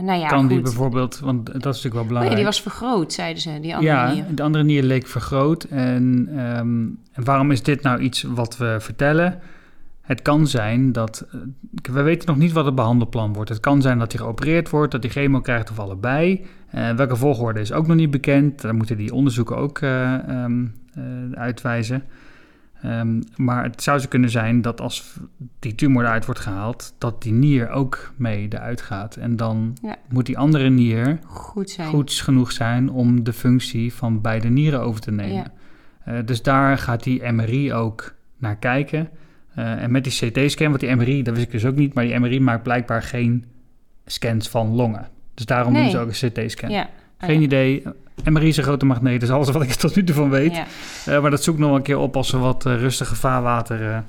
nou 0.04 0.20
ja, 0.20 0.28
kan 0.28 0.40
goed. 0.40 0.50
die 0.50 0.62
bijvoorbeeld, 0.62 1.20
want 1.20 1.46
dat 1.46 1.56
is 1.56 1.64
natuurlijk 1.64 1.94
wel 1.94 2.02
Oh 2.02 2.08
belangrijk. 2.08 2.30
ja, 2.32 2.36
die 2.36 2.46
was 2.46 2.62
vergroot, 2.62 3.14
zeiden 3.14 3.42
ze, 3.42 3.60
die 3.60 3.76
andere 3.76 3.94
ja, 3.94 4.14
nier. 4.14 4.26
de 4.36 4.44
andere 4.44 4.64
nier 4.64 4.84
leek 4.84 5.08
vergroot. 5.08 5.64
En, 5.64 6.28
ehm, 6.32 6.86
en 7.14 7.24
waarom 7.24 7.52
is 7.52 7.64
dit 7.64 7.82
nou 7.82 8.00
iets 8.00 8.22
wat 8.24 8.58
we 8.58 8.78
vertellen? 8.80 9.40
Het 10.02 10.22
kan 10.22 10.48
zijn 10.48 10.92
dat... 10.92 11.26
eh, 11.32 11.40
we 11.94 12.02
weten 12.02 12.28
nog 12.28 12.38
niet 12.38 12.52
wat 12.52 12.66
het 12.66 12.76
behandelplan 12.76 13.34
wordt. 13.34 13.50
Het 13.50 13.60
kan 13.60 13.82
zijn 13.82 14.00
dat 14.00 14.12
hij 14.12 14.22
geopereerd 14.22 14.70
wordt, 14.70 14.92
dat 14.92 15.04
hij 15.04 15.12
chemo 15.12 15.40
krijgt 15.42 15.72
of 15.72 15.80
allebei. 15.80 16.46
Eh, 16.70 16.92
welke 16.92 17.16
volgorde 17.16 17.60
is 17.60 17.72
ook 17.72 17.88
nog 17.88 17.96
niet 17.96 18.12
bekend. 18.12 18.62
Daar 18.62 18.76
moeten 18.76 18.98
die 18.98 19.14
onderzoeken 19.14 19.58
ook 19.58 19.80
eh, 19.80 20.14
ehm, 20.30 20.66
eh, 20.94 21.04
uitwijzen. 21.34 22.04
Ehm, 22.82 23.22
maar 23.36 23.64
het 23.64 23.84
zou 23.84 24.00
zo 24.00 24.08
kunnen 24.08 24.30
zijn 24.30 24.62
dat 24.62 24.82
als 24.82 25.20
die 25.60 25.76
tumor 25.76 26.04
eruit 26.04 26.26
wordt 26.26 26.40
gehaald... 26.40 26.96
dat 26.98 27.22
die 27.24 27.34
nier 27.34 27.70
ook 27.70 28.14
mee 28.18 28.48
eruit 28.50 28.82
gaat. 28.82 29.16
En 29.16 29.36
dan 29.36 29.78
Ja. 29.82 29.96
moet 30.10 30.26
die 30.26 30.38
andere 30.38 30.70
nier 30.70 31.20
Goed 31.26 31.70
zijn. 31.70 31.88
goed 31.88 32.12
genoeg 32.14 32.52
zijn 32.52 32.90
om 32.90 33.24
de 33.24 33.34
functie 33.34 33.94
van 33.94 34.22
beide 34.22 34.48
nieren 34.50 34.82
over 34.82 35.02
te 35.02 35.12
nemen. 35.12 35.36
Ja. 35.36 35.52
Eh, 36.04 36.20
dus 36.26 36.42
daar 36.42 36.78
gaat 36.78 37.04
die 37.04 37.32
MRI 37.32 37.74
ook 37.74 38.16
naar 38.38 38.56
kijken. 38.58 39.10
Eh, 39.56 39.84
en 39.84 39.92
met 39.92 40.04
die 40.04 40.14
CT-scan, 40.32 40.68
want 40.70 40.80
die 40.80 40.96
MRI, 40.96 41.24
dat 41.24 41.34
wist 41.34 41.46
ik 41.46 41.52
dus 41.52 41.66
ook 41.66 41.76
niet, 41.76 41.94
maar 41.94 42.04
die 42.04 42.20
MRI 42.20 42.40
maakt 42.40 42.64
blijkbaar 42.64 43.02
geen 43.04 43.46
scans 44.06 44.50
van 44.50 44.68
longen. 44.76 45.08
Dus 45.34 45.46
daarom 45.46 45.74
Nee. 45.74 45.82
doen 45.82 45.92
ze 45.92 45.98
ook 46.00 46.08
een 46.08 46.30
CT-scan. 46.46 46.70
Ja. 46.70 46.82
Oh, 46.84 47.26
Geen 47.26 47.42
ja. 47.50 47.94
Idee. 48.20 48.34
MRI 48.34 48.48
is 48.48 48.58
een 48.58 48.64
grote 48.64 48.86
magneet, 48.86 49.24
is 49.24 49.30
alles 49.30 49.50
wat 49.50 49.64
ik 49.64 49.70
er 49.70 49.78
tot 49.88 49.96
nu 49.96 50.04
toe 50.04 50.16
van 50.16 50.30
weet. 50.30 50.56
Ja. 50.56 50.66
Eh, 51.06 51.22
maar 51.22 51.32
dat 51.32 51.44
zoek 51.44 51.56
ik 51.56 51.62
nog 51.62 51.76
een 51.76 51.82
keer 51.82 51.98
op 51.98 52.16
als 52.16 52.32
we 52.32 52.38
wat 52.38 52.66
eh, 52.66 52.76
rustige 52.76 53.16
vaarwater 53.16 53.92
eh, 53.92 54.00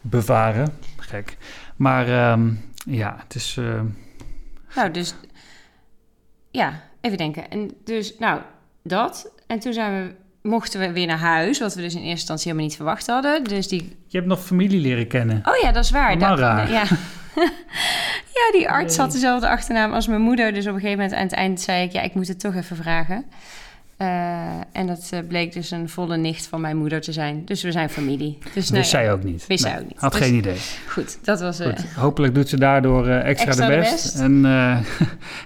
bevaren. 0.00 0.68
Gek. 0.96 1.36
Maar 1.76 2.08
ehm, 2.08 2.50
ja, 2.86 3.16
het 3.18 3.34
is... 3.34 3.58
Nou, 4.74 4.90
dus 4.90 5.14
ja, 6.50 6.82
even 7.00 7.18
denken. 7.18 7.50
En 7.50 7.70
dus, 7.84 8.14
nou, 8.18 8.40
dat. 8.82 9.32
En 9.46 9.58
toen 9.58 9.72
zijn 9.72 9.92
we, 10.02 10.14
mochten 10.48 10.80
we 10.80 10.92
weer 10.92 11.06
naar 11.06 11.18
huis, 11.18 11.60
wat 11.60 11.74
we 11.74 11.80
dus 11.80 11.92
in 11.92 11.98
eerste 11.98 12.10
instantie 12.10 12.44
helemaal 12.44 12.66
niet 12.66 12.76
verwacht 12.76 13.06
hadden. 13.06 13.44
Dus 13.44 13.68
die, 13.68 13.96
je 14.06 14.16
hebt 14.16 14.28
nog 14.28 14.44
familie 14.44 14.80
leren 14.80 15.06
kennen. 15.06 15.42
oh 15.44 15.56
ja, 15.62 15.72
dat 15.72 15.84
is 15.84 15.90
waar. 15.90 16.08
Helemaal 16.08 16.36
Dat-. 16.36 16.68
Ja. 16.68 16.84
ja, 17.34 18.52
die 18.52 18.68
arts 18.68 18.96
Nee. 18.96 19.04
had 19.04 19.12
dezelfde 19.14 19.48
achternaam 19.48 19.92
als 19.92 20.06
mijn 20.06 20.20
moeder. 20.20 20.52
Dus 20.52 20.66
op 20.66 20.74
een 20.74 20.80
gegeven 20.80 20.98
moment 21.02 21.16
aan 21.18 21.24
het 21.26 21.32
eind 21.34 21.60
zei 21.60 21.84
ik, 21.84 21.92
ja, 21.92 22.00
ik 22.02 22.14
moet 22.14 22.28
het 22.28 22.40
toch 22.40 22.54
even 22.54 22.76
vragen. 22.76 23.24
Eh, 23.96 24.06
en 24.72 24.86
dat 24.86 25.08
eh, 25.10 25.18
bleek 25.28 25.52
dus 25.52 25.70
een 25.70 25.88
volle 25.88 26.16
nicht 26.16 26.46
van 26.46 26.60
mijn 26.60 26.76
moeder 26.76 27.00
te 27.00 27.12
zijn. 27.12 27.44
Dus 27.44 27.62
we 27.62 27.72
zijn 27.72 27.90
familie. 27.90 28.38
Dus, 28.54 28.68
nou 28.70 28.78
Wist 28.80 28.92
ja, 28.92 28.98
zij 28.98 29.12
ook 29.12 29.22
niet. 29.22 29.46
Wist 29.46 29.62
zij 29.62 29.78
ook 29.80 29.86
niet. 29.88 29.98
Had 30.00 30.12
Dus- 30.12 30.20
geen 30.20 30.34
idee. 30.34 30.56
Goed, 30.88 31.18
dat 31.24 31.40
was... 31.40 31.58
eh, 31.60 31.66
Goed, 31.66 31.92
hopelijk 31.92 32.34
doet 32.34 32.48
ze 32.48 32.58
daardoor 32.58 33.06
eh, 33.08 33.28
extra, 33.28 33.46
Extra 33.48 33.66
de 33.68 33.76
best. 33.76 33.90
best. 33.90 34.14
En 34.20 34.44
eh 34.44 34.50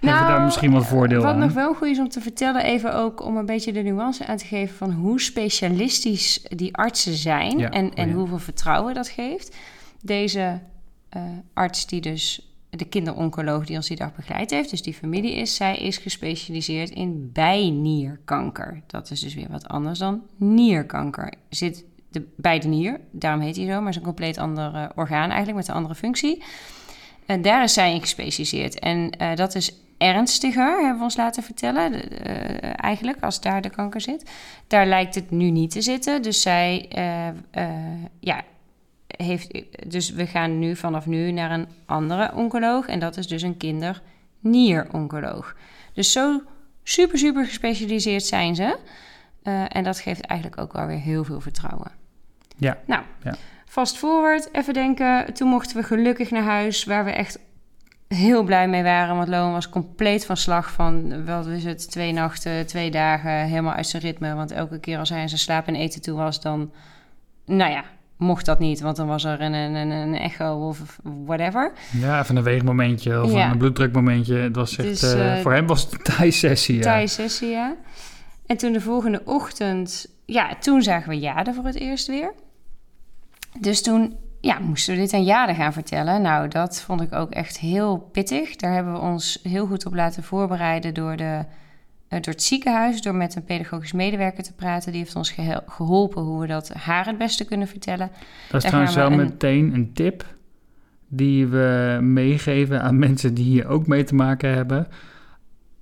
hebben 0.01 0.22
we 0.27 0.29
daar 0.33 0.40
misschien 0.42 0.72
wat 0.72 0.87
voordeel 0.87 1.22
Wat 1.22 1.33
aan. 1.33 1.38
nog 1.38 1.53
wel 1.53 1.74
goed 1.74 1.88
is 1.88 1.98
om 1.98 2.09
te 2.09 2.20
vertellen, 2.20 2.62
even 2.64 2.94
ook 2.94 3.24
om 3.24 3.37
een 3.37 3.46
beetje 3.46 3.72
de 3.72 3.83
nuance 3.83 4.27
aan 4.27 4.37
te 4.37 4.44
geven 4.46 4.77
van 4.77 4.90
hoe 4.92 5.20
specialistisch 5.20 6.40
die 6.48 6.77
artsen 6.77 7.14
zijn 7.14 7.59
Ja, 7.59 7.70
en, 7.70 7.94
en 7.94 8.05
oh 8.07 8.11
ja. 8.11 8.16
hoeveel 8.18 8.38
vertrouwen 8.38 8.94
dat 8.94 9.09
geeft. 9.09 9.57
Deze 10.03 10.59
eh, 11.09 11.23
arts 11.55 11.87
die 11.87 12.01
dus, 12.01 12.53
de 12.71 12.85
kinderoncoloog 12.85 13.66
die 13.66 13.77
ons 13.77 13.88
die 13.88 13.97
dag 13.97 14.14
begeleid 14.14 14.51
heeft, 14.51 14.71
dus 14.71 14.83
die 14.83 14.94
familie 14.94 15.35
is, 15.35 15.55
zij 15.55 15.77
is 15.77 15.97
gespecialiseerd 15.97 16.90
in 16.90 17.31
bijnierkanker. 17.33 18.83
Dat 18.87 19.11
is 19.11 19.21
dus 19.21 19.35
weer 19.35 19.51
wat 19.51 19.68
anders 19.68 19.99
dan 19.99 20.23
nierkanker. 20.37 21.33
Zit 21.49 21.85
de, 22.11 22.29
bij 22.37 22.59
de 22.59 22.68
nier, 22.68 23.01
daarom 23.11 23.40
heet 23.40 23.57
hij 23.57 23.66
zo, 23.66 23.81
maar 23.81 23.90
is 23.90 23.97
een 23.97 24.03
compleet 24.03 24.38
ander 24.38 24.75
eh, 24.75 24.88
orgaan 24.94 25.29
eigenlijk 25.29 25.57
met 25.57 25.68
een 25.68 25.75
andere 25.75 25.94
functie. 25.94 26.42
En 27.27 27.42
daar 27.42 27.62
is 27.62 27.73
zij 27.73 27.94
in 27.94 28.01
gespecialiseerd. 28.01 28.79
En 28.79 29.11
eh, 29.11 29.35
dat 29.37 29.55
is 29.55 29.73
ernstiger, 29.99 30.77
hebben 30.77 30.97
we 30.97 31.03
ons 31.03 31.16
laten 31.16 31.42
vertellen, 31.42 31.92
eigenlijk, 32.77 33.23
als 33.23 33.40
daar 33.40 33.62
de 33.62 33.71
kanker 33.71 34.01
zit. 34.01 34.31
Daar 34.66 34.87
lijkt 34.87 35.14
het 35.14 35.31
nu 35.31 35.51
niet 35.51 35.71
te 35.71 35.83
zitten. 35.83 36.23
Dus 36.23 36.42
zij, 36.42 36.88
ja, 38.21 38.44
heeft, 39.16 39.62
dus 39.90 40.11
we 40.11 40.27
gaan 40.27 40.59
nu 40.59 40.77
vanaf 40.77 41.07
nu 41.07 41.33
naar 41.33 41.51
een 41.51 41.68
andere 41.87 42.33
oncoloog. 42.35 42.87
En 42.87 42.99
dat 42.99 43.16
is 43.16 43.27
dus 43.27 43.42
een 43.42 43.57
kinder-nier-oncoloog. 43.57 45.57
Dus 45.92 46.12
zo 46.12 46.42
super, 46.83 47.18
super 47.18 47.44
gespecialiseerd 47.44 48.25
zijn 48.25 48.55
ze. 48.55 48.79
Eh, 49.42 49.77
en 49.77 49.85
dat 49.85 50.01
geeft 50.01 50.21
eigenlijk 50.21 50.61
ook 50.61 50.73
wel 50.73 50.87
weer 50.87 50.99
heel 50.99 51.25
veel 51.25 51.40
vertrouwen. 51.40 51.90
Ja. 52.57 52.79
Nou, 52.87 53.03
Ja. 53.23 53.35
fast 53.66 53.97
forward, 53.97 54.49
even 54.53 54.75
denken. 54.75 55.35
Toen 55.35 55.49
mochten 55.49 55.77
we 55.77 55.83
gelukkig 55.83 56.31
naar 56.31 56.42
huis, 56.42 56.85
waar 56.85 57.05
we 57.05 57.11
echt 57.11 57.38
heel 58.09 58.42
blij 58.42 58.68
mee 58.68 58.83
waren. 58.83 59.16
Want 59.16 59.29
Loan 59.29 59.53
was 59.53 59.68
compleet 59.68 60.27
van 60.27 60.37
slag 60.37 60.73
van, 60.73 61.25
wat 61.25 61.47
is 61.47 61.64
het, 61.64 61.90
twee 61.90 62.12
nachten, 62.12 62.66
twee 62.66 62.90
dagen, 62.90 63.31
helemaal 63.31 63.75
uit 63.75 63.87
zijn 63.87 64.03
ritme. 64.03 64.35
Want 64.35 64.51
elke 64.51 64.81
keer 64.81 64.99
als 64.99 65.09
hij 65.09 65.21
in 65.21 65.29
zijn 65.29 65.40
slaap 65.40 65.66
en 65.66 65.75
eten 65.75 66.03
toe 66.03 66.16
was, 66.16 66.40
dan, 66.40 66.73
nou 67.44 67.71
ja, 67.71 67.85
mocht 68.18 68.44
dat 68.46 68.59
niet. 68.59 68.81
Want 68.81 68.96
dan 68.96 69.07
was 69.07 69.24
er 69.24 69.40
een, 69.40 69.52
een, 69.52 69.90
een, 69.90 70.14
echo 70.14 70.68
of 70.68 70.98
whatever. 71.02 71.72
Ja, 72.00 72.20
even 72.20 72.37
een 72.37 72.42
weegmomentje 72.42 73.22
of 73.22 73.33
Ja. 73.33 73.50
een 73.50 73.59
bloeddrukmomentje. 73.59 74.37
Het 74.37 74.57
was 74.57 74.76
echt, 74.78 74.88
Dus, 74.88 75.14
eh, 75.14 75.37
eh, 75.37 75.42
voor 75.42 75.52
hem 75.52 75.66
was 75.66 75.83
het 75.83 75.92
een 75.92 76.02
thai-sessie. 76.02 76.76
Ja. 76.76 76.83
Thai-sessie, 76.83 77.48
ja. 77.48 77.74
En 78.46 78.57
toen 78.57 78.72
de 78.72 78.81
volgende 78.81 79.22
ochtend, 79.24 80.09
ja, 80.24 80.54
toen 80.61 80.83
zagen 80.83 81.09
we 81.09 81.18
Jade 81.18 81.54
voor 81.54 81.64
het 81.64 81.74
eerst 81.78 82.07
weer. 82.07 82.33
Dus 83.61 83.83
toen, 83.83 84.16
ja, 84.40 84.59
moesten 84.59 84.94
we 84.94 85.00
dit 85.00 85.12
aan 85.12 85.24
Jade 85.24 85.54
gaan 85.54 85.72
vertellen. 85.72 86.22
Nou, 86.22 86.48
dat 86.48 86.81
vond 86.81 87.00
ik 87.00 87.12
ook 87.14 87.31
echt 87.31 87.59
heel 87.59 88.09
pittig. 88.12 88.57
Daar 88.57 88.72
hebben 88.72 88.92
we 88.92 88.98
ons 88.98 89.38
heel 89.42 89.66
goed 89.66 89.87
op 89.87 89.94
laten 89.94 90.22
voorbereiden 90.22 90.94
door, 90.94 91.16
de, 91.16 91.44
door 92.09 92.21
het 92.33 92.42
ziekenhuis. 92.42 93.03
Door 93.03 93.14
met 93.14 93.35
een 93.37 93.44
pedagogisch 93.44 93.92
medewerker 93.92 94.42
te 94.42 94.55
praten. 94.55 94.92
Die 94.92 95.01
heeft 95.01 95.16
ons 95.16 95.35
geholpen 95.66 96.23
hoe 96.23 96.40
we 96.40 96.47
dat 96.47 96.68
haar 96.73 97.07
het 97.07 97.18
beste 97.18 97.44
kunnen 97.44 97.68
vertellen. 97.68 98.09
Dat 98.09 98.16
is 98.40 98.51
Daar 98.51 98.61
trouwens 98.61 98.94
wel 98.94 99.11
een- 99.11 99.16
meteen 99.16 99.75
een 99.75 99.92
tip 99.92 100.25
die 101.09 101.47
we 101.47 101.99
meegeven 102.03 102.83
aan 102.83 102.99
mensen 103.09 103.35
die 103.35 103.44
hier 103.44 103.66
ook 103.66 103.87
mee 103.87 104.05
te 104.05 104.14
maken 104.14 104.55
hebben. 104.55 104.87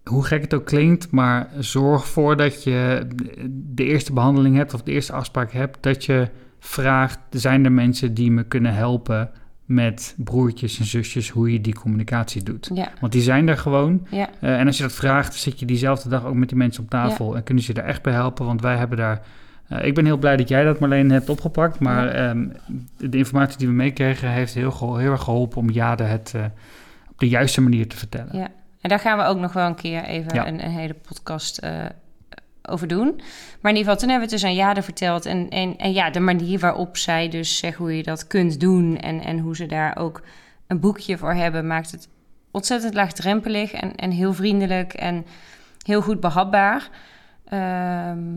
Hoe 0.05 0.25
gek 0.25 0.43
het 0.43 0.55
ook 0.55 0.65
klinkt, 0.67 1.11
maar 1.11 1.49
zorg 1.59 2.07
voordat 2.07 2.65
je 2.65 3.07
de 3.51 3.85
eerste 3.85 4.13
behandeling 4.13 4.57
hebt 4.57 4.75
of 4.75 4.83
de 4.83 4.93
eerste 4.93 5.13
afspraak 5.13 5.53
hebt, 5.53 5.83
dat 5.83 6.05
je 6.05 6.29
vraagt, 6.59 7.19
zijn 7.31 7.65
er 7.65 7.73
mensen 7.73 8.15
die 8.15 8.31
me 8.31 8.45
kunnen 8.45 8.75
helpen 8.75 9.31
met 9.67 10.15
broertjes 10.17 10.79
en 10.79 10.85
zusjes, 10.85 11.31
hoe 11.31 11.53
je 11.53 11.61
die 11.61 11.75
communicatie 11.75 12.43
doet. 12.43 12.71
Ja, 12.75 12.89
Want 13.01 13.13
die 13.13 13.23
zijn 13.23 13.49
er 13.49 13.59
gewoon. 13.59 14.07
ja, 14.11 14.29
Eh, 14.41 14.59
en 14.61 14.67
als 14.67 14.77
je 14.77 14.83
dat 14.83 14.93
vraagt, 14.93 15.35
zit 15.35 15.61
je 15.61 15.67
diezelfde 15.67 16.09
dag 16.09 16.25
ook 16.25 16.35
met 16.35 16.49
die 16.49 16.59
mensen 16.59 16.83
op 16.83 16.91
tafel 16.91 17.37
en 17.37 17.43
kunnen 17.43 17.65
ze 17.65 17.73
je 17.73 17.79
daar 17.81 17.89
echt 17.89 18.03
bij 18.03 18.13
helpen. 18.13 18.47
Want 18.47 18.61
wij 18.61 18.77
hebben 18.77 18.99
daar. 18.99 19.23
eh, 19.69 19.85
ik 19.87 19.95
ben 19.95 20.05
heel 20.05 20.17
blij 20.17 20.37
dat 20.37 20.49
jij 20.49 20.65
dat 20.65 20.79
Marleen 20.79 21.11
hebt 21.11 21.29
opgepakt. 21.29 21.79
Maar 21.81 22.09
ehm, 22.09 22.49
de 22.97 23.17
informatie 23.17 23.59
die 23.59 23.67
we 23.69 23.73
meekregen 23.75 24.31
heeft 24.31 24.55
heel, 24.55 24.97
heel 24.97 25.11
erg 25.11 25.23
geholpen 25.23 25.59
om 25.59 25.71
Jade 25.71 26.03
het 26.05 26.33
eh, 26.37 26.43
op 27.11 27.19
de 27.19 27.29
juiste 27.29 27.61
manier 27.61 27.89
te 27.89 27.97
vertellen. 27.97 28.37
Ja, 28.39 28.49
en 28.81 28.89
daar 28.89 28.99
gaan 29.01 29.19
we 29.19 29.25
ook 29.25 29.39
nog 29.39 29.53
wel 29.53 29.67
een 29.67 29.75
keer 29.75 30.05
even 30.05 30.47
een, 30.47 30.65
een 30.65 30.71
hele 30.71 30.95
podcast 30.95 31.61
over 32.69 32.89
doen. 32.89 33.15
Maar 33.61 33.73
in 33.73 33.77
ieder 33.77 33.93
geval, 33.93 33.97
toen 33.97 34.09
hebben 34.09 34.29
we 34.29 34.35
het 34.35 34.43
dus 34.43 34.45
aan 34.45 34.57
Jade 34.57 34.83
verteld. 34.83 35.27
En, 35.27 35.49
en, 35.49 35.77
en 35.77 35.93
ja, 35.93 36.11
de 36.11 36.21
manier 36.21 36.59
waarop 36.59 36.97
zij 36.97 37.29
dus 37.29 37.59
zegt 37.59 37.77
hoe 37.77 37.97
je 37.97 38.03
dat 38.03 38.27
kunt 38.27 38.61
doen... 38.61 38.97
en, 38.97 39.21
en 39.25 39.39
hoe 39.39 39.57
ze 39.57 39.67
daar 39.67 39.97
ook 39.97 40.23
een 40.67 40.81
boekje 40.81 41.19
voor 41.19 41.33
hebben... 41.33 41.67
maakt 41.67 41.91
het 41.91 42.09
ontzettend 42.51 42.95
laagdrempelig 42.95 43.73
en, 43.73 43.95
en 43.95 44.11
heel 44.11 44.33
vriendelijk. 44.33 44.93
En 44.93 45.27
heel 45.87 46.03
goed 46.03 46.21
behapbaar. 46.21 46.89
Ehm, 47.45 48.31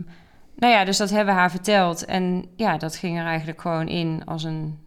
nou 0.56 0.72
ja, 0.72 0.84
dus 0.84 0.96
dat 0.96 1.10
hebben 1.10 1.34
we 1.34 1.40
haar 1.40 1.50
verteld. 1.50 2.04
En 2.04 2.44
ja, 2.56 2.76
dat 2.76 2.96
ging 2.96 3.18
er 3.18 3.26
eigenlijk 3.26 3.60
gewoon 3.60 3.88
in 3.88 4.22
als 4.24 4.44
een, 4.44 4.78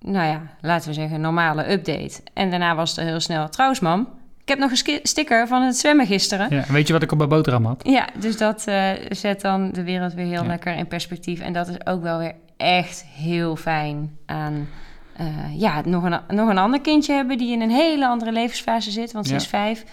nou 0.00 0.26
ja, 0.26 0.42
laten 0.60 0.88
we 0.88 0.94
zeggen, 0.94 1.20
normale 1.20 1.70
update. 1.72 2.20
En 2.34 2.50
daarna 2.50 2.74
was 2.74 2.96
er 2.96 3.04
heel 3.04 3.20
snel, 3.20 3.48
trouwens 3.48 3.80
mam, 3.80 4.08
ik 4.46 4.52
heb 4.52 4.58
nog 4.58 4.70
een 4.70 5.00
sticker 5.02 5.46
van 5.46 5.62
het 5.62 5.76
zwemmen 5.76 6.06
gisteren. 6.06 6.46
Ja, 6.50 6.64
weet 6.68 6.86
je 6.86 6.92
wat 6.92 7.02
ik 7.02 7.12
op 7.12 7.18
mijn 7.18 7.30
boterham 7.30 7.64
had? 7.64 7.80
Ja, 7.84 8.08
dus 8.18 8.36
dat 8.36 8.64
uh, 8.68 8.90
zet 9.08 9.40
dan 9.40 9.70
de 9.72 9.82
wereld 9.82 10.14
weer 10.14 10.26
heel 10.26 10.46
lekker 10.46 10.76
in 10.76 10.86
perspectief. 10.86 11.40
En 11.40 11.52
dat 11.52 11.68
is 11.68 11.86
ook 11.86 12.02
wel 12.02 12.18
weer 12.18 12.34
echt 12.56 13.04
heel 13.14 13.56
fijn 13.56 14.16
aan... 14.26 14.68
Uh, 15.20 15.60
ja, 15.60 15.82
nog 15.84 16.02
een, 16.02 16.20
nog 16.28 16.48
een 16.48 16.58
ander 16.58 16.80
kindje 16.80 17.12
hebben 17.12 17.38
die 17.38 17.52
in 17.52 17.60
een 17.60 17.70
hele 17.70 18.06
andere 18.06 18.32
levensfase 18.32 18.90
zit. 18.90 19.12
Want 19.12 19.26
ze 19.26 19.34
is 19.34 19.46
vijf 19.46 19.84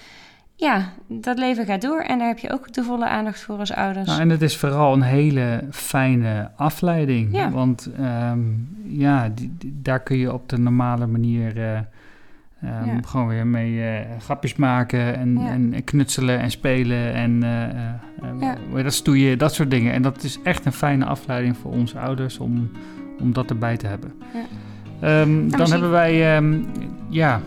ja, 0.56 0.94
dat 1.08 1.38
leven 1.38 1.66
gaat 1.66 1.82
door 1.82 2.02
en 2.02 2.18
daar 2.18 2.28
heb 2.28 2.40
je 2.40 2.52
ook 2.52 2.74
de 2.74 2.84
volle 2.84 3.08
aandacht 3.08 3.42
voor 3.42 3.58
als 3.58 3.74
ouders. 3.74 4.08
Nou, 4.08 4.22
en 4.22 4.30
het 4.30 4.42
is 4.42 4.58
vooral 4.58 4.94
een 4.94 5.02
hele 5.02 5.64
fijne 5.72 6.52
afleiding. 6.56 7.36
Ja. 7.36 7.52
Want 7.52 7.90
ehm, 7.98 8.40
ja, 8.84 9.30
die, 9.30 9.58
daar 9.62 10.00
kun 10.00 10.18
je 10.18 10.34
op 10.34 10.50
de 10.50 10.58
normale 10.58 11.08
manier 11.08 11.58
uh, 11.58 11.80
um, 12.64 13.06
gewoon 13.06 13.28
weer 13.28 13.48
mee 13.48 13.74
uh, 13.74 14.00
grapjes 14.20 14.56
maken 14.56 15.16
en, 15.16 15.38
en, 15.38 15.84
knutselen 15.84 16.40
en 16.40 16.52
spelen 16.52 17.14
en 17.14 17.44
uh, 18.74 18.84
dat 18.84 18.94
stoeien, 18.94 19.38
dat 19.38 19.54
soort 19.54 19.72
dingen. 19.72 19.94
En 19.94 20.02
dat 20.02 20.24
is 20.24 20.40
echt 20.44 20.66
een 20.66 20.74
fijne 20.74 21.06
afleiding 21.06 21.58
voor 21.58 21.72
onze 21.72 22.00
ouders 22.00 22.38
om, 22.38 22.72
om 23.20 23.34
dat 23.34 23.50
erbij 23.50 23.78
te 23.78 23.88
hebben. 23.88 24.14
Um, 25.04 25.52
dan 25.52 25.72
hebben 25.72 25.92
wij, 25.92 26.42
ja, 27.10 27.42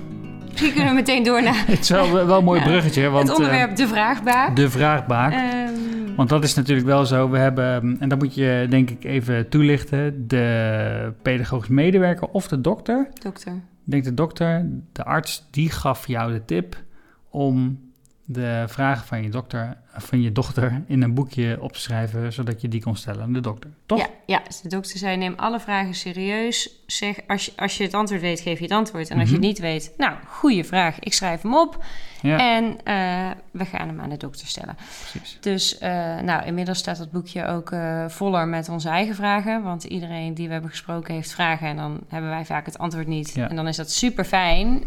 Misschien 0.57 0.73
kunnen 0.73 0.95
we 0.95 1.01
meteen 1.01 1.23
door 1.23 1.43
naar... 1.43 1.65
Het 1.67 1.81
is 1.81 1.89
wel, 1.89 2.27
wel 2.27 2.39
een 2.39 2.45
mooi 2.45 2.63
bruggetje. 2.63 3.09
Want, 3.09 3.29
het 3.29 3.37
onderwerp 3.37 3.77
de 3.77 3.89
vraagbaak. 3.89 4.57
De 4.57 4.71
vraagbaak. 4.71 5.33
Um, 5.33 6.17
want 6.17 6.29
dat 6.29 6.45
is 6.45 6.55
natuurlijk 6.55 6.87
wel 6.87 7.07
zo. 7.07 7.31
We 7.31 7.39
hebben, 7.39 7.97
en 8.01 8.09
dat 8.09 8.19
moet 8.19 8.35
je 8.35 8.67
denk 8.71 8.91
ik 8.91 9.05
even 9.05 9.49
toelichten... 9.49 10.29
de 10.29 11.13
pedagogisch 11.23 11.69
medewerker 11.69 12.29
of 12.29 12.49
de 12.49 12.61
dokter. 12.61 13.09
Dokter. 13.23 13.53
Ik 13.87 13.93
denk 13.93 14.05
de 14.05 14.15
dokter, 14.15 14.69
de 14.93 15.05
arts, 15.05 15.47
die 15.51 15.71
gaf 15.71 16.07
jou 16.07 16.33
de 16.33 16.45
tip... 16.45 16.85
om 17.31 17.86
de 18.29 18.65
vragen 18.69 19.07
van 19.07 19.23
je, 19.23 19.29
dokter, 19.29 19.77
van 19.97 20.23
je 20.23 20.33
dochter 20.33 20.83
in 20.87 21.03
een 21.03 21.15
boekje 21.15 21.59
op 21.61 21.73
te 21.73 21.81
schrijven, 21.81 22.33
zodat 22.33 22.61
je 22.61 22.69
die 22.69 22.83
kon 22.83 22.97
stellen 22.97 23.23
aan 23.23 23.33
de 23.33 23.41
dokter. 23.41 23.71
Toch? 23.87 23.99
Ja, 23.99 24.07
ja, 24.27 24.41
dus 24.47 24.61
de 24.61 24.69
dokter 24.69 24.99
zei: 24.99 25.17
neem 25.17 25.35
alle 25.37 25.61
vragen 25.61 25.95
serieus. 25.95 26.71
Zeg, 26.87 27.17
als 27.27 27.45
je, 27.45 27.53
als 27.57 27.77
je 27.77 27.85
het 27.85 27.95
antwoord 27.95 28.21
weet, 28.21 28.41
geef 28.41 28.59
je 28.59 28.65
het 28.65 28.73
antwoord. 28.73 29.11
En 29.11 29.19
als 29.19 29.29
je 29.29 29.35
het 29.35 29.43
mhm. 29.43 29.51
niet 29.51 29.59
weet, 29.59 29.93
nou, 29.97 30.17
goede 30.27 30.65
vraag. 30.65 30.99
Ik 30.99 31.13
schrijf 31.13 31.43
hem 31.43 31.57
op. 31.57 31.85
Ja. 32.23 32.57
En 32.57 32.65
uh, 32.65 33.31
we 33.51 33.65
gaan 33.65 33.89
hem 33.89 34.01
aan 34.01 34.09
de 34.09 34.17
dokter 34.17 34.47
stellen. 34.47 34.77
Precies. 35.11 35.39
Dus, 35.41 35.81
uh, 35.81 36.19
nou, 36.19 36.45
inmiddels 36.45 36.79
staat 36.79 36.99
dat 36.99 37.11
boekje 37.11 37.47
ook 37.47 37.71
uh, 37.71 38.09
voller 38.09 38.49
met 38.49 38.69
onze 38.69 38.89
eigen 38.89 39.15
vragen. 39.15 39.63
Want 39.63 39.85
iedereen 39.85 40.35
die 40.35 40.47
we 40.47 40.53
hebben 40.53 40.71
gesproken 40.71 41.15
heeft 41.15 41.33
vragen. 41.33 41.69
En 41.69 41.77
dan 41.77 42.01
hebben 42.09 42.31
wij 42.31 42.45
vaak 42.45 42.67
het 42.67 42.79
antwoord 42.79 43.07
niet. 43.07 43.35
Ja. 43.35 43.49
En 43.49 43.57
dan 43.57 43.69
is 43.69 43.77
dat 43.77 43.91
super 43.91 44.25
fijn. 44.25 44.83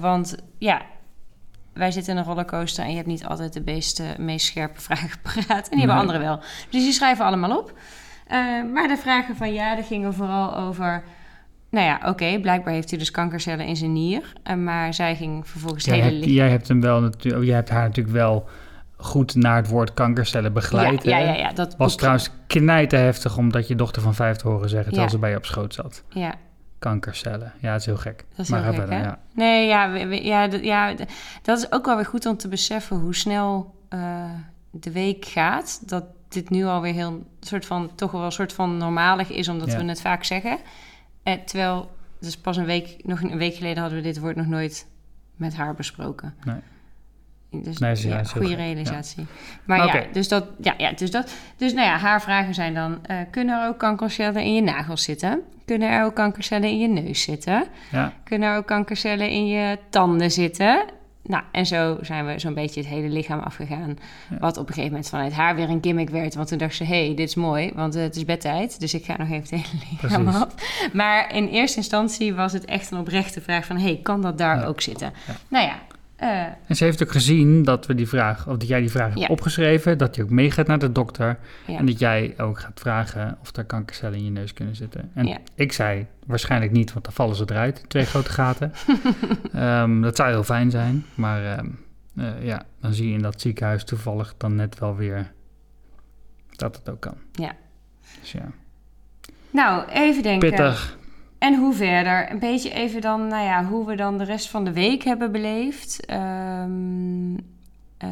want 0.00 0.36
ja, 0.58 0.82
wij 1.78 1.90
zitten 1.90 2.12
in 2.12 2.18
een 2.18 2.24
rollercoaster 2.24 2.84
en 2.84 2.90
je 2.90 2.96
hebt 2.96 3.08
niet 3.08 3.26
altijd 3.26 3.52
de 3.52 3.62
beste, 3.62 4.04
meest 4.18 4.46
scherpe 4.46 4.80
vragen 4.88 5.20
paraat. 5.22 5.68
En 5.68 5.70
die 5.70 5.78
hebben 5.78 5.96
anderen 5.96 6.20
wel. 6.20 6.36
Dus 6.70 6.82
die 6.82 6.92
schrijven 6.92 7.24
allemaal 7.24 7.58
op. 7.58 7.72
Uh, 7.72 8.34
maar 8.72 8.88
de 8.88 8.96
vragen 8.96 9.36
van 9.36 9.52
ja, 9.52 9.74
die 9.74 9.84
gingen 9.84 10.14
vooral 10.14 10.56
over... 10.56 11.02
Nou 11.70 11.86
ja, 11.86 12.00
oké, 12.04 12.40
blijkbaar 12.40 12.72
heeft 12.72 12.90
hij 12.90 12.98
dus 12.98 13.10
kankercellen 13.10 13.66
in 13.66 13.76
zijn 13.76 13.92
nier. 13.92 14.32
Uh, 14.50 14.56
maar 14.56 14.94
zij 14.94 15.16
ging 15.16 15.48
vervolgens 15.48 15.84
jij 15.84 16.00
hele... 16.00 16.18
Hebt, 16.18 16.30
jij 16.30 16.50
hebt 16.50 16.68
hem 16.68 16.80
wel 16.80 17.00
natuurlijk... 17.00 17.44
Jij 17.44 17.54
hebt 17.54 17.68
haar 17.68 17.82
natuurlijk 17.82 18.16
wel 18.16 18.48
goed 18.96 19.34
naar 19.34 19.56
het 19.56 19.68
woord 19.68 19.94
kankercellen 19.94 20.52
begeleid. 20.52 21.04
Ja, 21.04 21.18
ja, 21.18 21.26
ja, 21.26 21.34
ja, 21.34 21.52
dat 21.52 21.76
was 21.76 21.96
trouwens 21.96 22.30
knijten 22.46 23.00
heftig 23.00 23.36
omdat 23.36 23.68
je 23.68 23.74
dochter 23.74 24.02
van 24.02 24.14
vijf 24.14 24.36
te 24.36 24.48
horen 24.48 24.68
zeggen 24.68 24.88
terwijl 24.88 25.06
ja. 25.06 25.14
ze 25.14 25.18
bij 25.18 25.30
je 25.30 25.36
op 25.36 25.46
schoot 25.46 25.74
zat. 25.74 26.02
Ja, 26.08 26.34
kankercellen. 26.78 27.52
Ja, 27.60 27.72
het 27.72 27.80
is 27.80 27.86
heel 27.86 27.96
gek. 27.96 28.24
Dat 28.28 28.38
is 28.38 28.48
maar 28.48 28.62
heel 28.62 28.72
gek, 28.72 28.90
Ja. 28.90 29.18
Nee, 29.34 29.66
ja, 29.66 29.94
ja, 29.94 30.42
ja, 30.44 30.94
dat 31.42 31.58
is 31.58 31.72
ook 31.72 31.84
wel 31.84 31.96
weer 31.96 32.06
goed 32.06 32.26
om 32.26 32.36
te 32.36 32.48
beseffen 32.48 32.96
hoe 32.96 33.14
snel 33.14 33.74
uh, 33.94 34.30
de 34.70 34.92
week 34.92 35.24
gaat. 35.24 35.88
Dat 35.88 36.04
dit 36.28 36.50
nu 36.50 36.64
alweer 36.64 36.92
heel 36.92 37.26
soort 37.40 37.66
van 37.66 37.94
toch 37.94 38.10
wel 38.10 38.24
een 38.24 38.32
soort 38.32 38.52
van 38.52 38.76
normalig 38.76 39.30
is, 39.30 39.48
omdat 39.48 39.74
we 39.74 39.84
het 39.84 40.00
vaak 40.00 40.24
zeggen. 40.24 40.58
Eh, 41.22 41.34
terwijl, 41.44 41.90
dus 42.20 42.36
pas 42.36 42.56
een 42.56 42.64
week, 42.64 42.96
nog 43.04 43.22
een 43.22 43.38
week 43.38 43.54
geleden 43.54 43.78
hadden 43.78 43.98
we 43.98 44.04
dit 44.04 44.18
woord 44.18 44.36
nog 44.36 44.46
nooit 44.46 44.86
met 45.36 45.56
haar 45.56 45.74
besproken. 45.74 46.34
Nee. 46.44 46.60
Dus 47.50 47.78
nee, 47.78 48.08
ja, 48.08 48.24
goede 48.24 48.54
realisatie. 48.54 49.26
Maar 49.64 49.86
ja, 49.86 50.04
dus 50.12 50.28
dat, 50.28 50.44
ja, 50.60 50.74
ja, 50.76 50.92
dus 50.92 51.10
dat, 51.10 51.34
dus 51.56 51.72
nou 51.72 51.86
ja, 51.86 51.96
haar 51.96 52.22
vragen 52.22 52.54
zijn 52.54 52.74
dan: 52.74 52.98
uh, 53.10 53.16
kunnen 53.30 53.62
er 53.62 53.68
ook 53.68 53.78
kankercellen 53.78 54.42
in 54.42 54.54
je 54.54 54.62
nagels 54.62 55.02
zitten? 55.02 55.42
Kunnen 55.64 55.90
er 55.90 56.04
ook 56.04 56.14
kankercellen 56.14 56.68
in 56.68 56.78
je 56.78 56.88
neus 56.88 57.22
zitten? 57.22 57.64
Ja. 57.90 58.12
Kunnen 58.24 58.48
er 58.48 58.56
ook 58.56 58.66
kankercellen 58.66 59.30
in 59.30 59.46
je 59.46 59.78
tanden 59.90 60.30
zitten? 60.30 60.84
Nou, 61.28 61.42
en 61.52 61.66
zo 61.66 61.98
zijn 62.00 62.26
we 62.26 62.38
zo'n 62.38 62.54
beetje 62.54 62.80
het 62.80 62.88
hele 62.88 63.08
lichaam 63.08 63.38
afgegaan. 63.38 63.98
Wat 64.38 64.56
op 64.56 64.68
een 64.68 64.74
gegeven 64.74 64.90
moment 64.90 65.08
vanuit 65.08 65.32
haar 65.32 65.54
weer 65.54 65.68
een 65.68 65.78
gimmick 65.80 66.10
werd. 66.10 66.34
Want 66.34 66.48
toen 66.48 66.58
dacht 66.58 66.74
ze, 66.74 66.84
hé, 66.84 67.04
hey, 67.04 67.14
dit 67.14 67.28
is 67.28 67.34
mooi, 67.34 67.70
want 67.74 67.94
het 67.94 68.16
is 68.16 68.24
bedtijd. 68.24 68.80
Dus 68.80 68.94
ik 68.94 69.04
ga 69.04 69.16
nog 69.16 69.30
even 69.30 69.58
het 69.58 69.66
hele 69.66 69.82
lichaam 69.90 70.24
Precies. 70.24 70.40
af. 70.42 70.54
Maar 70.92 71.34
in 71.34 71.48
eerste 71.48 71.76
instantie 71.76 72.34
was 72.34 72.52
het 72.52 72.64
echt 72.64 72.90
een 72.90 72.98
oprechte 72.98 73.40
vraag 73.40 73.64
van... 73.64 73.76
hé, 73.76 73.82
hey, 73.82 74.00
kan 74.02 74.22
dat 74.22 74.38
daar 74.38 74.66
ook 74.66 74.80
zitten? 74.80 75.12
Nou 75.48 75.66
ja, 75.66 75.78
uh, 76.22 76.42
en 76.66 76.76
ze 76.76 76.84
heeft 76.84 77.02
ook 77.02 77.10
gezien 77.10 77.62
dat 77.62 77.86
we 77.86 77.94
die 77.94 78.08
vraag, 78.08 78.48
of 78.48 78.56
dat 78.56 78.68
jij 78.68 78.80
die 78.80 78.90
vraag 78.90 79.14
hebt 79.14 79.28
opgeschreven, 79.28 79.98
dat 79.98 80.16
je 80.16 80.22
ook 80.22 80.30
meegaat 80.30 80.66
naar 80.66 80.78
de 80.78 80.92
dokter 80.92 81.38
en 81.66 81.86
dat 81.86 81.98
jij 81.98 82.34
ook 82.38 82.60
gaat 82.60 82.80
vragen 82.80 83.38
of 83.40 83.56
er 83.56 83.64
kankercellen 83.64 84.18
in 84.18 84.24
je 84.24 84.30
neus 84.30 84.52
kunnen 84.52 84.76
zitten. 84.76 85.10
En 85.14 85.26
ja. 85.26 85.38
ik 85.54 85.72
zei 85.72 86.06
waarschijnlijk 86.26 86.72
niet, 86.72 86.92
want 86.92 87.04
dan 87.04 87.14
vallen 87.14 87.36
ze 87.36 87.44
eruit, 87.46 87.84
twee 87.88 88.04
grote 88.04 88.30
gaten. 88.30 88.72
um, 89.56 90.02
dat 90.08 90.16
zou 90.16 90.30
heel 90.30 90.44
fijn 90.44 90.70
zijn, 90.70 91.04
maar 91.14 91.58
um, 91.58 91.78
uh, 92.14 92.44
ja, 92.44 92.62
dan 92.80 92.92
zie 92.92 93.08
je 93.08 93.14
in 93.14 93.22
dat 93.22 93.40
ziekenhuis 93.40 93.84
toevallig 93.84 94.34
dan 94.36 94.54
net 94.54 94.78
wel 94.78 94.96
weer 94.96 95.32
dat 96.50 96.76
het 96.76 96.88
ook 96.88 97.00
kan. 97.00 97.16
Ja. 97.32 97.52
Dus 98.20 98.32
ja. 98.32 98.50
Nou, 99.50 99.88
even 99.88 100.22
denken. 100.22 100.48
Pittig. 100.48 100.97
En 101.38 101.54
hoe 101.54 101.74
verder? 101.74 102.30
Een 102.30 102.38
beetje 102.38 102.70
even 102.70 103.00
dan, 103.00 103.26
nou 103.26 103.44
ja, 103.44 103.64
hoe 103.64 103.86
we 103.86 103.96
dan 103.96 104.18
de 104.18 104.24
rest 104.24 104.48
van 104.48 104.64
de 104.64 104.72
week 104.72 105.04
hebben 105.04 105.32
beleefd. 105.32 106.10
Um, 106.10 107.32
uh, 107.34 108.08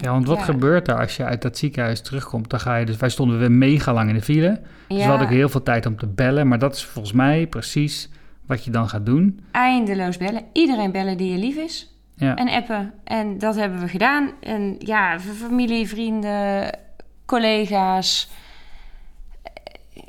ja, 0.00 0.10
want 0.10 0.26
wat 0.26 0.42
gebeurt 0.42 0.88
er 0.88 0.98
als 0.98 1.16
je 1.16 1.24
uit 1.24 1.42
dat 1.42 1.58
ziekenhuis 1.58 2.00
terugkomt? 2.00 2.50
Dan 2.50 2.60
ga 2.60 2.76
je 2.76 2.86
dus, 2.86 2.96
wij 2.96 3.08
stonden 3.08 3.38
weer 3.38 3.52
mega 3.52 3.92
lang 3.92 4.08
in 4.08 4.14
de 4.14 4.22
file. 4.22 4.60
Dus 4.88 4.98
ja. 4.98 5.04
we 5.04 5.10
hadden 5.10 5.28
heel 5.28 5.48
veel 5.48 5.62
tijd 5.62 5.86
om 5.86 5.96
te 5.96 6.06
bellen. 6.06 6.48
Maar 6.48 6.58
dat 6.58 6.74
is 6.74 6.84
volgens 6.84 7.14
mij 7.14 7.46
precies 7.46 8.10
wat 8.46 8.64
je 8.64 8.70
dan 8.70 8.88
gaat 8.88 9.06
doen. 9.06 9.40
Eindeloos 9.50 10.16
bellen. 10.16 10.42
Iedereen 10.52 10.92
bellen 10.92 11.16
die 11.16 11.32
je 11.32 11.38
lief 11.38 11.56
is. 11.56 11.96
Ja. 12.14 12.36
En 12.36 12.48
appen. 12.48 12.92
En 13.04 13.38
dat 13.38 13.56
hebben 13.56 13.80
we 13.80 13.88
gedaan. 13.88 14.30
En 14.40 14.76
ja, 14.78 15.20
familie, 15.20 15.88
vrienden, 15.88 16.78
collega's 17.26 18.30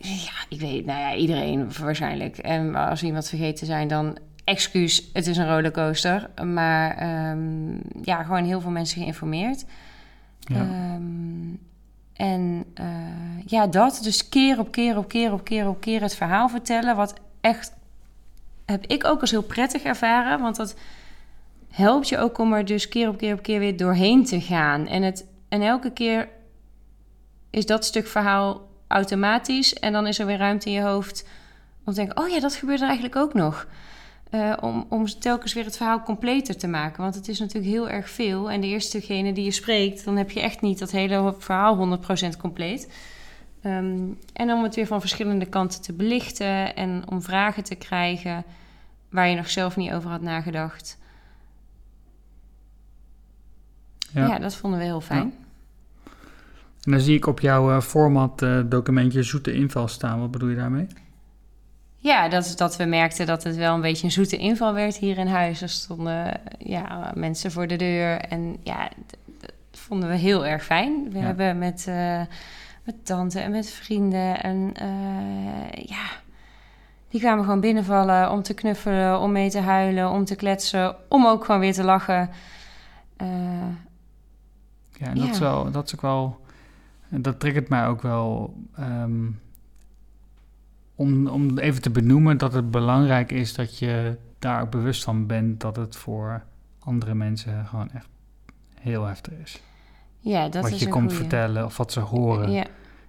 ja, 0.04 0.34
ik 0.49 0.60
weet, 0.60 0.86
nou 0.86 0.99
ja, 0.99 1.16
iedereen 1.16 1.72
waarschijnlijk. 1.80 2.38
En 2.38 2.76
als 2.76 3.01
we 3.01 3.08
iemand 3.08 3.30
vergeten 3.30 3.66
zijn, 3.66 3.88
dan 3.88 4.18
excuus, 4.43 5.10
het 5.14 5.28
is 5.28 5.38
een 5.38 5.47
rollercoaster. 5.47 6.30
Maar 6.43 7.30
um, 7.32 7.82
ja, 8.01 8.24
gewoon 8.24 8.43
heel 8.43 8.62
veel 8.62 8.72
mensen 8.72 9.01
geïnformeerd. 9.01 9.66
Ja. 10.39 10.93
Um, 10.95 11.60
en 12.14 12.66
uh, 12.82 12.86
ja, 13.45 13.68
dat. 13.68 13.99
Dus 14.04 14.30
keer 14.30 14.60
op 14.60 14.72
keer 14.72 14.97
op 14.97 15.08
keer 15.08 15.34
op 15.34 15.43
keer 15.43 15.68
op 15.68 15.82
keer 15.82 16.01
het 16.01 16.16
verhaal 16.16 16.49
vertellen. 16.49 16.95
Wat 16.95 17.14
echt, 17.41 17.74
heb 18.66 18.86
ik 18.86 19.06
ook 19.06 19.22
als 19.22 19.32
heel 19.32 19.43
prettig 19.43 19.84
ervaren. 19.84 20.39
Want 20.39 20.56
dat 20.56 20.76
helpt 21.70 22.10
je 22.10 22.18
ook 22.18 22.38
om 22.38 22.54
er 22.54 22.66
dus 22.66 22.88
keer 22.88 23.10
op 23.10 23.18
keer 23.18 23.34
op 23.34 23.43
keer 23.43 23.60
weer 23.60 23.78
doorheen 23.78 24.26
te 24.26 24.41
gaan. 24.41 24.88
En, 24.88 25.04
het, 25.04 25.26
en 25.49 25.62
elke 25.62 25.91
keer 25.91 26.30
is 27.49 27.66
dat 27.66 27.86
stuk 27.86 28.08
verhaal 28.08 28.72
automatisch. 28.93 29.73
En 29.73 29.93
dan 29.93 30.07
is 30.07 30.19
er 30.19 30.25
weer 30.25 30.37
ruimte 30.37 30.69
in 30.69 30.75
je 30.75 30.81
hoofd 30.81 31.27
om 31.83 31.93
te 31.93 31.99
denken... 31.99 32.23
oh 32.23 32.29
ja, 32.29 32.39
dat 32.39 32.55
gebeurt 32.55 32.79
er 32.79 32.85
eigenlijk 32.87 33.15
ook 33.15 33.33
nog. 33.33 33.67
Uh, 34.31 34.53
om, 34.61 34.85
om 34.89 35.05
telkens 35.05 35.53
weer 35.53 35.65
het 35.65 35.77
verhaal 35.77 36.01
completer 36.03 36.57
te 36.57 36.67
maken. 36.67 37.01
Want 37.01 37.15
het 37.15 37.27
is 37.27 37.39
natuurlijk 37.39 37.73
heel 37.73 37.89
erg 37.89 38.09
veel. 38.09 38.51
En 38.51 38.61
de 38.61 38.67
eerstegene 38.67 39.33
die 39.33 39.43
je 39.43 39.51
spreekt... 39.51 40.05
dan 40.05 40.17
heb 40.17 40.31
je 40.31 40.41
echt 40.41 40.61
niet 40.61 40.79
dat 40.79 40.91
hele 40.91 41.35
verhaal 41.37 41.99
100% 42.33 42.37
compleet. 42.39 42.93
Um, 43.65 44.19
en 44.33 44.51
om 44.51 44.63
het 44.63 44.75
weer 44.75 44.87
van 44.87 44.99
verschillende 44.99 45.45
kanten 45.45 45.81
te 45.81 45.93
belichten... 45.93 46.75
en 46.75 47.03
om 47.09 47.21
vragen 47.21 47.63
te 47.63 47.75
krijgen 47.75 48.43
waar 49.09 49.27
je 49.27 49.35
nog 49.35 49.49
zelf 49.49 49.75
niet 49.75 49.91
over 49.91 50.09
had 50.09 50.21
nagedacht... 50.21 51.01
Ja, 54.13 54.27
ja 54.27 54.39
dat 54.39 54.55
vonden 54.55 54.79
we 54.79 54.85
heel 54.85 55.01
fijn. 55.01 55.33
En 56.84 56.91
dan 56.91 56.99
zie 56.99 57.15
ik 57.15 57.25
op 57.27 57.39
jouw 57.39 57.69
uh, 57.71 57.81
format 57.81 58.41
uh, 58.41 58.59
documentje 58.65 59.23
zoete 59.23 59.53
inval 59.53 59.88
staan. 59.88 60.19
Wat 60.19 60.31
bedoel 60.31 60.49
je 60.49 60.55
daarmee? 60.55 60.88
Ja, 61.97 62.29
dat 62.29 62.45
is 62.45 62.55
dat 62.55 62.75
we 62.77 62.86
merkten 62.86 63.25
dat 63.25 63.43
het 63.43 63.55
wel 63.55 63.75
een 63.75 63.81
beetje 63.81 64.05
een 64.05 64.11
zoete 64.11 64.38
inval 64.38 64.73
werd 64.73 64.95
hier 64.97 65.17
in 65.17 65.27
huis. 65.27 65.61
Er 65.61 65.69
stonden 65.69 66.39
ja, 66.57 67.11
mensen 67.15 67.51
voor 67.51 67.67
de 67.67 67.75
deur. 67.75 68.17
En 68.19 68.57
ja, 68.63 68.89
vonden 69.71 70.09
we 70.09 70.15
heel 70.15 70.45
erg 70.45 70.63
fijn. 70.63 71.09
We 71.11 71.17
Ja. 71.19 71.23
hebben 71.25 71.57
met, 71.57 71.86
eh, 71.88 72.21
met 72.84 73.05
tante 73.05 73.39
en 73.39 73.51
met 73.51 73.69
vrienden 73.69 74.41
en 74.43 74.71
eh, 74.73 75.84
ja, 75.86 76.05
die 77.09 77.19
kwamen 77.21 77.43
gewoon 77.43 77.59
binnenvallen 77.59 78.31
om 78.31 78.41
te 78.41 78.53
knuffelen, 78.53 79.19
om 79.19 79.31
mee 79.31 79.49
te 79.49 79.59
huilen, 79.59 80.09
om 80.09 80.25
te 80.25 80.36
kletsen, 80.36 80.95
om 81.09 81.25
ook 81.25 81.45
gewoon 81.45 81.61
weer 81.61 81.73
te 81.73 81.84
lachen. 81.84 82.29
Eh, 83.17 83.27
Ja, 84.97 85.07
en 85.07 85.15
dat, 85.17 85.25
Ja. 85.25 85.31
is 85.31 85.39
wel, 85.39 85.71
dat 85.71 85.86
is 85.86 85.93
ook 85.95 86.01
wel... 86.01 86.41
en 87.14 87.22
Dat 87.22 87.39
triggert 87.39 87.70
mij 87.70 87.88
ook 87.88 88.01
wel... 88.01 88.57
ehm, 88.76 89.30
om, 90.95 91.28
om 91.28 91.57
even 91.57 91.82
te 91.82 91.89
benoemen 91.89 92.38
dat 92.38 92.53
het 92.53 92.72
belangrijk 92.72 93.32
is 93.32 93.53
dat 93.53 93.78
je 93.80 94.18
daar 94.39 94.61
ook 94.61 94.70
bewust 94.72 95.03
van 95.03 95.28
bent... 95.28 95.61
dat 95.61 95.76
het 95.76 95.95
voor 95.95 96.43
andere 96.80 97.16
mensen 97.16 97.66
gewoon 97.66 97.91
echt 97.91 98.07
heel 98.80 99.05
heftig 99.05 99.34
is. 99.34 99.61
ja, 100.20 100.49
dat 100.49 100.64
wat 100.64 100.72
is 100.72 100.80
je 100.80 100.88
komt 100.88 101.03
goeie. 101.11 101.18
vertellen 101.20 101.66
of 101.66 101.78
wat 101.78 101.91
ze 101.91 101.99
horen. 101.99 102.51
Ja, 102.51 102.66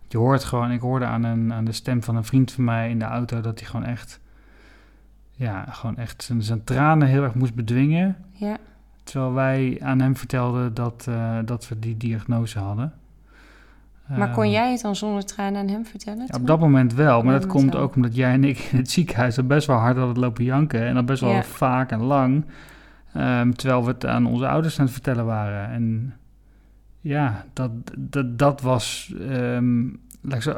Je 0.09 0.19
hoort 0.19 0.45
gewoon... 0.45 0.71
Ik 0.71 0.81
hoorde 0.81 1.05
aan, 1.05 1.25
een, 1.25 1.53
aan 1.53 1.65
de 1.65 1.73
stem 1.73 2.03
van 2.03 2.17
een 2.17 2.25
vriend 2.25 2.53
van 2.53 2.65
mij 2.65 2.91
in 2.91 2.99
de 2.99 3.05
auto... 3.05 3.41
dat 3.41 3.59
hij 3.61 3.69
gewoon 3.69 3.87
echt... 3.87 4.21
Ja, 5.31 5.65
gewoon 5.65 5.97
echt 5.97 6.23
zijn, 6.23 6.43
zijn 6.43 6.65
tranen 6.65 7.09
heel 7.09 7.23
erg 7.23 7.35
moest 7.35 7.55
bedwingen... 7.55 8.17
ja, 8.33 8.57
Terwijl 9.03 9.33
wij 9.33 9.79
aan 9.83 10.01
hem 10.01 10.17
vertelden 10.17 10.75
dat, 10.75 11.07
eh, 11.09 11.39
dat 11.45 11.69
we 11.69 11.79
die 11.79 11.97
diagnose 11.97 12.59
hadden. 12.59 12.93
Maar 14.09 14.31
kon 14.31 14.43
Ehm, 14.45 14.53
jij 14.53 14.71
het 14.73 14.81
dan 14.81 14.97
zonder 14.97 15.25
tranen 15.25 15.61
aan 15.61 15.69
hem 15.69 15.87
vertellen? 15.87 16.27
ja, 16.29 16.39
op 16.41 16.47
dat 16.47 16.61
moment 16.61 16.95
wel, 16.95 17.23
maar 17.23 17.33
dat 17.41 17.47
komt 17.47 17.73
wel. 17.73 17.83
ook 17.83 17.95
omdat 17.97 18.15
jij 18.17 18.33
en 18.33 18.45
ik 18.45 18.59
in 18.59 18.79
het 18.79 18.91
ziekenhuis 18.91 19.39
al 19.39 19.45
best 19.45 19.67
wel 19.67 19.77
hard 19.77 19.97
hadden 19.97 20.19
lopen 20.19 20.45
janken. 20.45 20.87
En 20.87 20.95
dat 20.95 21.07
best 21.07 21.21
wel 21.21 21.31
Ja. 21.31 21.43
vaak 21.43 21.91
en 21.91 22.03
lang. 22.03 22.45
Ehm, 23.13 23.51
terwijl 23.51 23.85
we 23.85 23.91
het 23.91 24.07
aan 24.07 24.27
onze 24.27 24.49
ouders 24.49 24.79
aan 24.79 24.85
het 24.85 24.95
vertellen 24.95 25.25
waren. 25.27 25.69
En 25.71 26.15
ja, 27.01 27.45
dat, 27.53 27.71
dat, 27.99 28.39
dat 28.39 28.61
was. 28.61 29.15
zo, 30.41 30.55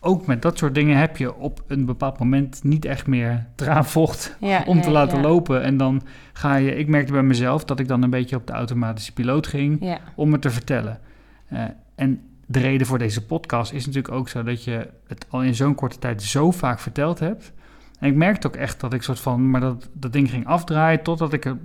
ook 0.00 0.26
met 0.26 0.42
dat 0.42 0.58
soort 0.58 0.74
dingen 0.74 0.98
heb 0.98 1.16
je 1.16 1.34
op 1.34 1.62
een 1.66 1.84
bepaald 1.84 2.18
moment 2.18 2.64
niet 2.64 2.84
echt 2.84 3.06
meer 3.06 3.46
traanvocht 3.54 4.36
Ja, 4.40 4.62
om 4.66 4.80
te 4.80 4.90
laten 4.90 5.16
ja. 5.16 5.22
lopen. 5.22 5.62
En 5.62 5.76
dan 5.76 6.02
ga 6.32 6.54
je, 6.54 6.74
ik 6.74 6.88
merkte 6.88 7.12
bij 7.12 7.22
mezelf 7.22 7.64
dat 7.64 7.80
ik 7.80 7.88
dan 7.88 8.02
een 8.02 8.10
beetje 8.10 8.36
op 8.36 8.46
de 8.46 8.52
automatische 8.52 9.12
piloot 9.12 9.46
ging 9.46 9.98
om 10.14 10.32
het 10.32 10.42
te 10.42 10.50
vertellen. 10.50 10.98
Eh, 11.46 11.62
en 11.94 12.20
de 12.46 12.58
reden 12.58 12.86
voor 12.86 12.98
deze 12.98 13.26
podcast 13.26 13.72
is 13.72 13.86
natuurlijk 13.86 14.14
ook 14.14 14.28
zo 14.28 14.42
dat 14.42 14.64
je 14.64 14.88
het 15.06 15.26
al 15.28 15.42
in 15.42 15.54
zo'n 15.54 15.74
korte 15.74 15.98
tijd 15.98 16.22
zo 16.22 16.50
vaak 16.50 16.78
verteld 16.78 17.18
hebt. 17.18 17.52
En 17.98 18.08
ik 18.08 18.14
merkte 18.14 18.46
ook 18.46 18.56
echt 18.56 18.80
dat 18.80 18.92
ik 18.92 19.02
soort 19.02 19.20
van, 19.20 19.50
maar 19.50 19.60
dat, 19.60 19.88
dat 19.92 20.12
ding 20.12 20.30
ging 20.30 20.46
afdraaien 20.46 21.02
totdat 21.02 21.32
ik 21.32 21.44
het 21.44 21.56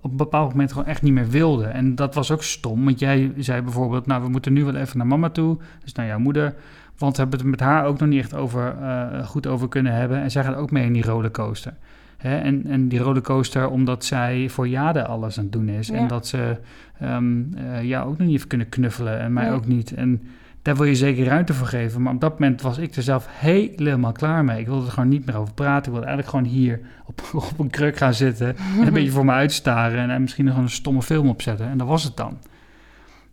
op 0.00 0.10
een 0.10 0.16
bepaald 0.16 0.50
moment 0.50 0.72
gewoon 0.72 0.86
echt 0.86 1.02
niet 1.02 1.12
meer 1.12 1.28
wilde. 1.28 1.64
En 1.64 1.94
dat 1.94 2.14
was 2.14 2.30
ook 2.30 2.42
stom, 2.42 2.84
want 2.84 2.98
jij 2.98 3.32
zei 3.36 3.62
bijvoorbeeld, 3.62 4.06
nou 4.06 4.22
we 4.22 4.28
moeten 4.28 4.52
nu 4.52 4.64
wel 4.64 4.74
even 4.74 4.98
naar 4.98 5.06
mama 5.06 5.30
toe, 5.30 5.58
dus 5.82 5.92
naar 5.92 6.06
jouw 6.06 6.18
moeder. 6.18 6.54
Want 6.98 7.16
we 7.16 7.22
hebben 7.22 7.38
het 7.38 7.48
met 7.48 7.60
haar 7.60 7.84
ook 7.84 7.98
nog 7.98 8.08
niet 8.08 8.20
echt 8.20 8.34
over, 8.34 8.76
eh, 8.80 9.26
goed 9.26 9.46
over 9.46 9.68
kunnen 9.68 9.92
hebben. 9.92 10.22
En 10.22 10.30
zij 10.30 10.44
gaat 10.44 10.54
ook 10.54 10.70
mee 10.70 10.84
in 10.84 10.92
die 10.92 11.04
rollercoaster. 11.04 11.74
Hè? 12.18 12.38
En, 12.38 12.66
en 12.66 12.88
die 12.88 12.98
rollercoaster 12.98 13.68
omdat 13.68 14.04
zij 14.04 14.48
voor 14.48 14.68
Jade 14.68 15.06
alles 15.06 15.38
aan 15.38 15.44
het 15.44 15.52
doen 15.52 15.68
is. 15.68 15.86
Ja. 15.88 15.94
En 15.94 16.08
dat 16.08 16.26
ze 16.26 16.56
eh, 16.98 17.82
jou 17.82 18.08
ook 18.08 18.18
nog 18.18 18.26
niet 18.26 18.36
heeft 18.36 18.46
kunnen 18.46 18.68
knuffelen 18.68 19.20
en 19.20 19.32
mij 19.32 19.44
Nee. 19.44 19.52
ook 19.52 19.66
niet. 19.66 19.94
En 19.94 20.22
daar 20.62 20.76
wil 20.76 20.86
je 20.86 20.94
zeker 20.94 21.24
ruimte 21.24 21.54
voor 21.54 21.66
geven. 21.66 22.02
Maar 22.02 22.14
op 22.14 22.20
dat 22.20 22.38
moment 22.38 22.62
was 22.62 22.78
ik 22.78 22.94
er 22.94 23.02
zelf 23.02 23.26
helemaal 23.30 24.12
klaar 24.12 24.44
mee. 24.44 24.60
Ik 24.60 24.66
wilde 24.66 24.86
er 24.86 24.92
gewoon 24.92 25.08
niet 25.08 25.26
meer 25.26 25.36
over 25.36 25.54
praten. 25.54 25.84
Ik 25.86 25.98
wilde 25.98 26.06
eigenlijk 26.06 26.28
gewoon 26.28 26.54
hier 26.54 26.80
op, 27.04 27.22
op 27.50 27.58
een 27.58 27.70
kruk 27.70 27.96
gaan 27.96 28.14
zitten. 28.14 28.56
En 28.56 28.86
een 28.86 28.92
beetje 28.92 29.10
voor 29.10 29.24
me 29.24 29.32
uitstaren. 29.32 29.98
En, 29.98 30.10
en 30.10 30.20
misschien 30.20 30.44
nog 30.44 30.56
een 30.56 30.70
stomme 30.70 31.02
film 31.02 31.28
opzetten. 31.28 31.68
En 31.68 31.78
dat 31.78 31.86
was 31.86 32.04
het 32.04 32.16
dan. 32.16 32.38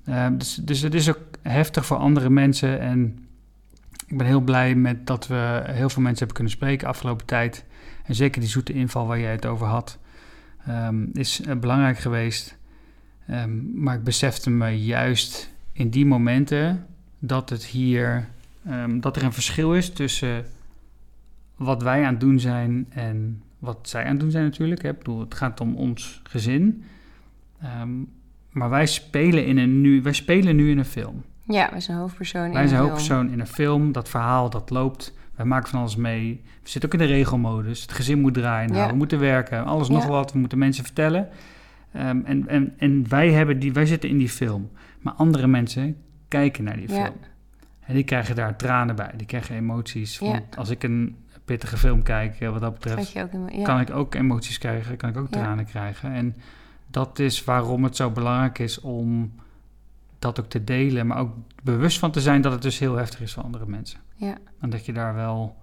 Ehm, 0.06 0.38
dus, 0.38 0.56
dus 0.56 0.82
het 0.82 0.94
is 0.94 1.10
ook 1.10 1.20
heftig 1.42 1.86
voor 1.86 1.98
andere 1.98 2.30
mensen. 2.30 2.80
En 2.80 3.20
ik 4.08 4.18
ben 4.18 4.28
heel 4.28 4.42
blij 4.42 4.76
met 4.76 5.08
dat 5.08 5.28
we 5.28 5.62
heel 5.66 5.90
veel 5.90 6.02
mensen 6.02 6.18
hebben 6.18 6.36
kunnen 6.36 6.54
spreken 6.54 6.88
afgelopen 6.88 7.26
tijd. 7.26 7.66
En 8.06 8.16
zeker 8.16 8.42
die 8.42 8.50
zoete 8.50 8.74
inval 8.74 9.08
waar 9.08 9.20
jij 9.20 9.32
het 9.32 9.46
over 9.46 9.68
had, 9.68 10.00
ehm, 10.66 11.04
is 11.14 11.42
eh, 11.42 11.56
belangrijk 11.56 11.98
geweest. 11.98 12.58
Ehm, 13.28 13.82
maar 13.84 13.96
ik 13.96 14.04
besefte 14.04 14.50
me 14.50 14.84
juist 14.84 15.54
in 15.72 15.90
die 15.90 16.06
momenten 16.06 16.86
dat 17.20 17.50
het 17.50 17.66
hier, 17.66 18.28
ehm, 18.66 19.00
dat 19.00 19.16
er 19.16 19.24
een 19.24 19.34
verschil 19.34 19.76
is 19.76 19.90
tussen 19.94 20.46
wat 21.56 21.84
wij 21.84 22.04
aan 22.04 22.12
het 22.12 22.20
doen 22.20 22.40
zijn 22.40 22.86
en 22.90 23.42
wat 23.60 23.78
zij 23.82 24.04
aan 24.04 24.10
het 24.10 24.20
doen 24.20 24.32
zijn 24.32 24.44
natuurlijk. 24.44 24.82
Hè. 24.82 24.90
Ik 24.90 24.98
bedoel, 24.98 25.20
het 25.20 25.34
gaat 25.34 25.62
om 25.62 25.76
ons 25.76 26.22
gezin. 26.24 26.84
Maar 28.52 28.70
wij 28.70 28.86
spelen, 28.86 29.46
in 29.46 29.58
een 29.58 29.82
nu, 29.82 30.02
wij 30.02 30.14
spelen 30.14 30.56
nu 30.56 30.70
in 30.70 30.78
een 30.78 30.86
film. 30.86 31.24
ja, 31.44 31.70
we 31.74 31.80
zijn 31.80 31.98
hoofdpersoon 31.98 32.46
in 32.46 32.52
Wij 32.52 32.62
een 32.62 32.68
zijn 32.68 32.80
film. 32.82 32.92
hoofdpersoon 32.92 33.32
in 33.32 33.40
een 33.40 33.48
film, 33.48 33.92
dat 33.92 34.10
verhaal 34.10 34.50
dat 34.50 34.70
loopt. 34.70 35.14
Wij 35.36 35.46
maken 35.46 35.70
van 35.70 35.80
alles 35.80 35.96
mee. 35.96 36.42
We 36.64 36.70
zitten 36.70 36.94
ook 36.94 37.00
in 37.02 37.08
de 37.08 37.14
regelmodus. 37.14 37.82
Het 37.82 37.92
gezin 37.92 38.20
moet 38.22 38.34
draaien. 38.34 38.70
Nou, 38.72 38.82
Ja. 38.84 38.90
We 38.90 38.96
moeten 38.96 39.20
werken. 39.20 39.66
Alles 39.66 39.88
Ja. 39.88 39.94
nog 39.94 40.06
wat. 40.06 40.32
We 40.34 40.40
moeten 40.40 40.58
mensen 40.58 40.84
vertellen. 40.84 41.30
Ehm, 41.92 42.20
en, 42.26 42.48
en, 42.48 42.74
en 42.78 43.10
wij, 43.10 43.32
hebben 43.32 43.60
die, 43.60 43.74
wij 43.74 43.86
zitten 43.86 44.10
in 44.10 44.18
die 44.18 44.30
film. 44.30 44.70
Maar 45.00 45.14
andere 45.14 45.48
mensen 45.48 45.98
kijken 46.28 46.64
naar 46.64 46.76
die 46.76 46.90
film. 46.90 47.16
En 47.80 47.94
die 47.94 48.04
krijgen 48.04 48.36
daar 48.36 48.56
tranen 48.56 48.96
bij. 48.96 49.12
Die 49.18 49.28
krijgen 49.28 49.56
emoties. 49.56 50.20
Want 50.20 50.58
als 50.58 50.70
ik 50.70 50.84
een 50.84 51.16
pittige 51.46 51.78
film 51.78 52.04
kijk, 52.04 52.40
eh, 52.40 52.50
wat 52.50 52.62
dat 52.62 52.74
betreft, 52.74 53.18
ook 53.18 53.64
kan 53.64 53.80
ik 53.80 53.90
ook 53.90 54.16
emoties 54.16 54.58
krijgen, 54.58 54.98
kan 54.98 55.10
ik 55.10 55.18
ook 55.18 55.30
tranen 55.30 55.66
krijgen. 55.66 56.12
En 56.14 56.36
dat 56.88 57.20
is 57.20 57.44
waarom 57.44 57.84
het 57.84 57.96
zo 57.96 58.10
belangrijk 58.12 58.60
is 58.60 58.80
om 58.82 59.34
dat 60.20 60.40
ook 60.40 60.50
te 60.50 60.64
delen, 60.64 61.08
maar 61.08 61.18
ook 61.18 61.34
bewust 61.64 62.00
van 62.00 62.12
te 62.12 62.22
zijn 62.22 62.42
dat 62.42 62.52
het 62.52 62.62
dus 62.62 62.80
heel 62.80 62.96
heftig 62.96 63.22
is 63.22 63.34
voor 63.34 63.44
andere 63.44 63.66
mensen. 63.66 64.00
Ja. 64.16 64.38
En 64.60 64.70
dat 64.70 64.86
je 64.86 64.94
daar 64.94 65.16
wel. 65.16 65.56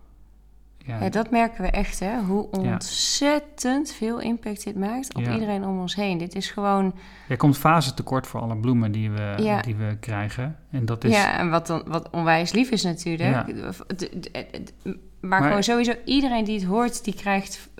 Ja, 0.86 1.02
Ja, 1.02 1.08
dat 1.08 1.30
merken 1.30 1.62
we 1.62 1.70
echt, 1.70 2.00
hè? 2.00 2.20
Hoe 2.20 2.48
Ja. 2.52 2.72
ontzettend 2.72 3.92
veel 3.92 4.20
impact 4.20 4.64
dit 4.64 4.76
maakt 4.76 5.14
op 5.14 5.22
Ja. 5.22 5.32
iedereen 5.32 5.64
om 5.64 5.80
ons 5.80 5.94
heen. 5.94 6.18
Dit 6.18 6.34
is 6.34 6.50
gewoon... 6.50 6.94
Er 7.28 7.36
komt 7.36 7.58
fase 7.58 7.94
tekort 7.94 8.26
voor 8.26 8.40
alle 8.40 8.56
bloemen 8.56 8.92
die 8.92 9.10
we, 9.10 9.60
die 9.64 9.74
we 9.76 9.96
krijgen. 10.00 10.56
En 10.70 10.84
dat 10.86 11.04
is. 11.04 11.12
Ja, 11.12 11.38
en 11.38 11.50
wat, 11.50 11.66
dan, 11.66 11.82
wat 11.86 12.10
onwijs 12.10 12.52
lief 12.52 12.70
is 12.70 12.82
natuurlijk. 12.82 13.46
Maar, 13.46 14.94
Maar- 15.20 15.42
gewoon 15.42 15.62
sowieso, 15.62 15.92
iedereen 16.04 16.44
die 16.44 16.54
het 16.58 16.68
hoort, 16.68 17.04
die 17.04 17.14
krijgt... 17.14 17.70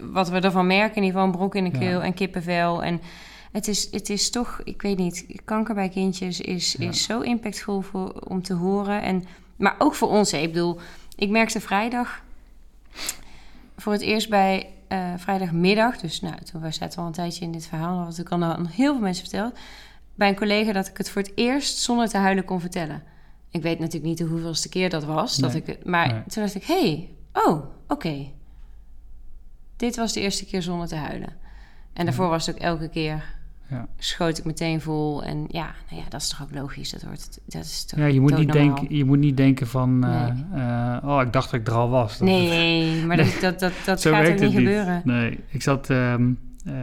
Wat 0.00 0.28
we 0.28 0.40
ervan 0.40 0.66
merken, 0.66 0.96
in 0.96 1.02
ieder 1.02 1.10
geval 1.20 1.24
een 1.32 1.38
brok 1.38 1.54
in 1.54 1.64
de 1.64 1.78
keel 1.78 2.02
en 2.02 2.14
kippenvel. 2.14 2.82
En 2.84 3.00
het 3.52 3.68
is, 3.68 3.88
het 3.90 4.08
is 4.10 4.30
toch, 4.30 4.60
ik 4.64 4.82
weet 4.82 4.98
niet, 4.98 5.40
kanker 5.44 5.74
bij 5.74 5.88
kindjes 5.88 6.40
is, 6.40 6.76
is 6.76 7.02
zo 7.04 7.20
impactvol 7.20 7.80
voor, 7.80 8.12
om 8.12 8.42
te 8.42 8.54
horen. 8.54 9.02
En, 9.02 9.24
maar 9.56 9.74
ook 9.78 9.94
voor 9.94 10.08
ons, 10.08 10.30
hè. 10.30 10.38
ik 10.38 10.52
bedoel, 10.52 10.78
ik 11.16 11.30
merkte 11.30 11.60
vrijdag 11.60 12.22
voor 13.76 13.92
het 13.92 14.02
eerst 14.02 14.28
bij 14.28 14.68
eh, 14.88 15.12
vrijdagmiddag, 15.16 15.96
dus 15.98 16.20
nou, 16.20 16.34
toen 16.42 16.60
we 16.60 16.70
zaten 16.70 17.00
al 17.00 17.06
een 17.06 17.12
tijdje 17.12 17.44
in 17.44 17.52
dit 17.52 17.66
verhaal, 17.66 17.98
had 17.98 18.18
ik 18.18 18.28
al 18.28 18.42
aan 18.42 18.66
heel 18.66 18.92
veel 18.92 19.02
mensen 19.02 19.28
verteld, 19.28 19.58
bij 20.14 20.28
een 20.28 20.36
collega 20.36 20.72
dat 20.72 20.88
ik 20.88 20.96
het 20.96 21.10
voor 21.10 21.22
het 21.22 21.32
eerst 21.34 21.78
zonder 21.78 22.08
te 22.08 22.16
huilen 22.16 22.44
kon 22.44 22.60
vertellen. 22.60 23.02
Ik 23.50 23.62
weet 23.62 23.78
natuurlijk 23.78 24.04
niet 24.04 24.18
de 24.18 24.24
hoeveelste 24.24 24.68
keer 24.68 24.90
dat 24.90 25.04
was, 25.04 25.36
dat 25.36 25.54
ik 25.54 25.84
maar 25.84 26.12
Nee. 26.12 26.22
toen 26.26 26.42
dacht 26.42 26.54
ik, 26.54 26.64
hé, 26.64 26.80
hey, 26.80 27.10
oh, 27.32 27.64
oké. 27.88 28.30
Dit 29.76 29.96
was 29.96 30.12
de 30.12 30.20
eerste 30.20 30.44
keer 30.44 30.62
zonder 30.62 30.88
te 30.88 30.94
huilen. 30.94 31.36
En 31.92 32.04
daarvoor 32.04 32.28
was 32.28 32.46
het 32.46 32.56
ook 32.56 32.62
elke 32.62 32.88
keer, 32.88 33.33
Ja. 33.70 33.86
schoot 33.98 34.38
ik 34.38 34.44
meteen 34.44 34.80
vol. 34.80 35.22
En 35.24 35.44
ja, 35.48 35.74
nou 35.90 36.02
ja, 36.02 36.08
dat 36.08 36.20
is 36.20 36.28
toch 36.28 36.42
ook 36.42 36.54
logisch, 36.54 36.90
dat, 36.90 37.02
wordt, 37.02 37.40
dat 37.46 37.64
is 37.64 37.84
toch 37.84 37.98
Ja, 37.98 38.06
je, 38.06 38.20
moet 38.20 38.36
niet 38.38 38.52
denken, 38.52 38.96
je 38.96 39.04
moet 39.04 39.18
niet 39.18 39.36
denken 39.36 39.66
van. 39.66 40.04
eh, 40.04 40.24
Nee. 40.24 40.62
eh, 40.62 40.96
oh, 41.04 41.20
ik 41.22 41.32
dacht 41.32 41.50
dat 41.50 41.60
ik 41.60 41.66
er 41.66 41.74
al 41.74 41.88
was. 41.88 42.18
Dat- 42.18 42.28
Nee, 42.28 43.04
maar 43.04 43.16
Nee. 43.16 43.34
dat, 43.40 43.60
dat, 43.60 43.72
dat, 43.84 44.00
gaat 44.02 44.06
ook 44.06 44.12
werkt 44.26 44.40
niet 44.40 44.52
gebeuren. 44.52 45.02
Nee, 45.04 45.40
ik 45.48 45.62
zat 45.62 45.90
ehm, 45.90 46.32
eh, 46.64 46.74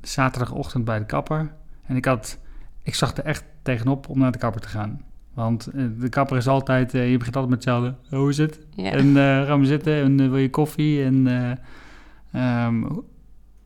zaterdagochtend 0.00 0.84
bij 0.84 0.98
de 0.98 1.06
kapper. 1.06 1.52
En 1.86 1.96
ik, 1.96 2.04
had, 2.04 2.38
ik 2.82 2.94
zag 2.94 3.16
er 3.16 3.24
echt 3.24 3.44
tegenop 3.62 4.08
om 4.08 4.18
naar 4.18 4.32
de 4.32 4.38
kapper 4.38 4.60
te 4.60 4.68
gaan. 4.68 5.00
Want 5.34 5.70
de 6.00 6.08
kapper 6.08 6.36
is 6.36 6.48
altijd, 6.48 6.92
je 6.92 7.16
begint 7.18 7.36
altijd 7.36 7.48
met 7.48 7.64
hetzelfde. 7.64 7.94
Hoe 8.16 8.28
is 8.30 8.38
het? 8.38 8.60
Ja. 8.74 8.90
En 8.90 9.16
eh, 9.16 9.46
gaan 9.46 9.60
we 9.60 9.66
zitten 9.66 9.94
en 10.02 10.16
wil 10.16 10.36
je 10.36 10.50
koffie? 10.50 11.04
En, 11.04 11.26
eh, 12.32 12.64
ehm, 12.64 12.84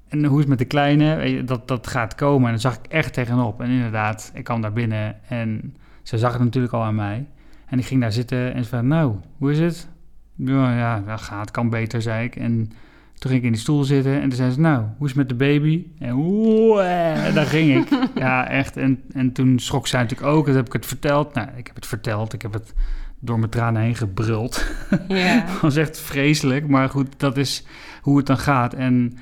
en 0.09 0.24
hoe 0.24 0.34
is 0.34 0.40
het 0.40 0.48
met 0.48 0.59
de 0.59 0.64
kleine? 0.64 1.44
Dat, 1.44 1.68
dat 1.68 1.86
gaat 1.86 2.14
komen. 2.14 2.44
En 2.44 2.50
dan 2.50 2.61
zag 2.61 2.74
ik 2.74 2.86
echt 2.88 3.12
tegenop. 3.12 3.61
En 3.61 3.70
inderdaad, 3.70 4.30
ik 4.34 4.44
kwam 4.44 4.61
daar 4.61 4.72
binnen 4.72 5.16
en 5.28 5.76
ze 6.02 6.18
zag 6.18 6.32
het 6.32 6.42
natuurlijk 6.42 6.74
al 6.74 6.82
aan 6.82 6.94
mij. 6.94 7.26
En 7.66 7.78
ik 7.78 7.84
ging 7.84 8.00
daar 8.00 8.12
zitten 8.12 8.54
en 8.54 8.62
ze 8.62 8.68
zei, 8.68 8.82
nou, 8.82 9.14
hoe 9.38 9.50
is 9.50 9.59
het? 9.59 9.88
Ja, 10.34 10.76
ja, 10.76 11.02
dat 11.07 11.20
gaat, 11.20 11.50
kan 11.50 11.70
beter, 11.70 12.02
zei 12.02 12.24
ik. 12.24 12.36
En 12.36 12.72
toen 13.18 13.30
ging 13.30 13.34
ik 13.34 13.46
in 13.46 13.52
die 13.52 13.61
stoel 13.61 13.84
zitten 13.84 14.14
en 14.14 14.28
toen 14.28 14.36
zei 14.36 14.50
ze, 14.50 14.61
nou, 14.61 14.84
hoe 14.98 15.07
is 15.09 15.14
het 15.14 15.16
met 15.16 15.28
de 15.28 15.34
baby? 15.34 15.86
En 15.98 16.12
oeh, 16.14 17.26
en 17.26 17.34
daar 17.34 17.46
ging 17.46 17.76
ik. 17.76 17.88
Ja, 18.14 18.48
echt. 18.48 18.76
En, 18.76 19.02
en 19.12 19.32
toen 19.32 19.59
schrok 19.59 19.86
zij 19.86 20.00
natuurlijk 20.00 20.28
ook. 20.28 20.38
En 20.38 20.44
toen 20.44 20.57
heb 20.57 20.66
ik 20.66 20.72
het 20.72 20.86
verteld. 20.86 21.34
Nou, 21.34 21.48
ik 21.57 21.66
heb 21.66 21.76
het 21.76 21.86
verteld. 21.86 22.32
Ik 22.32 22.42
heb 22.42 22.52
het 22.52 22.74
door 23.18 23.38
mijn 23.38 23.50
tranen 23.50 23.82
heen 23.82 23.94
gebruld. 23.94 24.66
Ja. 25.09 25.40
Dat 25.46 25.61
was 25.61 25.76
echt 25.76 26.00
vreselijk. 26.00 26.68
Maar 26.68 26.88
goed, 26.88 27.14
dat 27.16 27.36
is 27.36 27.66
hoe 28.02 28.16
het 28.16 28.26
dan 28.26 28.38
gaat. 28.38 28.74
En 28.74 29.18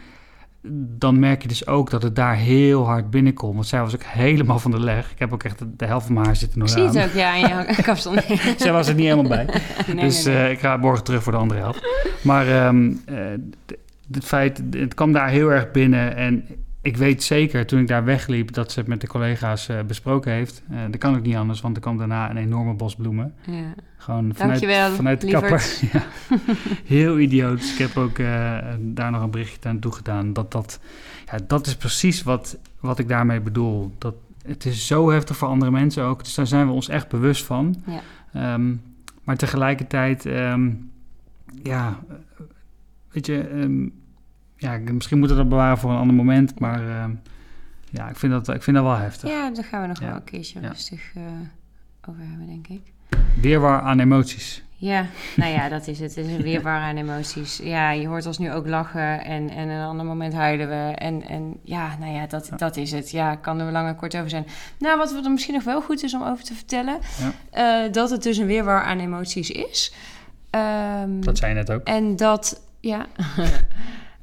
dan 0.73 1.19
merk 1.19 1.43
je 1.43 1.49
dus 1.49 1.67
ook 1.67 1.91
dat 1.91 2.03
het 2.03 2.17
daar 2.17 2.37
heel 2.37 2.87
hard 2.87 3.11
binnenkomt. 3.11 3.55
Want 3.55 3.67
zij 3.67 3.81
was 3.81 3.95
ook 3.95 4.03
helemaal 4.05 4.59
van 4.59 4.71
de 4.71 4.81
leg. 4.81 5.11
Ik 5.11 5.19
heb 5.19 5.33
ook 5.33 5.43
echt 5.43 5.59
de, 5.59 5.77
de 5.77 5.87
helft 5.87 6.05
van 6.05 6.15
mijn 6.15 6.27
haar 6.27 6.37
zitten 6.37 6.59
nog 6.59 6.69
Ik 6.69 6.75
zie 6.75 6.83
aan. 6.89 6.97
het 6.97 7.05
ook, 7.05 7.12
ja, 7.15 7.35
in 7.35 7.49
jouw 7.49 7.65
kapsel. 7.83 8.15
Zij 8.57 8.73
was 8.73 8.89
er 8.89 8.95
niet 8.95 9.05
helemaal 9.05 9.29
bij. 9.29 9.45
nee, 9.95 10.05
dus 10.05 10.25
nee, 10.25 10.35
nee. 10.35 10.45
eh, 10.45 10.51
ik 10.51 10.59
ga 10.59 10.77
morgen 10.77 11.05
terug 11.05 11.23
voor 11.23 11.33
de 11.33 11.39
andere 11.39 11.61
helft. 11.61 11.89
Maar 12.23 12.49
ehm, 12.49 12.93
eh, 13.05 13.17
het 14.12 14.25
feit, 14.25 14.62
het 14.71 14.95
kwam 14.95 15.12
daar 15.12 15.29
heel 15.29 15.49
erg 15.49 15.71
binnen. 15.71 16.17
En 16.17 16.47
ik 16.85 16.97
weet 16.97 17.22
zeker, 17.22 17.66
toen 17.66 17.80
ik 17.80 17.89
daar 17.89 18.05
wegliep, 18.05 18.53
dat 18.53 18.72
ze 18.72 18.78
het 18.78 18.89
met 18.89 19.01
de 19.01 19.07
collega's 19.07 19.68
eh, 19.68 19.82
besproken 19.82 20.32
heeft. 20.32 20.62
Eh 20.70 20.78
dat 20.91 20.99
kan 20.99 21.16
ook 21.16 21.22
niet 21.22 21.37
anders, 21.37 21.61
want 21.61 21.76
er 21.76 21.82
kwam 21.82 21.99
daarna 21.99 22.30
een 22.30 22.37
enorme 22.37 22.74
bos 22.74 22.95
bloemen. 22.95 23.35
Ja. 23.47 23.74
Gewoon 23.97 24.35
vanuit, 24.35 24.61
Dankjewel, 24.61 24.91
vanuit 24.95 25.20
de 25.20 25.26
kapper. 25.26 25.64
Ja. 25.93 26.05
Heel 26.85 27.18
idioot. 27.18 27.61
Ik 27.61 27.78
heb 27.78 27.97
ook 27.97 28.18
eh, 28.18 28.59
daar 28.78 29.11
nog 29.11 29.22
een 29.22 29.30
berichtje 29.30 29.68
aan 29.68 29.78
toegedaan. 29.78 30.32
Dat, 30.32 30.53
dat, 30.53 30.80
ja, 31.26 31.39
dat 31.47 31.66
is 31.66 31.76
precies 31.76 32.22
wat, 32.22 32.59
wat 32.80 32.99
ik 32.99 33.09
daarmee 33.09 33.41
bedoel. 33.41 33.95
Dat, 33.99 34.14
het 34.47 34.64
is 34.64 34.87
zo 34.87 35.11
heftig 35.11 35.37
voor 35.37 35.49
andere 35.49 35.70
mensen 35.70 36.05
ook. 36.05 36.24
Dus 36.24 36.35
daar 36.35 36.47
zijn 36.47 36.66
we 36.66 36.72
ons 36.72 36.89
echt 36.89 37.09
bewust 37.09 37.45
van. 37.45 37.82
Ja. 37.87 38.01
Ehm, 38.32 38.74
maar 39.22 39.37
tegelijkertijd, 39.37 40.26
ehm, 40.26 40.70
ja, 41.62 41.99
weet 43.11 43.26
je, 43.26 43.41
ehm, 43.41 43.89
ja, 44.65 44.79
misschien 44.93 45.19
moeten 45.19 45.37
we 45.37 45.43
dat 45.43 45.51
bewaren 45.53 45.79
voor 45.79 45.91
een 45.91 45.97
ander 45.99 46.17
moment. 46.17 46.59
Maar 46.61 46.89
ehm, 46.89 47.11
ja, 47.91 48.09
ik 48.09 48.17
vind, 48.17 48.33
dat, 48.33 48.49
ik 48.55 48.62
vind 48.62 48.77
dat 48.77 48.85
wel 48.87 48.97
heftig. 48.97 49.31
Ja, 49.31 49.51
daar 49.51 49.65
gaan 49.65 49.81
we 49.81 49.87
nog 49.87 50.01
Ja. 50.01 50.07
wel 50.07 50.15
een 50.17 50.25
keertje 50.25 50.61
Ja. 50.61 50.69
rustig 50.69 51.12
eh, 51.15 51.23
over 52.09 52.21
hebben, 52.29 52.47
denk 52.47 52.67
ik. 52.69 52.81
Weerwar 53.41 53.81
aan 53.81 54.01
emoties. 54.01 54.62
Ja, 54.77 55.07
nou 55.37 55.53
ja, 55.53 55.69
dat 55.69 55.87
is 55.87 56.01
het. 56.01 56.15
Het 56.15 56.27
is 56.27 56.33
een 56.33 56.43
weerwar 56.43 56.79
aan 56.81 56.97
emoties. 56.97 57.57
Ja, 57.62 57.91
je 57.91 58.07
hoort 58.07 58.27
ons 58.27 58.39
nu 58.39 58.53
ook 58.53 58.67
lachen 58.67 59.25
en, 59.25 59.51
en 59.51 59.69
een 59.69 59.87
ander 59.87 60.07
moment 60.07 60.35
huilen 60.35 60.69
we. 60.69 60.95
En, 60.97 61.23
en 61.29 61.57
ja, 61.62 61.97
nou 62.01 62.12
ja 62.12 62.27
dat, 62.27 62.51
dat 62.57 62.77
is 62.77 62.93
het. 62.93 63.11
Ja, 63.11 63.35
kan 63.35 63.61
er 63.61 63.73
lang 63.73 63.89
en 63.89 63.97
kort 63.97 64.17
over 64.17 64.31
zijn. 64.31 64.47
Nou, 64.79 64.99
wat 64.99 65.25
er 65.25 65.31
misschien 65.31 65.55
nog 65.55 65.65
wel 65.65 65.81
goed 65.83 66.03
is 66.03 66.15
om 66.15 66.23
over 66.23 66.45
te 66.45 66.55
vertellen... 66.55 66.99
eh, 67.51 67.93
dat 67.93 68.11
het 68.11 68.23
dus 68.23 68.37
een 68.37 68.47
weerwar 68.47 68.83
aan 68.83 68.99
emoties 68.99 69.51
is. 69.51 69.95
Ehm, 70.51 71.21
Dat 71.21 71.39
zei 71.39 71.51
je 71.53 71.57
net 71.59 71.71
ook. 71.71 71.83
En 71.87 72.17
dat, 72.17 72.62
ja. 72.81 73.07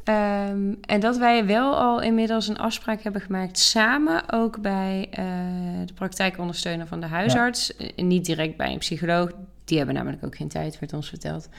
Ehm, 0.03 0.73
en 0.81 0.99
dat 0.99 1.17
wij 1.17 1.45
wel 1.45 1.75
al 1.75 2.01
inmiddels 2.01 2.47
een 2.47 2.57
afspraak 2.57 3.01
hebben 3.01 3.21
gemaakt 3.21 3.57
samen, 3.57 4.31
ook 4.31 4.61
bij 4.61 5.07
eh, 5.11 5.25
de 5.85 5.93
praktijkondersteuner 5.93 6.87
van 6.87 6.99
de 6.99 7.07
huisarts. 7.07 7.75
Eh, 7.75 7.89
niet 7.95 8.25
direct 8.25 8.57
bij 8.57 8.71
een 8.71 8.77
psycholoog, 8.77 9.31
die 9.65 9.77
hebben 9.77 9.95
namelijk 9.95 10.25
ook 10.25 10.35
geen 10.35 10.47
tijd, 10.47 10.79
werd 10.79 10.93
ons 10.93 11.09
verteld. 11.09 11.49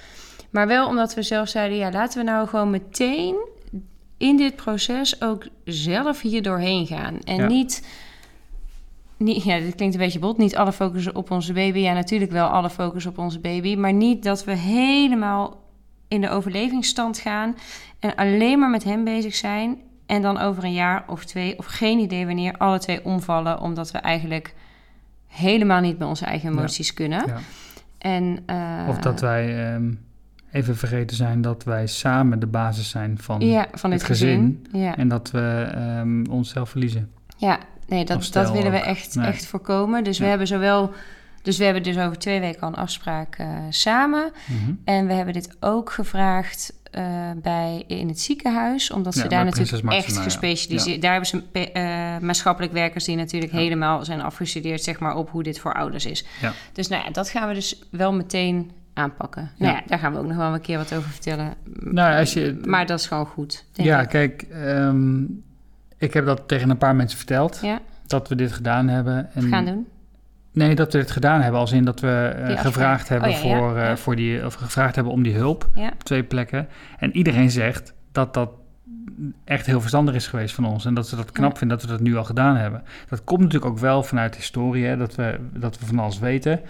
Maar 0.51 0.66
wel 0.66 0.86
omdat 0.86 1.14
we 1.14 1.22
zelf 1.22 1.49
zeiden, 1.49 1.78
ja, 1.78 1.90
laten 1.90 2.24
we 2.24 2.30
nou 2.30 2.49
gewoon 2.49 2.70
meteen 2.70 3.36
in 4.16 4.36
dit 4.36 4.57
proces 4.57 5.22
ook 5.22 5.47
zelf 5.64 6.20
hier 6.20 6.43
doorheen 6.43 6.86
gaan. 6.86 7.18
En 7.24 7.36
Ja. 7.36 7.47
niet, 7.47 7.86
niet, 9.16 9.43
ja, 9.43 9.59
dit 9.59 9.74
klinkt 9.74 9.95
een 9.95 10.01
beetje 10.01 10.18
bot, 10.18 10.38
niet 10.38 10.57
alle 10.57 10.72
focus 10.72 11.12
op 11.12 11.30
onze 11.30 11.53
baby. 11.53 11.78
Ja, 11.78 11.93
natuurlijk 11.93 12.30
wel 12.30 12.47
alle 12.47 12.70
focus 12.70 13.07
op 13.07 13.18
onze 13.18 13.38
baby, 13.38 13.76
maar 13.76 13.93
niet 13.93 14.22
dat 14.22 14.45
we 14.45 14.53
helemaal 14.53 15.61
in 16.09 16.20
de 16.20 16.28
overlevingsstand 16.30 17.18
gaan 17.18 17.57
en 18.03 18.14
alleen 18.14 18.59
maar 18.59 18.70
met 18.70 18.84
hem 18.84 19.05
bezig 19.05 19.34
zijn. 19.34 19.76
En 20.07 20.22
dan 20.22 20.38
over 20.38 20.64
een 20.64 20.72
jaar 20.72 21.05
of 21.07 21.24
twee, 21.24 21.59
of 21.59 21.66
geen 21.66 21.98
idee 21.98 22.26
wanneer, 22.26 22.57
alle 22.57 22.78
twee 22.78 23.05
omvallen, 23.05 23.61
omdat 23.61 23.90
we 23.90 23.98
eigenlijk 23.98 24.55
helemaal 25.26 25.80
niet 25.80 25.98
bij 25.98 26.07
onze 26.07 26.24
eigen 26.24 26.53
Ja. 26.53 26.59
emoties 26.59 26.94
kunnen. 26.94 27.26
Ja. 27.26 27.38
En, 27.98 28.38
eh, 28.46 28.86
Of 28.88 28.98
dat 28.98 29.20
wij 29.20 29.72
ehm, 29.72 29.92
even 30.50 30.76
vergeten 30.76 31.16
zijn 31.16 31.40
dat 31.40 31.64
wij 31.64 31.86
samen 31.86 32.38
de 32.38 32.46
basis 32.46 32.90
zijn 32.90 33.18
van 33.18 33.40
ja, 33.40 33.66
van 33.72 33.90
het 33.90 34.00
het 34.00 34.11
gezin. 34.11 34.66
En 34.96 35.09
dat 35.09 35.30
we 35.30 35.68
ehm, 35.74 36.24
onszelf 36.30 36.70
verliezen. 36.70 37.11
Ja, 37.36 37.59
nee, 37.88 38.05
dat, 38.05 38.28
dat 38.32 38.50
willen 38.50 38.70
we 38.70 38.80
echt, 38.80 39.14
Nee. 39.14 39.26
echt 39.26 39.46
voorkomen. 39.46 40.05
Dus 40.05 40.18
we 40.18 40.24
hebben 40.24 40.46
zowel. 40.46 40.92
Dus 41.42 41.59
we 41.59 41.64
hebben 41.64 41.82
dus 41.82 41.98
over 41.98 42.18
twee 42.18 42.40
weken 42.40 42.61
al 42.61 42.68
een 42.68 42.74
afspraak 42.74 43.34
eh, 43.36 43.48
samen. 43.70 44.30
Mhm. 44.48 44.72
En 44.84 45.07
we 45.07 45.12
hebben 45.12 45.34
dit 45.34 45.57
ook 45.61 45.92
gevraagd 45.92 46.72
eh, 46.93 47.30
bij, 47.43 47.84
in 47.86 48.09
het 48.09 48.20
ziekenhuis. 48.20 48.90
Omdat 48.90 49.14
ze 49.14 49.22
Ja, 49.22 49.28
daar 49.28 49.45
natuurlijk 49.45 49.93
echt 49.93 50.14
ja. 50.14 50.22
gespecialiseerd... 50.22 51.03
Daar 51.03 51.11
hebben 51.12 51.28
ze 51.28 51.70
eh, 51.72 52.18
maatschappelijk 52.18 52.72
werkers 52.72 53.05
die 53.05 53.16
natuurlijk 53.16 53.53
Ja. 53.53 53.59
helemaal 53.59 54.05
zijn 54.05 54.20
afgestudeerd... 54.20 54.82
zeg 54.82 54.99
maar, 54.99 55.16
op 55.16 55.30
hoe 55.30 55.43
dit 55.43 55.59
voor 55.59 55.74
ouders 55.74 56.07
is. 56.07 56.24
Ja. 56.40 56.53
Dus 56.72 56.88
nou 56.88 57.05
ja, 57.05 57.11
dat 57.11 57.28
gaan 57.28 57.49
we 57.49 57.55
dus 57.55 57.82
wel 57.90 58.12
meteen 58.12 58.70
aanpakken. 58.95 59.51
Nou 59.59 59.72
Ja. 59.74 59.82
daar 59.86 59.99
gaan 59.99 60.12
we 60.12 60.18
ook 60.18 60.26
nog 60.26 60.36
wel 60.36 60.55
een 60.55 60.61
keer 60.61 60.78
wat 60.78 60.95
over 60.95 61.11
vertellen. 61.11 61.55
Nou, 61.80 62.18
als 62.18 62.32
je, 62.32 62.61
Maar 62.64 62.86
dat 62.86 62.99
is 62.99 63.07
gewoon 63.07 63.26
goed, 63.26 63.64
denk 63.72 63.88
ja, 63.88 64.01
ik. 64.01 64.09
kijk, 64.09 64.43
ehm, 64.43 65.22
ik 65.99 66.12
heb 66.14 66.26
dat 66.26 66.49
tegen 66.49 66.70
een 66.70 66.78
paar 66.78 66.97
mensen 66.97 67.18
verteld. 67.18 67.61
Dat 68.07 68.28
we 68.28 68.34
dit 68.34 68.53
gedaan 68.53 68.88
hebben. 68.88 69.30
En, 69.34 69.43
gaan 69.43 69.64
doen. 69.64 69.86
Nee, 70.53 70.74
dat 70.74 70.92
we 70.92 70.98
dit 70.98 71.11
gedaan 71.11 71.40
hebben 71.40 71.61
als 71.61 71.72
in 71.72 71.84
dat 71.84 72.00
we 72.00 72.34
eh, 72.36 72.61
gevraagd 72.61 73.09
hebben 73.09 73.28
Oh, 73.28 73.42
ja, 73.42 73.48
ja, 73.48 73.59
voor, 73.59 73.76
eh, 73.76 73.96
voor 73.96 74.16
die, 74.16 74.46
of 74.46 74.55
gevraagd 74.55 74.94
hebben 74.94 75.12
om 75.12 75.22
die 75.22 75.34
hulp 75.34 75.68
op 75.74 76.05
twee 76.05 76.22
plekken. 76.22 76.68
En 76.98 77.16
iedereen 77.16 77.50
zegt 77.50 77.94
dat 78.12 78.34
dat 78.34 78.50
echt 79.44 79.66
heel 79.66 79.80
verstandig 79.80 80.14
is 80.14 80.26
geweest 80.26 80.55
van 80.55 80.64
ons. 80.64 80.84
En 80.84 80.94
dat 80.94 81.09
ze 81.09 81.16
dat 81.16 81.32
knap 81.32 81.59
vinden 81.59 81.78
dat 81.78 81.86
we 81.86 81.92
dat 81.92 82.03
nu 82.03 82.16
al 82.16 82.24
gedaan 82.24 82.57
hebben. 82.57 82.82
Dat 83.09 83.24
komt 83.24 83.40
natuurlijk 83.40 83.72
ook 83.72 83.78
wel 83.78 84.03
vanuit 84.03 84.32
de 84.32 84.38
historie, 84.38 84.84
hè, 84.84 84.96
dat, 84.96 85.14
we, 85.14 85.38
dat 85.53 85.78
we 85.78 85.86
van 85.86 85.98
alles 85.98 86.18
weten. 86.18 86.61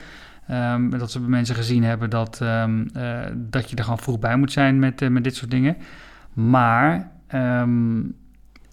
Ehm, 0.46 0.90
dat 0.90 1.10
ze 1.10 1.20
bij 1.20 1.28
mensen 1.28 1.54
gezien 1.54 1.84
hebben 1.84 2.10
dat, 2.10 2.40
ehm, 2.40 2.86
eh, 2.94 3.20
dat 3.34 3.70
je 3.70 3.76
er 3.76 3.84
gewoon 3.84 3.98
vroeg 3.98 4.18
bij 4.18 4.36
moet 4.36 4.52
zijn 4.52 4.78
met, 4.78 5.10
met 5.10 5.24
dit 5.24 5.36
soort 5.36 5.50
dingen. 5.50 5.76
Maar 6.32 7.10
ehm, 7.26 7.98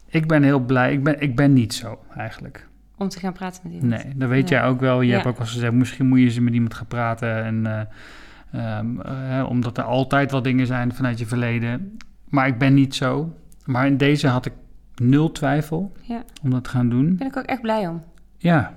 ik 0.05 0.27
ben 0.27 0.43
heel 0.43 0.59
blij. 0.59 0.93
Ik 0.93 1.03
ben, 1.03 1.21
ik 1.21 1.35
ben 1.35 1.53
niet 1.53 1.73
zo 1.73 1.99
eigenlijk. 2.15 2.68
Om 2.99 3.09
te 3.09 3.19
gaan 3.19 3.33
praten 3.33 3.61
met 3.63 3.73
iemand. 3.73 4.03
Nee, 4.03 4.13
dat 4.15 4.29
weet 4.29 4.49
Ja. 4.49 4.59
jij 4.59 4.67
ook 4.67 4.79
wel. 4.79 5.01
Je 5.01 5.07
Ja. 5.07 5.13
hebt 5.15 5.27
ook 5.27 5.39
al 5.39 5.45
gezegd, 5.45 5.73
misschien 5.73 6.07
moet 6.07 6.19
je 6.19 6.25
eens 6.25 6.39
met 6.39 6.53
iemand 6.53 6.73
gaan 6.73 6.87
praten. 6.87 7.43
En, 7.43 7.65
eh, 7.65 8.77
ehm, 8.77 8.99
eh, 8.99 9.45
omdat 9.49 9.77
er 9.77 9.83
altijd 9.83 10.31
wel 10.31 10.41
dingen 10.41 10.67
zijn 10.67 10.93
vanuit 10.93 11.19
je 11.19 11.25
verleden. 11.25 11.97
Maar 12.29 12.47
ik 12.47 12.57
ben 12.57 12.73
niet 12.73 12.95
zo. 12.95 13.33
Maar 13.65 13.87
in 13.87 13.97
deze 13.97 14.27
had 14.27 14.45
ik 14.45 14.53
nul 14.95 15.31
twijfel 15.31 15.91
Ja. 16.01 16.23
om 16.43 16.49
dat 16.49 16.63
te 16.63 16.69
gaan 16.69 16.89
doen. 16.89 17.05
Daar 17.07 17.15
ben 17.17 17.27
ik 17.27 17.37
ook 17.37 17.43
echt 17.45 17.61
blij 17.61 17.87
om. 17.87 18.03
Ja, 18.37 18.73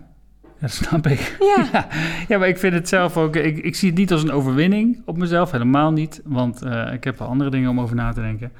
dat 0.60 0.70
snap 0.70 1.06
ik. 1.06 1.36
Ja, 1.40 1.66
Ja, 1.72 1.86
ja, 2.28 2.38
maar 2.38 2.48
ik 2.48 2.58
vind 2.58 2.74
het 2.74 2.88
zelf 2.88 3.16
ook... 3.16 3.36
Ik, 3.36 3.58
ik 3.58 3.74
zie 3.74 3.88
het 3.88 3.98
niet 3.98 4.12
als 4.12 4.22
een 4.22 4.30
overwinning 4.30 5.02
op 5.04 5.16
mezelf, 5.18 5.50
helemaal 5.50 5.92
niet. 5.92 6.20
Want 6.24 6.62
eh, 6.62 6.92
ik 6.92 7.04
heb 7.04 7.18
wel 7.18 7.28
andere 7.28 7.50
dingen 7.50 7.70
om 7.70 7.80
over 7.80 7.96
na 7.96 8.12
te 8.12 8.20
denken. 8.20 8.52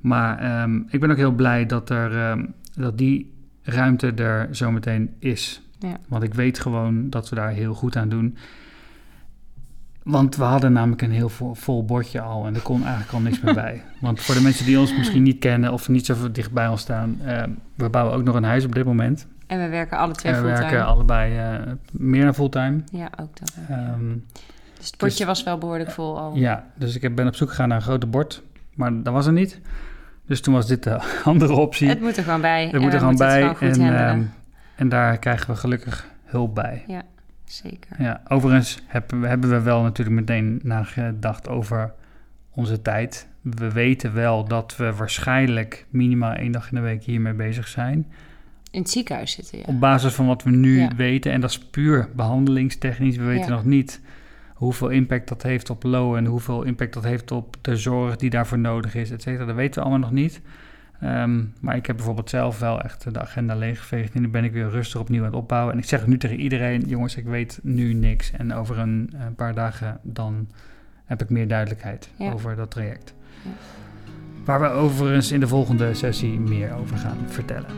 Maar 0.00 0.38
ehm, 0.38 0.80
ik 0.88 1.00
ben 1.00 1.10
ook 1.10 1.16
heel 1.16 1.32
blij 1.32 1.66
dat, 1.66 1.90
er, 1.90 2.16
ehm, 2.18 2.44
dat 2.74 2.98
die 2.98 3.32
ruimte 3.70 4.12
er 4.12 4.48
zometeen 4.50 5.14
is. 5.18 5.62
Ja. 5.78 5.96
Want 6.08 6.22
ik 6.22 6.34
weet 6.34 6.58
gewoon 6.60 7.10
dat 7.10 7.28
we 7.28 7.34
daar 7.36 7.50
heel 7.50 7.74
goed 7.74 7.96
aan 7.96 8.08
doen. 8.08 8.36
Want 10.02 10.36
we 10.36 10.42
hadden 10.44 10.72
namelijk 10.72 11.02
een 11.02 11.10
heel 11.10 11.28
vol, 11.28 11.54
vol 11.54 11.84
bordje 11.84 12.20
al 12.20 12.46
en 12.46 12.54
er 12.54 12.60
kon 12.60 12.82
eigenlijk 12.82 13.12
al 13.12 13.20
niks 13.20 13.40
meer 13.40 13.54
bij. 13.64 13.82
Want 14.00 14.20
voor 14.20 14.34
de 14.34 14.40
mensen 14.42 14.64
die 14.64 14.78
ons 14.78 14.96
misschien 14.96 15.22
niet 15.22 15.38
kennen 15.38 15.72
of 15.72 15.88
niet 15.88 16.06
zo 16.06 16.30
dicht 16.32 16.52
bij 16.52 16.68
ons 16.68 16.80
staan... 16.80 17.18
ehm, 17.24 17.50
we 17.74 17.88
bouwen 17.88 18.14
ook 18.16 18.22
nog 18.24 18.34
een 18.34 18.44
huis 18.44 18.64
op 18.64 18.74
dit 18.74 18.84
moment. 18.84 19.26
en 19.46 19.58
we 19.60 19.68
werken 19.68 19.98
alle 19.98 20.12
twee 20.14 20.32
En 20.32 20.42
we 20.42 20.46
fulltime. 20.48 20.70
werken 20.70 20.86
allebei 20.86 21.36
eh, 21.36 21.72
meer 21.92 22.24
dan 22.24 22.34
fulltime. 22.34 22.80
Ja, 22.92 23.08
ook 23.20 23.38
dat. 23.38 23.54
Ehm, 23.68 24.12
dus 24.78 24.86
het 24.86 24.96
potje 24.96 25.16
dus- 25.16 25.26
was 25.26 25.42
wel 25.42 25.58
behoorlijk 25.58 25.90
vol 25.90 26.18
al. 26.18 26.34
ja, 26.36 26.66
dus 26.74 26.98
ik 26.98 27.14
ben 27.14 27.26
op 27.26 27.34
zoek 27.34 27.48
gegaan 27.48 27.68
naar 27.68 27.76
een 27.76 27.82
groter 27.82 28.10
bord, 28.10 28.42
maar 28.74 29.02
dat 29.02 29.12
was 29.12 29.26
er 29.26 29.32
niet. 29.32 29.60
Dus 30.28 30.40
toen 30.40 30.54
was 30.54 30.66
dit 30.66 30.82
de 30.82 31.00
andere 31.24 31.52
optie. 31.52 31.88
Het 31.88 32.00
moet 32.00 32.16
er 32.16 32.22
gewoon 32.22 32.40
bij. 32.40 32.70
En 32.72 32.80
moet 32.80 32.84
er 32.84 32.90
we 32.92 32.98
gewoon 32.98 33.16
bij 33.16 33.42
het 33.42 33.56
gewoon 33.56 33.80
en, 33.80 34.08
ehm, 34.08 34.22
en 34.74 34.88
daar 34.88 35.18
krijgen 35.18 35.50
we 35.50 35.56
gelukkig 35.56 36.08
hulp 36.24 36.54
bij. 36.54 36.84
Zeker. 37.44 38.02
Ja, 38.02 38.20
overigens 38.28 38.82
hebben 38.86 39.20
we, 39.20 39.26
hebben 39.26 39.50
we 39.50 39.60
wel 39.60 39.82
natuurlijk 39.82 40.16
meteen 40.16 40.60
nagedacht 40.62 41.48
over 41.48 41.92
onze 42.50 42.82
tijd. 42.82 43.28
We 43.40 43.72
weten 43.72 44.14
wel 44.14 44.44
dat 44.44 44.76
we 44.76 44.92
waarschijnlijk 44.94 45.86
minimaal 45.90 46.32
één 46.32 46.52
dag 46.52 46.68
in 46.70 46.74
de 46.74 46.80
week 46.80 47.04
hiermee 47.04 47.32
bezig 47.32 47.68
zijn. 47.68 48.06
In 48.70 48.80
het 48.80 48.90
ziekenhuis 48.90 49.32
zitten, 49.32 49.58
ja. 49.58 49.64
Op 49.66 49.80
basis 49.80 50.12
van 50.14 50.26
wat 50.26 50.42
we 50.42 50.50
nu 50.50 50.78
Ja. 50.80 50.90
weten, 50.96 51.32
en 51.32 51.40
dat 51.40 51.50
is 51.50 51.58
puur 51.58 52.08
behandelingstechnisch. 52.16 53.16
We 53.16 53.24
weten 53.24 53.48
Ja. 53.48 53.54
nog 53.54 53.64
niet 53.64 54.00
hoeveel 54.58 54.88
impact 54.88 55.28
dat 55.28 55.42
heeft 55.42 55.70
op 55.70 55.82
Lo 55.82 56.14
en 56.16 56.26
hoeveel 56.26 56.62
impact 56.62 56.92
dat 56.94 57.04
heeft 57.04 57.30
op 57.30 57.56
de 57.60 57.76
zorg 57.76 58.16
die 58.16 58.30
daarvoor 58.30 58.58
nodig 58.58 58.94
is, 58.94 59.10
et 59.10 59.22
cetera. 59.22 59.44
Dat 59.44 59.54
weten 59.54 59.74
we 59.74 59.80
allemaal 59.80 60.08
nog 60.08 60.18
niet. 60.18 60.40
Ehm, 61.00 61.44
maar 61.60 61.76
ik 61.76 61.86
heb 61.86 61.96
bijvoorbeeld 61.96 62.30
zelf 62.30 62.58
wel 62.58 62.80
echt 62.80 63.14
de 63.14 63.20
agenda 63.20 63.54
leeggeveegd 63.54 64.14
en 64.14 64.20
nu 64.20 64.28
ben 64.28 64.44
ik 64.44 64.52
weer 64.52 64.68
rustig 64.68 65.00
opnieuw 65.00 65.20
aan 65.20 65.26
het 65.26 65.34
opbouwen. 65.36 65.72
En 65.72 65.78
ik 65.78 65.84
zeg 65.84 66.06
nu 66.06 66.18
tegen 66.18 66.40
iedereen, 66.40 66.80
jongens, 66.86 67.16
ik 67.16 67.24
weet 67.24 67.58
nu 67.62 67.92
niks. 67.94 68.30
En 68.30 68.54
over 68.54 68.78
een, 68.78 69.14
een 69.26 69.34
paar 69.34 69.54
dagen 69.54 69.98
dan 70.02 70.48
heb 71.04 71.22
ik 71.22 71.30
meer 71.30 71.48
duidelijkheid 71.48 72.10
Ja. 72.16 72.32
over 72.32 72.56
dat 72.56 72.70
traject. 72.70 73.14
Ja. 73.42 73.50
Waar 74.44 74.60
we 74.60 74.68
overigens 74.68 75.32
in 75.32 75.40
de 75.40 75.48
volgende 75.48 75.94
sessie 75.94 76.40
meer 76.40 76.74
over 76.74 76.96
gaan 76.96 77.18
vertellen. 77.26 77.70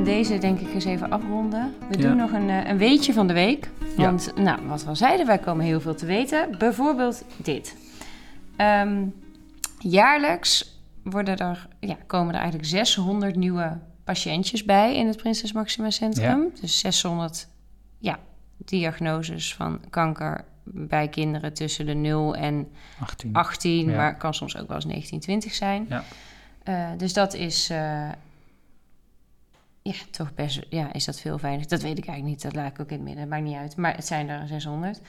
En 0.00 0.06
deze 0.06 0.38
denk 0.38 0.60
ik 0.60 0.74
eens 0.74 0.84
even 0.84 1.10
afronden. 1.10 1.74
We 1.88 1.96
Ja. 1.98 2.08
doen 2.08 2.16
nog 2.16 2.32
een, 2.32 2.48
eh, 2.50 2.68
een 2.68 2.78
weetje 2.78 3.12
van 3.12 3.26
de 3.26 3.32
week. 3.32 3.70
Ja. 3.96 4.04
Want, 4.04 4.32
nou, 4.36 4.66
wat 4.66 4.82
we 4.82 4.88
al 4.88 4.96
zeiden, 4.96 5.26
wij 5.26 5.38
komen 5.38 5.64
heel 5.64 5.80
veel 5.80 5.94
te 5.94 6.06
weten. 6.06 6.58
Bijvoorbeeld 6.58 7.24
dit. 7.36 7.76
Ehm, 8.56 9.04
jaarlijks 9.78 10.80
worden 11.04 11.36
er, 11.36 11.68
ja, 11.80 11.96
komen 12.06 12.34
er 12.34 12.40
eigenlijk 12.40 12.68
600 12.68 13.36
nieuwe 13.36 13.78
patiëntjes 14.04 14.64
bij 14.64 14.96
in 14.96 15.06
het 15.06 15.16
Prinses 15.16 15.52
Maxima 15.52 15.90
Centrum. 15.90 16.52
Dus 16.60 16.78
600 16.78 17.48
ja, 17.98 18.18
diagnoses 18.56 19.54
van 19.54 19.80
kanker 19.90 20.44
bij 20.64 21.08
kinderen 21.08 21.54
tussen 21.54 21.86
de 21.86 21.94
0 21.94 22.34
en 22.36 22.68
18. 23.00 23.32
18, 23.32 23.90
Ja. 23.90 23.96
maar 23.96 24.08
het 24.08 24.18
kan 24.18 24.34
soms 24.34 24.56
ook 24.56 24.66
wel 24.66 24.76
eens 24.76 24.84
19, 24.86 25.20
20 25.20 25.54
zijn. 25.54 25.86
Ja. 25.88 26.04
Eh, 26.62 26.88
dus 26.96 27.12
dat 27.12 27.34
is, 27.34 27.70
eh, 27.70 28.08
ja, 29.82 29.94
toch 30.10 30.34
best, 30.34 30.60
ja, 30.68 30.92
is 30.92 31.04
dat 31.04 31.20
veel 31.20 31.40
weinig? 31.40 31.66
Dat 31.66 31.82
weet 31.82 31.98
ik 31.98 32.06
eigenlijk 32.06 32.36
niet, 32.36 32.42
dat 32.42 32.62
laat 32.62 32.70
ik 32.70 32.80
ook 32.80 32.90
in 32.90 32.96
het 32.96 33.04
midden, 33.04 33.28
maakt 33.28 33.42
niet 33.42 33.56
uit. 33.56 33.76
Maar 33.76 33.94
het 33.94 34.06
zijn 34.06 34.28
er 34.28 34.46
600. 34.46 35.00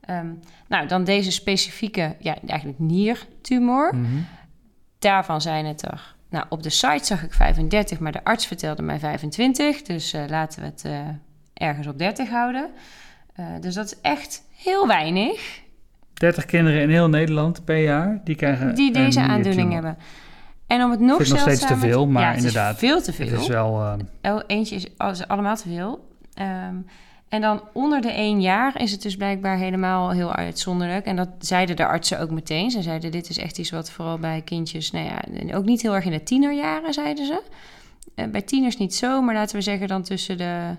Ehm, 0.00 0.26
nou, 0.68 0.86
dan 0.86 1.04
deze 1.04 1.30
specifieke, 1.32 2.16
ja, 2.18 2.36
eigenlijk 2.46 2.78
niertumor. 2.78 3.96
Mhm. 3.96 4.06
Daarvan 4.98 5.40
zijn 5.40 5.66
het 5.66 5.82
er, 5.82 6.14
nou, 6.30 6.44
op 6.48 6.62
de 6.62 6.70
site 6.70 7.04
zag 7.04 7.22
ik 7.22 7.32
35, 7.32 7.98
maar 8.00 8.12
de 8.12 8.24
arts 8.24 8.46
vertelde 8.46 8.82
mij 8.82 8.98
25. 8.98 9.82
Dus 9.82 10.12
eh, 10.12 10.22
laten 10.28 10.60
we 10.60 10.66
het 10.66 10.84
eh, 10.84 10.98
ergens 11.54 11.86
op 11.86 11.98
30 11.98 12.28
houden. 12.28 12.70
Eh, 13.34 13.44
dus 13.60 13.74
dat 13.74 13.86
is 13.86 14.00
echt 14.00 14.42
heel 14.50 14.86
weinig 14.86 15.62
30 16.20 16.44
kinderen 16.44 16.82
in 16.82 16.90
heel 16.90 17.08
Nederland 17.08 17.64
per 17.64 17.82
jaar 17.82 18.20
die 18.24 18.34
krijgen 18.34 18.74
die 18.74 18.92
deze 18.92 19.20
aandoening 19.20 19.72
hebben. 19.72 19.96
En 20.70 20.82
om 20.84 20.90
het 20.90 21.00
nog 21.00 21.18
het 21.18 21.26
steeds 21.38 21.66
te 21.66 21.76
veel, 21.76 22.06
maar 22.06 22.22
ja, 22.22 22.30
is 22.30 22.36
inderdaad. 22.36 22.78
veel 22.78 23.00
te 23.02 23.10
Het 23.16 23.28
veel. 23.28 23.40
is 23.40 23.46
wel... 23.46 23.82
eh, 24.22 24.32
Oh, 24.34 24.40
eentje 24.46 24.74
is 24.76 24.86
alles- 24.96 25.28
allemaal 25.28 25.56
te 25.56 25.68
veel. 25.68 26.08
Ehm, 26.34 26.74
en 27.28 27.40
dan 27.40 27.62
onder 27.72 28.00
de 28.00 28.10
één 28.12 28.40
jaar 28.40 28.80
is 28.80 28.92
het 28.92 29.02
dus 29.02 29.16
blijkbaar 29.16 29.56
helemaal 29.56 30.10
heel 30.10 30.34
uitzonderlijk. 30.34 31.04
En 31.06 31.16
dat 31.16 31.28
zeiden 31.38 31.76
de 31.76 31.86
artsen 31.86 32.20
ook 32.20 32.30
meteen. 32.30 32.70
Ze 32.70 32.82
zeiden, 32.82 33.10
dit 33.10 33.28
is 33.28 33.38
echt 33.38 33.58
iets 33.58 33.70
wat 33.70 33.90
vooral 33.90 34.18
bij 34.18 34.42
kindjes... 34.42 34.90
Nou 34.90 35.04
ja, 35.04 35.20
ook 35.56 35.64
niet 35.64 35.82
heel 35.82 35.94
erg 35.94 36.04
in 36.04 36.10
de 36.10 36.22
tienerjaren, 36.22 36.92
zeiden 36.94 37.26
ze. 37.26 37.42
Eh, 38.14 38.26
bij 38.26 38.42
tieners 38.42 38.76
niet 38.76 38.94
zo, 38.94 39.22
maar 39.22 39.34
laten 39.34 39.56
we 39.56 39.62
zeggen 39.62 39.88
dan 39.88 40.02
tussen 40.02 40.38
de... 40.38 40.76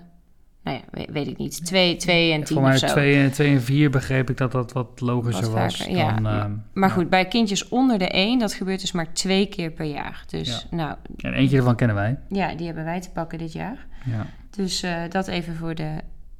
Nou 0.64 0.80
ja, 0.94 1.04
weet, 1.12 1.26
ik 1.26 1.36
niet. 1.38 1.64
Twee, 1.66 1.96
twee 1.96 2.32
en 2.32 2.44
tien 2.44 2.54
voor 2.56 2.64
mij 2.64 2.72
of 2.72 2.78
zo. 2.78 2.86
2 2.86 3.30
twee 3.30 3.54
en 3.54 3.62
4 3.62 3.90
begreep 3.90 4.30
ik 4.30 4.36
dat 4.36 4.52
dat 4.52 4.72
wat 4.72 5.00
logischer 5.00 5.44
Wat 5.50 5.52
was 5.52 5.76
vaker, 5.76 5.96
ja. 5.96 6.12
dan... 6.12 6.26
eh, 6.26 6.44
Maar 6.72 6.88
ja. 6.88 6.94
goed, 6.94 7.10
bij 7.10 7.28
kindjes 7.28 7.68
onder 7.68 7.98
de 7.98 8.08
één, 8.08 8.38
dat 8.38 8.52
gebeurt 8.54 8.80
dus 8.80 8.92
maar 8.92 9.12
twee 9.12 9.46
keer 9.46 9.70
per 9.70 9.86
jaar. 9.86 10.24
Dus 10.26 10.66
nou, 10.70 10.96
En 11.16 11.32
eentje 11.32 11.56
ervan 11.56 11.76
kennen 11.76 11.96
wij. 11.96 12.18
ja, 12.28 12.54
die 12.54 12.66
hebben 12.66 12.84
wij 12.84 13.00
te 13.00 13.10
pakken 13.10 13.38
dit 13.38 13.52
jaar. 13.52 13.86
Ja. 14.04 14.26
Dus 14.50 14.82
eh, 14.82 15.02
dat 15.08 15.28
even 15.28 15.56
voor 15.56 15.74
de, 15.74 15.90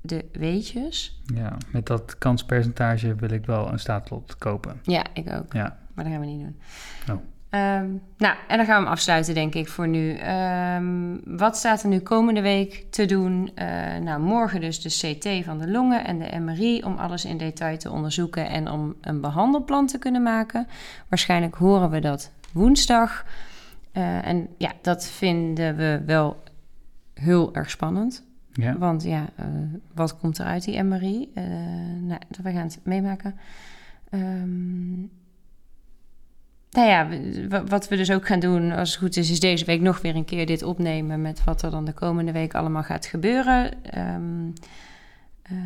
de 0.00 0.24
weetjes. 0.32 1.20
ja, 1.34 1.56
met 1.70 1.86
dat 1.86 2.18
kanspercentage 2.18 3.14
wil 3.14 3.30
ik 3.30 3.46
wel 3.46 3.68
een 3.72 3.78
staatlot 3.78 4.36
kopen. 4.38 4.80
Ja, 4.82 5.04
ik 5.14 5.32
ook. 5.32 5.52
Ja, 5.52 5.78
Maar 5.94 6.04
dat 6.04 6.12
gaan 6.12 6.22
we 6.22 6.26
niet 6.28 6.40
doen. 6.40 6.56
Oh. 7.16 7.22
Ehm, 7.52 7.88
nou, 8.16 8.36
en 8.48 8.56
dan 8.56 8.66
gaan 8.66 8.78
we 8.78 8.82
hem 8.82 8.92
afsluiten, 8.92 9.34
denk 9.34 9.54
ik, 9.54 9.68
voor 9.68 9.88
nu. 9.88 10.14
Ehm, 10.14 11.16
wat 11.24 11.56
staat 11.56 11.82
er 11.82 11.88
nu 11.88 11.98
komende 11.98 12.40
week 12.40 12.86
te 12.90 13.04
doen? 13.04 13.50
Eh, 13.54 13.96
nou, 13.96 14.20
morgen 14.20 14.60
dus 14.60 14.80
de 14.80 14.88
CT 14.88 15.44
van 15.44 15.58
de 15.58 15.70
longen 15.70 16.04
en 16.04 16.18
de 16.18 16.38
MRI... 16.38 16.82
om 16.82 16.96
alles 16.96 17.24
in 17.24 17.36
detail 17.36 17.78
te 17.78 17.90
onderzoeken 17.90 18.48
en 18.48 18.70
om 18.70 18.94
een 19.00 19.20
behandelplan 19.20 19.86
te 19.86 19.98
kunnen 19.98 20.22
maken. 20.22 20.66
Waarschijnlijk 21.08 21.54
horen 21.54 21.90
we 21.90 22.00
dat 22.00 22.32
woensdag. 22.52 23.26
Eh, 23.92 24.26
en 24.26 24.48
ja, 24.58 24.72
dat 24.82 25.06
vinden 25.06 25.76
we 25.76 26.02
wel 26.06 26.42
heel 27.14 27.54
erg 27.54 27.70
spannend. 27.70 28.24
ja. 28.52 28.78
Want 28.78 29.02
ja, 29.02 29.28
eh, 29.36 29.46
wat 29.94 30.18
komt 30.18 30.38
er 30.38 30.46
uit 30.46 30.64
die 30.64 30.82
MRI? 30.82 31.30
Nou, 32.00 32.20
we 32.42 32.52
gaan 32.52 32.66
het 32.66 32.80
meemaken. 32.82 33.34
Ehm, 34.10 35.04
nou 36.72 36.88
ja, 36.88 37.08
wat 37.64 37.88
we 37.88 37.96
dus 37.96 38.10
ook 38.10 38.26
gaan 38.26 38.40
doen, 38.40 38.72
als 38.72 38.90
het 38.90 38.98
goed 38.98 39.16
is, 39.16 39.30
is 39.30 39.40
deze 39.40 39.64
week 39.64 39.80
nog 39.80 40.00
weer 40.00 40.16
een 40.16 40.24
keer 40.24 40.46
dit 40.46 40.62
opnemen 40.62 41.22
met 41.22 41.44
wat 41.44 41.62
er 41.62 41.70
dan 41.70 41.84
de 41.84 41.92
komende 41.92 42.32
week 42.32 42.54
allemaal 42.54 42.82
gaat 42.82 43.06
gebeuren. 43.06 43.84
Ehm, 43.84 44.50
eh, 45.42 45.56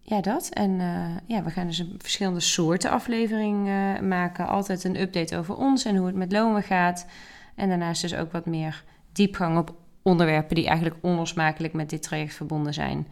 ja, 0.00 0.20
dat. 0.20 0.48
En 0.48 0.80
eh, 0.80 1.16
ja, 1.26 1.42
we 1.42 1.50
gaan 1.50 1.66
dus 1.66 1.78
een 1.78 1.94
verschillende 1.98 2.40
soorten 2.40 2.90
aflevering 2.90 3.68
eh, 3.68 4.00
maken. 4.00 4.46
Altijd 4.46 4.84
een 4.84 5.00
update 5.00 5.36
over 5.36 5.56
ons 5.56 5.84
en 5.84 5.96
hoe 5.96 6.06
het 6.06 6.16
met 6.16 6.32
Lomen 6.32 6.62
gaat. 6.62 7.06
En 7.54 7.68
daarnaast 7.68 8.02
dus 8.02 8.14
ook 8.14 8.32
wat 8.32 8.46
meer 8.46 8.84
diepgang 9.12 9.58
op 9.58 9.74
onderwerpen 10.02 10.54
die 10.54 10.66
eigenlijk 10.66 10.96
onlosmakelijk 11.00 11.72
met 11.72 11.90
dit 11.90 12.02
traject 12.02 12.34
verbonden 12.34 12.74
zijn. 12.74 13.06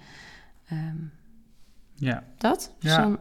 Ehm, 0.69 0.97
ja. 1.95 2.23
dat? 2.39 2.75
Ja. 2.79 3.19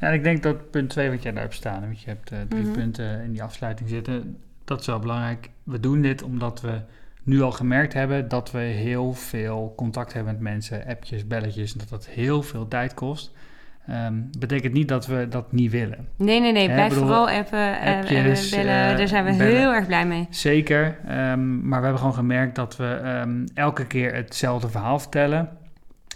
Ja, 0.00 0.08
en 0.08 0.14
ik 0.14 0.22
denk 0.24 0.42
dat 0.42 0.70
punt 0.70 0.90
2 0.90 1.10
wat 1.10 1.22
jij 1.22 1.32
daar 1.32 1.42
hebt 1.42 1.54
staan, 1.54 1.80
want 1.80 2.00
je 2.00 2.08
hebt 2.08 2.30
eh, 2.30 2.38
drie 2.48 2.62
Mhm. 2.62 2.72
punten 2.72 3.20
in 3.22 3.32
die 3.32 3.42
afsluiting 3.42 3.88
zitten, 3.88 4.36
dat 4.64 4.80
is 4.80 4.86
wel 4.86 4.98
belangrijk. 4.98 5.50
We 5.62 5.80
doen 5.80 6.00
dit 6.02 6.22
omdat 6.22 6.60
we 6.60 6.80
nu 7.22 7.42
al 7.42 7.52
gemerkt 7.52 7.92
hebben 7.92 8.28
dat 8.28 8.50
we 8.50 8.58
heel 8.58 9.12
veel 9.12 9.72
contact 9.76 10.12
hebben 10.12 10.32
met 10.32 10.42
mensen, 10.42 10.84
appjes, 10.86 11.26
belletjes, 11.26 11.72
en 11.72 11.78
dat 11.78 11.88
dat 11.88 12.06
heel 12.06 12.42
veel 12.42 12.68
tijd 12.68 12.94
kost. 12.94 13.32
Ehm, 13.86 14.14
betekent 14.38 14.72
niet 14.72 14.88
dat 14.88 15.06
we 15.06 15.26
dat 15.28 15.52
niet 15.52 15.70
willen. 15.70 16.08
Nee, 16.16 16.40
nee, 16.40 16.52
nee. 16.52 16.68
Hè, 16.68 16.74
Blijf 16.74 16.88
bedoel, 16.88 17.04
vooral 17.06 17.28
appen 17.30 17.80
en 17.80 17.96
appjes, 18.00 18.50
bellen. 18.50 18.90
eh, 18.90 18.96
Daar 18.96 19.08
zijn 19.08 19.24
we 19.24 19.36
bellen. 19.36 19.56
heel 19.56 19.72
erg 19.74 19.86
blij 19.86 20.06
mee. 20.06 20.26
Zeker, 20.30 20.98
ehm, 21.06 21.58
maar 21.68 21.78
we 21.78 21.84
hebben 21.84 21.98
gewoon 21.98 22.14
gemerkt 22.14 22.54
dat 22.54 22.76
we 22.76 23.00
ehm, 23.02 23.46
elke 23.54 23.86
keer 23.86 24.14
hetzelfde 24.14 24.68
verhaal 24.68 24.98
vertellen. 24.98 25.48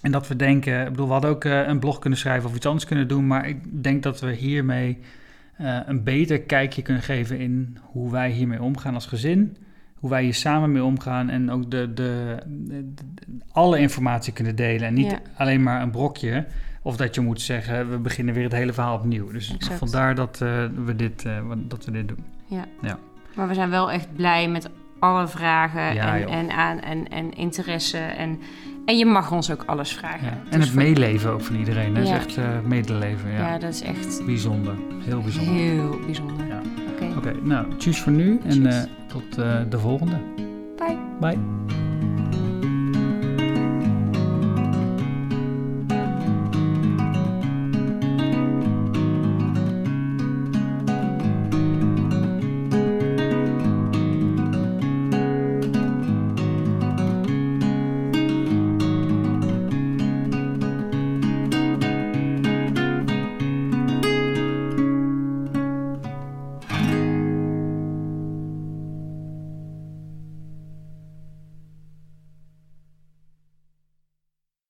En 0.02 0.10
dat 0.12 0.28
we 0.28 0.36
denken, 0.36 0.80
ik 0.84 0.90
bedoel, 0.90 1.06
we 1.06 1.12
hadden 1.12 1.30
ook 1.30 1.44
eh, 1.44 1.66
een 1.66 1.78
blog 1.78 1.98
kunnen 1.98 2.18
schrijven 2.18 2.48
of 2.48 2.56
iets 2.56 2.66
anders 2.66 2.84
kunnen 2.84 3.08
doen, 3.08 3.26
maar 3.26 3.48
ik 3.48 3.82
denk 3.82 4.02
dat 4.02 4.20
we 4.20 4.32
hiermee 4.32 4.98
eh, 5.56 5.78
een 5.86 6.02
beter 6.02 6.40
kijkje 6.40 6.82
kunnen 6.82 7.02
geven 7.02 7.38
in 7.38 7.78
hoe 7.82 8.10
wij 8.10 8.30
hiermee 8.30 8.62
omgaan 8.62 8.94
als 8.94 9.06
gezin. 9.06 9.56
Hoe 9.94 10.10
wij 10.10 10.22
hier 10.22 10.34
samen 10.34 10.72
mee 10.72 10.84
omgaan 10.84 11.28
en 11.30 11.50
ook 11.50 11.70
de, 11.70 11.92
de, 11.94 12.36
de- 12.46 12.94
de- 12.94 13.04
alle 13.52 13.78
informatie 13.78 14.32
kunnen 14.32 14.56
delen. 14.56 14.86
En 14.88 14.94
niet 14.94 15.10
Ja. 15.10 15.18
alleen 15.36 15.62
maar 15.62 15.82
een 15.82 15.90
brokje. 15.90 16.46
Of 16.82 16.96
dat 16.96 17.14
je 17.14 17.20
moet 17.20 17.40
zeggen, 17.40 17.90
we 17.90 17.98
beginnen 17.98 18.34
weer 18.34 18.42
het 18.44 18.52
hele 18.52 18.72
verhaal 18.72 18.96
opnieuw. 18.96 19.30
Dus 19.32 19.54
Exact. 19.54 19.78
vandaar 19.78 20.14
dat, 20.14 20.40
eh, 20.42 20.64
we 20.84 20.96
dit, 20.96 21.26
dat 21.68 21.84
we 21.84 21.90
dit 21.90 22.08
doen. 22.08 22.24
Ja. 22.46 22.64
Ja. 22.82 22.98
Maar 23.34 23.48
we 23.48 23.54
zijn 23.54 23.70
wel 23.70 23.90
echt 23.90 24.14
blij 24.16 24.48
met 24.48 24.70
alle 24.98 25.28
vragen 25.28 25.94
Ja, 25.94 26.18
en, 26.18 26.28
en, 26.28 26.50
aan, 26.50 26.80
en, 26.80 27.08
en 27.08 27.32
interesse. 27.32 27.98
En, 27.98 28.38
en 28.90 28.96
je 28.98 29.06
mag 29.06 29.32
ons 29.32 29.50
ook 29.50 29.62
alles 29.66 29.92
vragen. 29.92 30.26
Ja. 30.26 30.38
En 30.50 30.60
het 30.60 30.74
meeleven 30.74 31.30
ook 31.30 31.40
van 31.42 31.56
iedereen. 31.56 31.94
Dat 31.94 32.08
Ja. 32.08 32.14
is 32.16 32.24
echt 32.26 32.36
eh, 32.36 32.44
medeleven. 32.64 33.30
Ja. 33.30 33.38
Ja, 33.52 33.58
dat 33.58 33.70
is 33.72 33.80
echt 33.82 34.22
Bijzonder. 34.26 34.74
Heel 35.04 35.20
bijzonder. 35.20 35.54
heel 35.54 35.98
bijzonder. 36.06 36.46
Ja. 36.46 36.60
Oké, 36.94 37.16
Oké, 37.16 37.32
nou, 37.42 37.66
tjus 37.76 38.00
voor 38.00 38.12
nu 38.12 38.40
en 38.44 38.66
eh, 38.66 38.82
tot 39.06 39.38
eh, 39.38 39.56
de 39.68 39.78
volgende. 39.78 40.16
bye. 40.76 40.96
Bye. 41.20 41.38